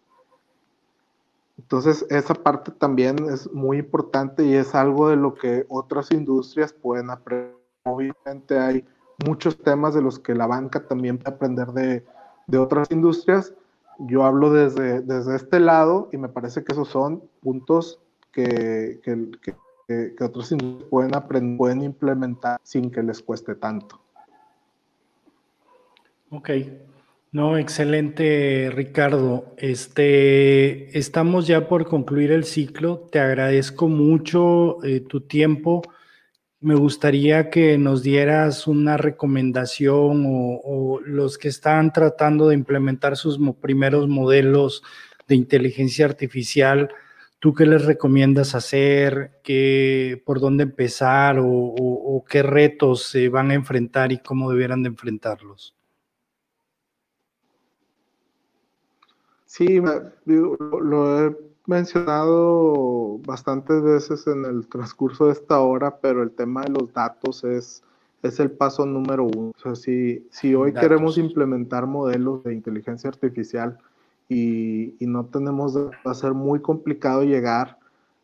Entonces, 1.59 2.05
esa 2.11 2.35
parte 2.35 2.71
también 2.71 3.17
es 3.31 3.51
muy 3.53 3.79
importante 3.79 4.45
y 4.45 4.55
es 4.55 4.75
algo 4.75 5.09
de 5.09 5.17
lo 5.17 5.35
que 5.35 5.65
otras 5.69 6.11
industrias 6.11 6.73
pueden 6.73 7.11
aprender. 7.11 7.57
Obviamente 7.85 8.59
hay 8.59 8.85
muchos 9.25 9.57
temas 9.59 9.95
de 9.95 10.03
los 10.03 10.19
que 10.19 10.35
la 10.35 10.47
banca 10.47 10.87
también 10.87 11.19
puede 11.19 11.35
aprender 11.35 11.69
de, 11.69 12.05
de 12.47 12.59
otras 12.59 12.91
industrias. 12.91 13.55
Yo 13.99 14.25
hablo 14.25 14.53
desde, 14.53 15.01
desde 15.01 15.37
este 15.37 15.61
lado 15.61 16.11
y 16.13 16.19
me 16.19 16.29
parece 16.29 16.63
que 16.63 16.73
esos 16.73 16.89
son 16.89 17.23
puntos 17.43 18.01
que, 18.33 19.01
que, 19.03 19.31
que, 19.41 20.15
que 20.15 20.25
otras 20.25 20.53
industrias 20.53 20.91
pueden 20.91 21.15
aprender, 21.15 21.57
pueden 21.57 21.83
implementar 21.83 22.61
sin 22.63 22.91
que 22.91 23.03
les 23.03 23.23
cueste 23.23 23.55
tanto. 23.55 23.99
Ok, 26.31 26.51
no, 27.37 27.59
excelente, 27.59 28.71
Ricardo. 28.73 29.55
Este, 29.59 30.99
estamos 30.99 31.47
ya 31.47 31.69
por 31.69 31.87
concluir 31.87 32.33
el 32.33 32.45
ciclo. 32.45 33.09
Te 33.13 33.21
agradezco 33.21 33.89
mucho 33.89 34.83
eh, 34.83 35.01
tu 35.01 35.21
tiempo. 35.21 35.83
Me 36.61 36.75
gustaría 36.75 37.51
que 37.51 37.77
nos 37.77 38.03
dieras 38.03 38.67
una 38.67 38.97
recomendación 38.97 40.25
o, 40.27 41.01
los 41.05 41.37
que 41.37 41.49
están 41.49 41.93
tratando 41.93 42.49
de 42.49 42.55
implementar 42.55 43.19
sus 43.19 43.39
primeros 43.61 44.09
modelos 44.09 44.83
de 45.29 45.35
inteligencia 45.35 46.07
artificial. 46.07 46.89
¿Tú 47.39 47.53
qué 47.53 47.67
les 47.67 47.85
recomiendas 47.85 48.55
hacer? 48.55 49.41
¿Qué, 49.45 50.23
¿Por 50.25 50.41
dónde 50.41 50.63
empezar? 50.63 51.39
O, 51.39 51.47
¿O 51.47 52.25
qué 52.25 52.43
retos 52.43 53.03
se 53.03 53.29
van 53.29 53.51
a 53.51 53.55
enfrentar 53.55 54.11
y 54.11 54.21
cómo 54.21 54.51
debieran 54.51 54.83
de 54.83 54.89
enfrentarlos? 54.89 55.76
Sí, 59.57 59.81
lo 60.27 61.27
he 61.27 61.35
mencionado 61.65 63.19
bastantes 63.27 63.83
veces 63.83 64.27
en 64.27 64.45
el 64.45 64.67
transcurso 64.69 65.29
de 65.29 65.33
esta 65.33 65.61
hora, 65.61 65.97
pero 65.97 66.23
el 66.23 66.31
tema 66.31 66.61
de 66.65 66.73
los 66.73 66.93
datos 66.93 67.43
es, 67.43 67.83
es 68.23 68.39
el 68.39 68.51
paso 68.51 68.85
número 68.85 69.25
uno. 69.25 69.53
O 69.57 69.59
sea, 69.59 69.75
si, 69.75 70.27
si 70.31 70.55
hoy 70.55 70.73
datos. 70.73 70.87
queremos 70.87 71.17
implementar 71.17 71.87
modelos 71.87 72.45
de 72.45 72.53
inteligencia 72.53 73.09
artificial 73.09 73.79
y, 74.29 74.95
y, 75.03 75.07
no 75.07 75.25
tenemos, 75.25 75.75
va 75.75 76.11
a 76.11 76.15
ser 76.15 76.35
muy 76.35 76.61
complicado 76.61 77.23
llegar 77.23 77.79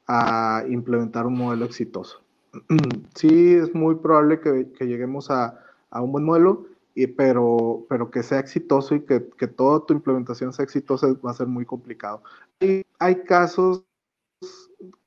a 0.07 0.65
implementar 0.69 1.27
un 1.27 1.39
modelo 1.39 1.65
exitoso. 1.65 2.21
Sí, 3.15 3.55
es 3.55 3.75
muy 3.75 3.95
probable 3.95 4.39
que, 4.41 4.71
que 4.73 4.87
lleguemos 4.87 5.31
a, 5.31 5.59
a 5.91 6.03
un 6.03 6.13
buen 6.13 6.25
modelo, 6.25 6.67
y, 6.95 7.07
pero, 7.07 7.87
pero 7.89 8.11
que 8.11 8.23
sea 8.23 8.39
exitoso 8.39 8.95
y 8.95 9.01
que, 9.01 9.29
que, 9.39 9.47
toda 9.47 9.85
tu 9.87 9.95
implementación 9.95 10.53
sea 10.53 10.65
exitosa 10.65 11.09
va 11.25 11.31
a 11.31 11.35
ser 11.35 11.47
muy 11.47 11.65
complicado. 11.65 12.23
Y 12.61 12.83
hay 12.99 13.17
casos, 13.25 13.85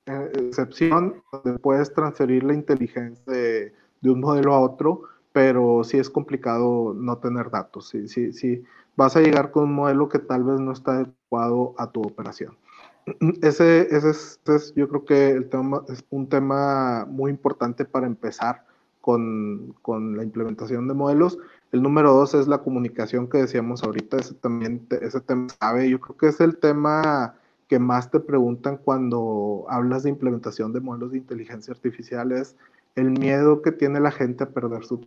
eh, 0.06 0.32
excepción, 0.36 1.22
donde 1.32 1.60
puedes 1.60 1.94
transferir 1.94 2.44
la 2.44 2.54
inteligencia 2.54 3.24
de, 3.32 3.74
de, 4.02 4.10
un 4.10 4.20
modelo 4.20 4.54
a 4.54 4.60
otro, 4.60 5.04
pero 5.32 5.84
sí 5.84 5.98
es 5.98 6.10
complicado 6.10 6.94
no 6.96 7.18
tener 7.18 7.50
datos. 7.50 7.90
Sí, 7.90 8.08
sí, 8.08 8.34
sí, 8.34 8.64
vas 8.96 9.16
a 9.16 9.22
llegar 9.22 9.52
con 9.52 9.66
un 9.66 9.74
modelo 9.74 10.10
que 10.10 10.20
tal 10.20 10.44
vez 10.44 10.60
no 10.60 10.72
está 10.72 10.94
adecuado 10.94 11.76
a 11.78 11.92
tu 11.92 12.02
operación. 12.02 12.58
Ese, 13.44 13.82
ese, 13.96 14.10
es, 14.10 14.40
ese 14.46 14.56
es 14.56 14.74
yo 14.74 14.90
creo 14.90 15.06
que 15.06 15.30
el 15.30 15.50
tema, 15.50 15.84
es 15.90 16.04
un 16.10 16.28
tema 16.28 17.06
muy 17.06 17.30
importante 17.30 17.86
para 17.86 18.08
empezar 18.08 18.66
con, 19.06 19.76
con 19.84 20.18
la 20.18 20.24
implementación 20.24 20.88
de 20.88 20.95
modelos 20.95 21.38
el 21.76 21.84
número 21.84 22.14
dos 22.14 22.34
es 22.34 22.47
la 22.47 22.60
comunicación 22.60 23.28
que 23.28 23.39
decíamos 23.39 23.84
ahorita, 23.84 24.16
ese 24.16 24.34
también, 24.36 24.88
ese 25.01 25.20
tema 25.20 25.47
sabe, 25.60 25.89
yo 25.89 25.99
creo 25.99 26.16
que 26.16 26.28
es 26.28 26.39
el 26.39 26.58
tema 26.58 27.36
que 27.68 27.80
más 27.80 28.10
te 28.10 28.22
preguntan 28.22 28.78
cuando 28.78 29.66
hablas 29.68 30.03
de 30.03 30.10
implementación 30.10 30.72
de 30.72 30.80
modelos 30.80 31.12
de 31.12 31.18
inteligencia 31.18 31.74
artificial, 31.74 32.32
es 32.32 32.56
el 32.95 33.12
miedo 33.12 33.62
que 33.62 33.74
tiene 33.74 33.99
la 33.99 34.12
gente 34.12 34.45
a 34.45 34.51
perder 34.51 34.86
su 34.86 35.06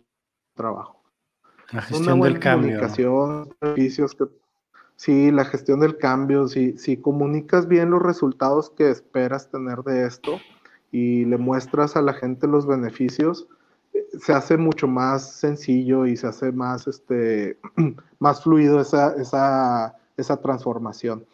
trabajo. 0.53 1.01
La 1.71 1.81
gestión 1.81 2.21
del 2.21 2.37
cambio. 2.37 2.87
Servicios 3.59 4.13
que, 4.13 4.25
sí, 4.95 5.31
la 5.31 5.45
gestión 5.45 5.79
del 5.79 5.97
cambio, 5.97 6.47
si, 6.47 6.77
si 6.77 6.97
comunicas 6.97 7.67
bien 7.67 7.89
los 7.89 8.03
resultados 8.03 8.69
que 8.69 8.91
esperas 8.91 9.49
tener 9.49 9.79
de 9.79 10.05
esto 10.05 10.37
y 10.91 11.25
le 11.25 11.37
muestras 11.37 11.95
a 11.95 12.03
la 12.03 12.13
gente 12.13 12.45
los 12.45 12.67
beneficios, 12.67 13.47
se 14.19 14.33
hace 14.33 14.57
mucho 14.57 14.87
más 14.87 15.31
sencillo 15.33 16.05
y 16.05 16.17
se 16.17 16.27
hace 16.27 16.51
más, 16.51 16.87
este, 16.87 17.57
más 18.19 18.43
fluido 18.43 18.81
esa, 18.81 19.15
esa, 19.15 19.95
esa 20.17 20.37
transformación. 20.37 21.25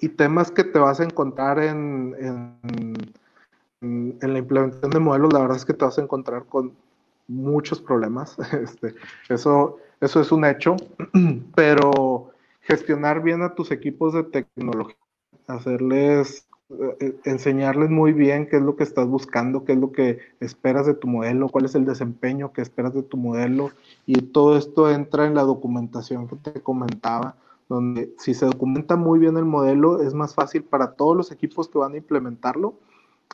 Y 0.00 0.08
temas 0.08 0.50
que 0.50 0.64
te 0.64 0.78
vas 0.78 1.00
a 1.00 1.04
encontrar 1.04 1.58
en, 1.58 2.14
en, 3.80 4.18
la 4.20 4.38
implementación 4.38 4.90
de 4.90 4.98
modelos, 4.98 5.32
la 5.32 5.40
verdad 5.40 5.56
es 5.56 5.64
que 5.64 5.74
te 5.74 5.84
vas 5.84 5.98
a 5.98 6.02
encontrar 6.02 6.44
con 6.46 6.72
muchos 7.28 7.80
problemas. 7.80 8.36
Este, 8.52 8.94
eso, 9.28 9.78
eso 10.00 10.20
es 10.20 10.32
un 10.32 10.44
hecho, 10.44 10.76
pero 11.54 12.30
gestionar 12.62 13.22
bien 13.22 13.42
a 13.42 13.54
tus 13.54 13.70
equipos 13.70 14.14
de 14.14 14.24
tecnología, 14.24 14.96
hacerles 15.46 16.46
enseñarles 17.24 17.90
muy 17.90 18.12
bien 18.12 18.46
qué 18.48 18.56
es 18.56 18.62
lo 18.62 18.76
que 18.76 18.84
estás 18.84 19.06
buscando, 19.08 19.64
qué 19.64 19.72
es 19.72 19.78
lo 19.78 19.92
que 19.92 20.18
esperas 20.40 20.86
de 20.86 20.94
tu 20.94 21.06
modelo, 21.06 21.48
cuál 21.48 21.64
es 21.64 21.74
el 21.74 21.84
desempeño 21.84 22.52
que 22.52 22.62
esperas 22.62 22.94
de 22.94 23.02
tu 23.02 23.16
modelo 23.16 23.70
y 24.06 24.20
todo 24.22 24.56
esto 24.56 24.90
entra 24.90 25.26
en 25.26 25.34
la 25.34 25.42
documentación 25.42 26.28
que 26.28 26.36
te 26.36 26.60
comentaba, 26.60 27.36
donde 27.68 28.14
si 28.18 28.34
se 28.34 28.46
documenta 28.46 28.96
muy 28.96 29.18
bien 29.18 29.36
el 29.36 29.44
modelo 29.44 30.02
es 30.02 30.14
más 30.14 30.34
fácil 30.34 30.64
para 30.64 30.92
todos 30.92 31.16
los 31.16 31.32
equipos 31.32 31.68
que 31.68 31.78
van 31.78 31.94
a 31.94 31.98
implementarlo, 31.98 32.74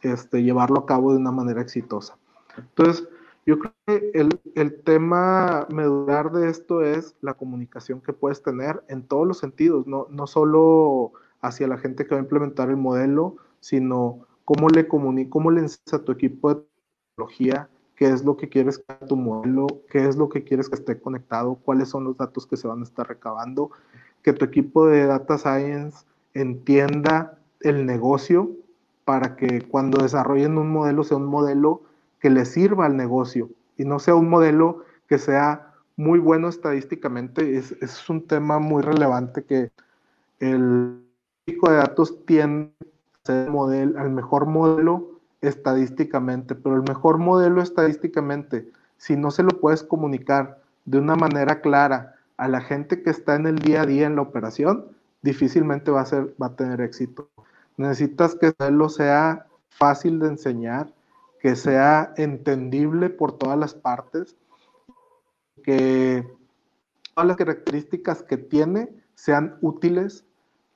este, 0.03 0.43
llevarlo 0.43 0.81
a 0.81 0.87
cabo 0.87 1.13
de 1.13 1.19
una 1.19 1.33
manera 1.33 1.61
exitosa. 1.61 2.17
Entonces, 2.57 3.09
yo 3.47 3.59
creo 3.59 3.73
que 3.87 4.11
el, 4.15 4.41
el 4.55 4.83
tema 4.83 5.67
medular 5.71 6.31
de 6.31 6.49
esto 6.49 6.83
es 6.83 7.17
la 7.21 7.35
comunicación 7.35 8.01
que 8.01 8.13
puedes 8.13 8.43
tener 8.43 8.83
en 8.89 9.03
todos 9.03 9.27
los 9.27 9.39
sentidos, 9.39 9.87
no, 9.87 10.07
no 10.11 10.27
solo 10.27 11.13
hacia 11.41 11.67
la 11.67 11.79
gente 11.79 12.05
que 12.05 12.15
va 12.15 12.21
a 12.21 12.25
implementar 12.25 12.71
el 12.71 12.77
modelo, 12.77 13.37
sino 13.61 14.27
cómo 14.45 14.69
le 14.69 14.89
comunica, 14.89 15.31
cómo 15.31 15.51
le 15.51 15.61
enseñas 15.61 15.95
a 15.95 16.05
tu 16.05 16.13
equipo 16.13 16.55
de 16.55 16.63
tecnología 17.17 17.69
qué 18.01 18.09
es 18.09 18.25
lo 18.25 18.35
que 18.39 18.49
quieres 18.49 18.79
que 18.79 19.07
tu 19.07 19.15
modelo, 19.15 19.67
qué 19.91 20.09
es 20.09 20.17
lo 20.17 20.31
que 20.31 20.43
quieres 20.43 20.71
que 20.71 20.77
esté 20.77 20.99
conectado, 20.99 21.57
cuáles 21.57 21.91
son 21.91 22.05
los 22.05 22.17
datos 22.17 22.47
que 22.47 22.57
se 22.57 22.67
van 22.67 22.81
a 22.81 22.85
estar 22.85 23.07
recabando, 23.07 23.73
que 24.23 24.33
tu 24.33 24.47
equipo 24.47 24.87
de 24.87 25.05
data 25.05 25.37
science 25.37 26.07
entienda 26.33 27.39
el 27.61 27.85
negocio 27.85 28.51
para 29.05 29.37
que 29.37 29.61
cuando 29.69 30.03
desarrollen 30.03 30.57
un 30.57 30.73
modelo 30.73 31.05
sea 31.05 31.19
un 31.19 31.27
modelo 31.27 31.83
que 32.21 32.31
le 32.31 32.47
sirva 32.47 32.87
al 32.87 32.97
negocio 32.97 33.51
y 33.77 33.85
no 33.85 33.99
sea 33.99 34.15
un 34.15 34.31
modelo 34.31 34.83
que 35.07 35.19
sea 35.19 35.75
muy 35.97 36.21
bueno 36.21 36.49
estadísticamente. 36.49 37.59
Es, 37.59 37.73
es 37.83 38.09
un 38.09 38.27
tema 38.27 38.59
muy 38.61 38.81
relevante 38.81 39.45
que 39.45 39.73
el 40.39 41.05
de 41.71 41.77
datos 41.77 42.25
tiende 42.27 42.73
a 43.25 43.27
ser 43.27 43.49
al 43.97 44.11
mejor 44.11 44.47
modelo 44.47 45.21
estadísticamente, 45.41 46.55
pero 46.55 46.77
el 46.77 46.83
mejor 46.83 47.19
modelo 47.19 47.63
estadísticamente, 47.63 48.71
si 48.97 49.17
no 49.17 49.31
se 49.31 49.43
lo 49.43 49.51
puedes 49.51 49.83
comunicar 49.83 50.61
de 50.85 50.99
una 50.99 51.17
manera 51.17 51.61
clara 51.61 52.17
a 52.37 52.49
la 52.49 52.61
gente 52.61 53.03
que 53.03 53.11
está 53.11 53.37
en 53.37 53.47
el 53.47 53.59
día 53.59 53.83
a 53.83 53.87
día 53.87 54.07
en 54.07 54.17
la 54.17 54.23
operación, 54.23 54.87
difícilmente 55.23 55.91
va 55.91 56.03
a, 56.03 56.07
ser, 56.07 56.35
va 56.41 56.47
a 56.47 56.57
tener 56.57 56.81
éxito. 56.81 57.29
Necesitas 57.77 58.35
que 58.35 58.47
el 58.47 58.55
modelo 58.59 58.89
sea 58.89 59.47
fácil 59.69 60.19
de 60.19 60.29
enseñar, 60.29 60.93
que 61.41 61.57
sea 61.57 62.13
entendible 62.17 63.09
por 63.09 63.33
todas 63.33 63.59
las 63.59 63.75
partes, 63.75 64.37
que 65.63 66.27
todas 67.15 67.29
las 67.29 67.37
características 67.37 68.23
que 68.23 68.37
tiene 68.37 68.89
sean 69.15 69.57
útiles 69.61 70.25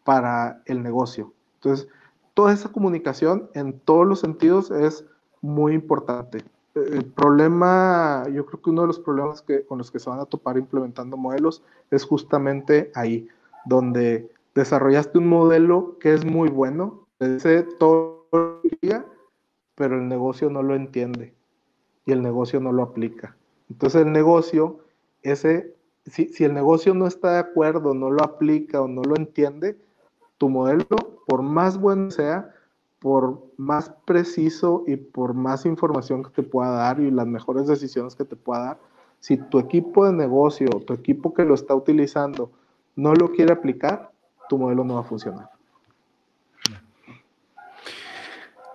para 0.05 0.63
el 0.67 0.83
negocio. 0.83 1.33
Entonces, 1.57 1.89
toda 2.35 2.53
esa 2.53 2.71
comunicación 2.71 3.49
en 3.55 3.79
todos 3.81 4.07
los 4.07 4.21
sentidos 4.21 4.71
es 4.71 5.05
muy 5.41 5.73
importante. 5.73 6.45
El 6.75 7.05
problema, 7.05 8.25
yo 8.33 8.45
creo 8.47 8.61
que 8.61 8.71
uno 8.71 8.83
de 8.83 8.89
los 8.89 8.99
problemas 8.99 9.43
que, 9.43 9.65
con 9.65 9.79
los 9.79 9.91
que 9.91 10.01
se 10.01 10.11
van 10.11 10.19
a 10.19 10.27
topar 10.27 10.59
implementando 10.59 11.17
modelos 11.17 11.63
es 11.91 12.05
justamente 12.05 12.91
ahí, 12.95 13.29
donde 13.65 14.31
desarrollaste 14.55 15.19
un 15.19 15.29
modelo 15.29 15.97
que 16.01 16.15
es 16.15 16.25
muy 16.25 16.49
bueno, 16.49 17.07
te 17.19 17.35
dice 17.35 17.63
todo 17.79 18.27
el 18.33 18.79
día, 18.81 19.07
pero 19.77 19.97
el 19.97 20.09
negocio 20.09 20.51
no 20.51 20.63
lo 20.63 20.75
entiende 20.75 21.33
y 22.07 22.13
el 22.13 22.23
negocio 22.23 22.61
no 22.61 22.73
lo 22.73 22.83
aplica. 22.83 23.37
Entonces 23.71 24.03
el 24.03 24.13
negocio, 24.13 24.81
ese, 25.23 25.75
si 26.07 26.45
el 26.45 26.55
negocio 26.55 26.93
no 26.93 27.07
está 27.07 27.35
de 27.35 27.39
acuerdo, 27.39 27.95
no 27.95 28.11
lo 28.11 28.23
aplica 28.23 28.83
o 28.83 28.89
no 28.89 29.03
lo 29.03 29.17
entiende, 29.17 29.79
tu 30.39 30.49
modelo, 30.49 30.87
por 31.27 31.43
más 31.43 31.79
bueno 31.79 32.11
sea, 32.11 32.55
por 32.99 33.43
más 33.57 33.93
preciso 34.07 34.85
y 34.87 34.97
por 34.97 35.35
más 35.35 35.67
información 35.67 36.23
que 36.23 36.31
te 36.31 36.43
pueda 36.43 36.71
dar 36.71 37.01
y 37.01 37.11
las 37.11 37.27
mejores 37.27 37.67
decisiones 37.67 38.15
que 38.15 38.25
te 38.25 38.35
pueda 38.35 38.61
dar, 38.61 38.79
si 39.21 39.37
tu 39.37 39.59
equipo 39.59 40.07
de 40.07 40.13
negocio, 40.13 40.69
tu 40.87 40.95
equipo 40.95 41.35
que 41.35 41.45
lo 41.45 41.55
está 41.55 41.75
utilizando, 41.75 42.51
no 42.97 43.15
lo 43.15 43.31
quiere 43.33 43.53
aplicar, 43.53 44.11
tu 44.49 44.59
modelo 44.59 44.85
no 44.85 44.95
va 44.95 45.01
a 45.01 45.05
funcionar. 45.05 45.51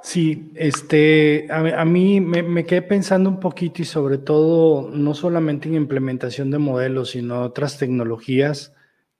Sí, 0.01 0.51
este, 0.55 1.47
a, 1.51 1.85
mí 1.85 2.19
me, 2.19 2.41
me, 2.41 2.65
quedé 2.65 2.81
pensando 2.81 3.29
un 3.29 3.39
poquito 3.39 3.83
y 3.83 3.85
sobre 3.85 4.17
todo 4.17 4.89
no 4.89 5.13
solamente 5.13 5.69
en 5.69 5.75
implementación 5.75 6.49
de 6.49 6.57
modelos, 6.57 7.11
sino 7.11 7.41
otras 7.41 7.77
tecnologías 7.77 8.73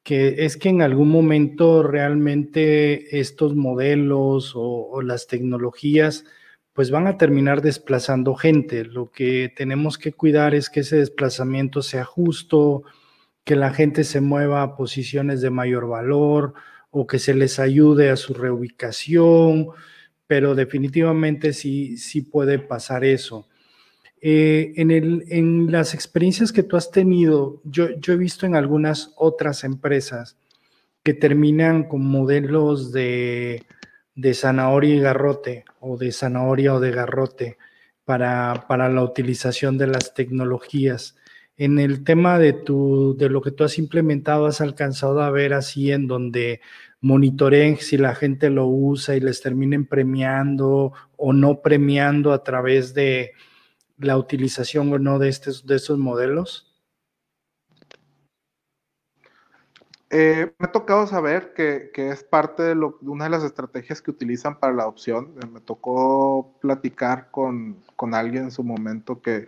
que 0.10 0.44
es 0.44 0.58
que 0.58 0.70
en 0.70 0.82
algún 0.82 1.10
momento 1.10 1.84
realmente 1.84 3.20
estos 3.20 3.56
modelos 3.56 4.54
o, 4.56 5.04
las 5.04 5.28
tecnologías 5.28 6.26
pues 6.74 6.90
van 6.90 7.06
a 7.06 7.16
terminar 7.20 7.62
desplazando 7.62 8.34
gente. 8.34 8.86
Lo 8.86 9.12
que 9.12 9.54
tenemos 9.56 10.00
que 10.00 10.12
cuidar 10.12 10.56
es 10.56 10.72
que 10.72 10.80
ese 10.80 10.96
desplazamiento 10.96 11.84
sea 11.84 12.06
justo, 12.06 12.82
que 13.44 13.56
la 13.56 13.72
gente 13.72 14.04
se 14.04 14.20
mueva 14.20 14.64
a 14.64 14.76
posiciones 14.76 15.42
de 15.42 15.52
mayor 15.52 15.88
valor 15.88 16.56
o 16.90 17.06
que 17.06 17.20
se 17.20 17.36
les 17.36 17.60
ayude 17.60 18.10
a 18.10 18.16
su 18.16 18.34
reubicación, 18.34 19.68
pero 20.26 20.56
definitivamente 20.56 21.54
sí, 21.54 21.98
sí 21.98 22.24
puede 22.24 22.58
pasar 22.58 23.04
eso. 23.04 23.48
Eh, 24.22 24.74
en, 24.76 25.72
las 25.72 25.94
experiencias 25.94 26.52
que 26.52 26.64
tú 26.64 26.76
has 26.76 26.92
tenido, 26.92 27.62
yo, 27.64 27.88
he 28.08 28.18
visto 28.18 28.46
en 28.46 28.56
algunas 28.56 29.14
otras 29.16 29.64
empresas 29.64 30.38
que 31.04 31.14
terminan 31.14 31.86
con 31.86 32.06
modelos 32.06 32.92
de, 32.92 33.66
zanahoria 34.34 34.96
y 34.96 35.00
garrote 35.00 35.64
o 35.80 35.98
de 35.98 36.12
zanahoria 36.12 36.74
o 36.74 36.80
de 36.82 36.92
garrote 36.92 37.58
para, 38.04 38.66
la 38.68 39.04
utilización 39.04 39.78
de 39.78 39.88
las 39.88 40.14
tecnologías. 40.14 41.16
En 41.56 41.80
el 41.80 42.04
tema 42.04 42.40
de 42.40 42.54
lo 42.68 43.42
que 43.42 43.52
tú 43.52 43.64
has 43.64 43.78
implementado, 43.78 44.46
has 44.48 44.62
alcanzado 44.62 45.22
a 45.22 45.32
ver 45.32 45.54
así 45.54 45.92
en 45.92 46.08
donde 46.08 46.62
monitoreen 47.02 47.78
si 47.78 47.98
la 47.98 48.16
gente 48.16 48.50
lo 48.50 48.68
usa 48.68 49.16
y 49.16 49.22
les 49.22 49.42
terminen 49.42 49.86
premiando 49.86 50.92
o 51.16 51.32
no 51.34 51.62
premiando 51.62 52.34
a 52.34 52.44
través 52.44 52.94
de, 52.94 53.34
la 54.00 54.18
utilización 54.18 54.92
o 54.92 55.00
no 55.00 55.20
de, 55.20 55.30
estos, 55.30 55.66
de 55.66 55.80
modelos? 55.98 56.66
Eh, 60.10 60.52
me 60.58 60.66
ha 60.66 60.72
tocado 60.72 61.06
saber 61.06 61.54
que, 61.54 61.92
es 61.94 62.24
parte 62.24 62.64
de, 62.64 62.74
una 63.02 63.26
de 63.26 63.30
las 63.30 63.44
estrategias 63.44 64.02
que 64.02 64.10
utilizan 64.10 64.60
para 64.60 64.74
la 64.74 64.84
adopción. 64.84 65.36
Eh, 65.42 65.46
me 65.46 65.60
tocó 65.60 66.56
platicar 66.62 67.30
con, 67.30 67.78
con, 67.96 68.16
alguien 68.16 68.46
en 68.46 68.52
su 68.52 68.64
momento 68.64 69.22
que 69.22 69.48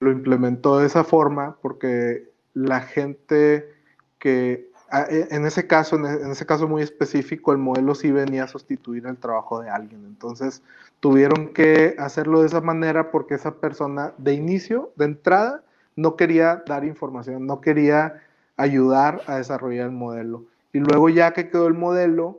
lo 0.00 0.10
implementó 0.10 0.78
de 0.78 0.86
esa 0.86 1.04
forma 1.04 1.56
porque 1.60 2.30
la 2.54 2.80
gente 2.80 3.74
que 4.18 4.70
e, 4.92 5.28
en 5.30 5.46
ese 5.46 5.66
caso, 5.66 5.96
en 5.96 6.30
ese 6.30 6.46
caso 6.46 6.68
muy 6.68 6.82
específico, 6.82 7.52
el 7.52 7.58
modelo 7.58 7.94
sí 7.94 8.10
venía 8.10 8.44
a 8.44 8.48
sustituir 8.48 9.06
el 9.06 9.16
trabajo 9.16 9.60
de 9.60 9.70
alguien. 9.70 10.04
Entonces, 10.04 10.62
tuvieron 11.02 11.48
que 11.52 11.96
hacerlo 11.98 12.40
de 12.40 12.46
esa 12.46 12.62
manera 12.62 13.10
porque 13.10 13.34
esa 13.34 13.56
persona 13.56 14.14
de 14.16 14.32
inicio, 14.32 14.92
de 14.96 15.04
entrada, 15.04 15.64
no 15.96 16.16
quería 16.16 16.62
dar 16.66 16.84
información, 16.84 17.46
no 17.46 17.60
quería 17.60 18.22
ayudar 18.56 19.20
a 19.26 19.36
desarrollar 19.36 19.86
el 19.86 19.92
modelo. 19.92 20.44
Y 20.72 20.78
luego 20.78 21.10
ya 21.10 21.32
que 21.32 21.50
quedó 21.50 21.66
el 21.66 21.74
modelo, 21.74 22.38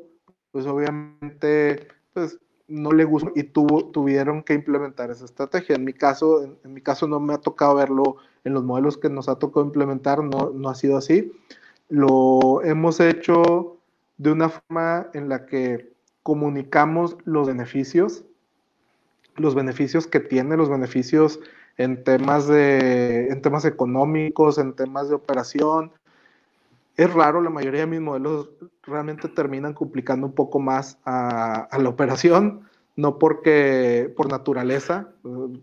pues 0.51 0.65
obviamente, 0.65 1.87
pues 2.13 2.39
no 2.67 2.91
le 2.93 3.03
gustó 3.03 3.31
y 3.35 3.43
tuvo, 3.43 3.91
tuvieron 3.91 4.41
que 4.41 4.53
implementar 4.53 5.11
esa 5.11 5.25
estrategia. 5.25 5.75
En 5.75 5.83
mi 5.83 5.93
caso, 5.93 6.43
en, 6.43 6.57
en, 6.63 6.73
mi 6.73 6.81
caso 6.81 7.07
no 7.07 7.19
me 7.19 7.33
ha 7.33 7.37
tocado 7.39 7.75
verlo 7.75 8.15
en 8.43 8.53
los 8.53 8.63
modelos 8.63 8.97
que 8.97 9.09
nos 9.09 9.29
ha 9.29 9.35
tocado 9.35 9.65
implementar, 9.65 10.23
no, 10.23 10.49
no 10.49 10.69
ha 10.69 10.75
sido 10.75 10.97
así 10.97 11.31
lo 11.93 12.63
hemos 12.63 12.99
hecho 12.99 13.77
de 14.17 14.31
una 14.31 14.49
forma 14.49 15.11
en 15.13 15.29
la 15.29 15.45
que 15.45 15.93
comunicamos 16.23 17.17
los 17.23 17.47
beneficios, 17.47 18.23
los 19.35 19.55
beneficios 19.55 20.07
que 20.07 20.19
tiene, 20.19 20.57
los 20.57 20.69
beneficios 20.69 21.39
en 21.77 22.03
temas, 22.03 22.47
de, 22.47 23.27
en 23.27 23.41
temas 23.41 23.65
económicos, 23.65 24.57
en 24.57 24.73
temas 24.73 25.09
de 25.09 25.15
operación. 25.15 25.91
Es 26.95 27.11
raro, 27.11 27.41
la 27.41 27.49
mayoría 27.49 27.81
de 27.81 27.87
mis 27.87 28.01
modelos 28.01 28.49
realmente 28.83 29.27
terminan 29.27 29.73
complicando 29.73 30.27
un 30.27 30.33
poco 30.33 30.59
más 30.59 30.99
a, 31.05 31.63
a 31.63 31.79
la 31.79 31.89
operación, 31.89 32.61
no 32.95 33.17
porque 33.17 34.13
por 34.15 34.29
naturaleza, 34.29 35.09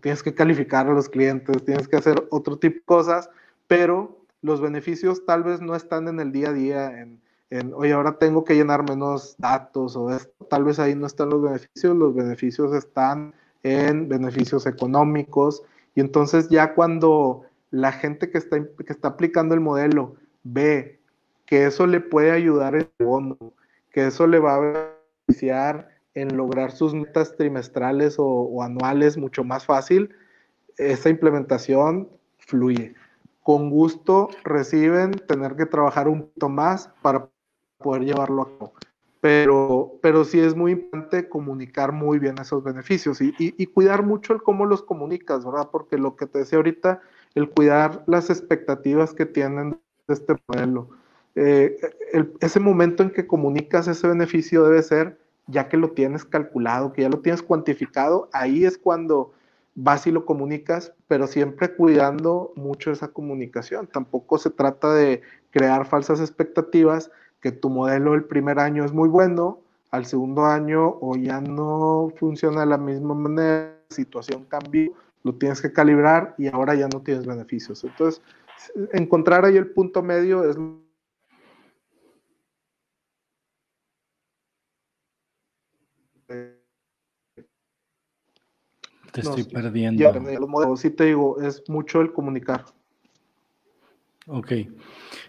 tienes 0.01 0.25
que 0.25 0.35
calificar 0.35 0.89
a 0.89 0.93
los 0.93 1.09
clientes, 1.09 1.65
tienes 1.65 1.87
que 1.87 1.97
hacer 1.97 2.27
otro 2.31 2.59
tipo 2.59 2.77
de 2.77 2.85
cosas, 2.85 3.31
pero 3.69 4.19
los 4.43 4.61
beneficios 4.61 5.25
tal 5.25 5.45
vez 5.45 5.61
no 5.61 5.77
están 5.77 6.09
en 6.09 6.19
el 6.19 6.33
día 6.33 6.49
a 6.49 6.53
día, 6.53 7.01
en, 7.01 7.21
en, 7.51 7.73
oye, 7.75 7.93
ahora 7.93 8.19
tengo 8.19 8.43
que 8.43 8.57
llenar 8.57 8.89
menos 8.89 9.37
datos 9.39 9.95
o 9.95 10.11
esto, 10.11 10.45
tal 10.47 10.65
vez 10.65 10.81
ahí 10.81 10.97
no 10.97 11.07
están 11.07 11.31
los 11.31 11.43
beneficios, 11.43 11.97
los 11.97 12.13
beneficios 12.13 12.75
están 12.75 13.35
en 13.63 14.09
beneficios 14.09 14.67
económicos 14.67 15.63
y 15.95 16.01
entonces 16.01 16.49
ya 16.49 16.75
cuando 16.75 17.43
la 17.71 17.93
gente 17.93 18.31
que 18.31 18.39
está, 18.39 18.59
que 18.59 18.93
está 18.93 19.09
aplicando 19.09 19.55
el 19.55 19.61
modelo 19.61 20.17
ve 20.43 21.01
que 21.47 21.67
eso 21.67 21.87
le 21.87 22.01
puede 22.01 22.31
ayudar 22.31 22.75
en 22.75 22.89
el 22.99 23.07
bono, 23.07 23.37
que 23.91 24.07
eso 24.07 24.27
le 24.27 24.39
va 24.39 24.55
a 24.55 24.93
beneficiar 25.29 25.89
en 26.15 26.37
lograr 26.37 26.73
sus 26.73 26.95
metas 26.95 27.37
trimestrales 27.37 28.19
o, 28.19 28.27
o 28.27 28.63
anuales 28.63 29.17
mucho 29.17 29.45
más 29.45 29.65
fácil, 29.65 30.11
esa 30.77 31.09
implementación 31.09 32.09
fluye 32.39 32.95
con 33.43 33.71
gusto 33.71 34.29
reciben 34.45 35.13
tener 35.13 35.57
que 35.57 35.67
trabajar 35.67 36.09
un 36.09 36.23
poquito 36.23 36.49
más 36.49 36.89
para 37.03 37.29
poder 37.79 38.05
llevarlo 38.05 38.43
a 38.43 38.59
cabo. 38.59 38.73
Pero, 39.21 39.99
pero 40.01 40.25
sí 40.25 40.41
es 40.41 40.57
muy 40.57 40.73
importante 40.73 41.29
comunicar 41.29 41.93
muy 41.93 42.19
bien 42.19 42.37
esos 42.39 42.65
beneficios 42.65 43.21
y, 43.21 43.35
y, 43.39 43.67
cuidar 43.67 44.03
mucho 44.03 44.33
el 44.33 44.43
cómo 44.43 44.65
los 44.65 44.83
comunicas, 44.83 45.45
¿verdad? 45.45 45.69
Porque 45.71 45.99
lo 45.99 46.17
que 46.17 46.27
te 46.27 46.39
decía 46.39 46.57
ahorita, 46.57 47.03
el 47.35 47.51
cuidar 47.51 48.03
las 48.07 48.31
expectativas 48.31 49.13
que 49.13 49.27
tienen 49.27 49.79
de 50.09 50.15
este 50.15 50.37
modelo. 50.47 50.89
Eh, 51.35 51.77
ese 52.41 52.61
momento 52.61 53.03
en 53.03 53.11
que 53.11 53.27
comunicas 53.27 53.89
ese 53.89 54.09
beneficio 54.09 54.65
debe 54.65 54.83
ser 54.83 55.19
ya 55.47 55.69
que 55.69 55.77
lo 55.77 55.91
tienes 55.91 56.25
calculado, 56.25 56.93
que 56.93 57.03
ya 57.03 57.09
lo 57.09 57.21
tienes 57.21 57.43
cuantificado, 57.43 58.29
ahí 58.33 58.65
es 58.65 58.79
cuando 58.79 59.33
vas 59.75 60.07
y 60.07 60.13
lo 60.13 60.25
comunicas, 60.25 60.93
pero 61.09 61.27
siempre 61.27 61.75
cuidando 61.75 62.53
mucho 62.57 62.91
esa 62.91 63.09
comunicación. 63.09 63.87
Tampoco 63.87 64.39
se 64.39 64.51
trata 64.51 64.93
de 64.95 65.23
crear 65.51 65.87
falsas 65.87 66.21
expectativas, 66.21 67.11
que 67.41 67.53
tu 67.53 67.71
modelo 67.71 68.15
el 68.15 68.25
primer 68.25 68.59
año 68.59 68.85
es 68.85 68.93
muy 68.93 69.09
bueno, 69.09 69.61
al 69.91 70.07
segundo 70.07 70.45
año 70.45 70.99
o 71.01 71.17
ya 71.17 71.41
no 71.41 72.13
funciona 72.17 72.61
de 72.61 72.67
la 72.67 72.79
misma 72.79 73.15
manera, 73.15 73.77
la 73.89 73.95
situación 73.95 74.45
cambió, 74.45 74.93
lo 75.25 75.35
tienes 75.35 75.61
que 75.61 75.73
calibrar 75.73 76.35
y 76.39 76.49
ahora 76.49 76.75
ya 76.75 76.89
no 76.89 77.01
tienes 77.01 77.27
beneficios. 77.27 77.83
Entonces, 77.85 78.23
encontrar 78.93 79.45
ahí 79.45 79.57
el 79.57 79.71
punto 79.71 80.03
medio 80.03 80.49
es 80.49 80.57
Te 89.13 89.23
estoy 89.23 89.43
perdiendo. 89.45 90.01
Ya, 90.01 90.13
los 90.13 90.49
modelos, 90.49 90.81
sí 90.81 90.91
te 90.91 91.07
digo, 91.07 91.41
es 91.41 91.69
mucho 91.69 92.01
el 92.01 92.13
comunicar. 92.13 92.65
Ok. 94.29 94.53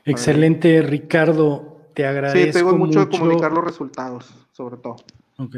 Excelente, 0.06 0.84
Ricardo. 0.84 1.81
Te 1.94 2.06
agradezco. 2.06 2.46
Sí, 2.46 2.52
tengo 2.52 2.78
mucho, 2.78 3.00
mucho 3.00 3.12
de 3.12 3.18
comunicar 3.18 3.52
los 3.52 3.64
resultados, 3.64 4.34
sobre 4.52 4.78
todo. 4.78 4.96
Ok. 5.38 5.58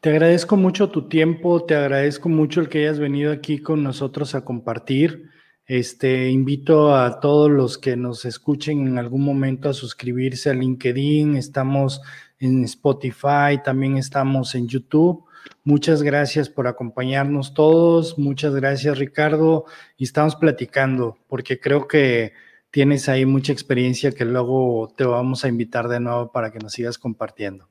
Te 0.00 0.10
agradezco 0.10 0.56
mucho 0.56 0.88
tu 0.88 1.08
tiempo, 1.08 1.64
te 1.64 1.74
agradezco 1.74 2.28
mucho 2.30 2.60
el 2.60 2.68
que 2.68 2.78
hayas 2.78 2.98
venido 2.98 3.32
aquí 3.32 3.58
con 3.58 3.82
nosotros 3.82 4.34
a 4.34 4.44
compartir. 4.44 5.30
Este, 5.66 6.30
invito 6.30 6.96
a 6.96 7.20
todos 7.20 7.50
los 7.50 7.78
que 7.78 7.96
nos 7.96 8.24
escuchen 8.24 8.86
en 8.86 8.98
algún 8.98 9.22
momento 9.22 9.68
a 9.68 9.74
suscribirse 9.74 10.50
a 10.50 10.54
LinkedIn. 10.54 11.36
Estamos 11.36 12.00
en 12.38 12.64
Spotify, 12.64 13.60
también 13.62 13.96
estamos 13.96 14.54
en 14.54 14.68
YouTube. 14.68 15.24
Muchas 15.64 16.02
gracias 16.02 16.48
por 16.48 16.66
acompañarnos 16.66 17.54
todos. 17.54 18.18
Muchas 18.18 18.54
gracias, 18.54 18.98
Ricardo. 18.98 19.66
Y 19.96 20.04
estamos 20.04 20.34
platicando 20.34 21.18
porque 21.28 21.60
creo 21.60 21.86
que 21.86 22.32
tienes 22.70 23.08
ahí 23.08 23.26
mucha 23.26 23.52
experiencia 23.52 24.12
que 24.12 24.24
luego 24.24 24.92
te 24.96 25.04
vamos 25.04 25.44
a 25.44 25.48
invitar 25.48 25.88
de 25.88 26.00
nuevo 26.00 26.32
para 26.32 26.50
que 26.50 26.58
nos 26.58 26.72
sigas 26.72 26.98
compartiendo. 26.98 27.68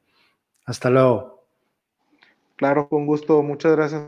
Hasta 0.66 0.89
luego. 0.89 1.43
Claro, 2.56 2.89
con 2.89 3.06
gusto. 3.06 3.41
Muchas 3.41 3.76
gracias. 3.76 4.04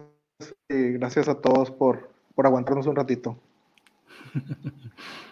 Y 0.70 0.94
gracias 0.94 1.28
a 1.28 1.40
todos 1.40 1.72
por, 1.72 2.10
por 2.36 2.46
aguantarnos 2.46 2.88
un 2.88 2.96
ratito. 2.96 3.38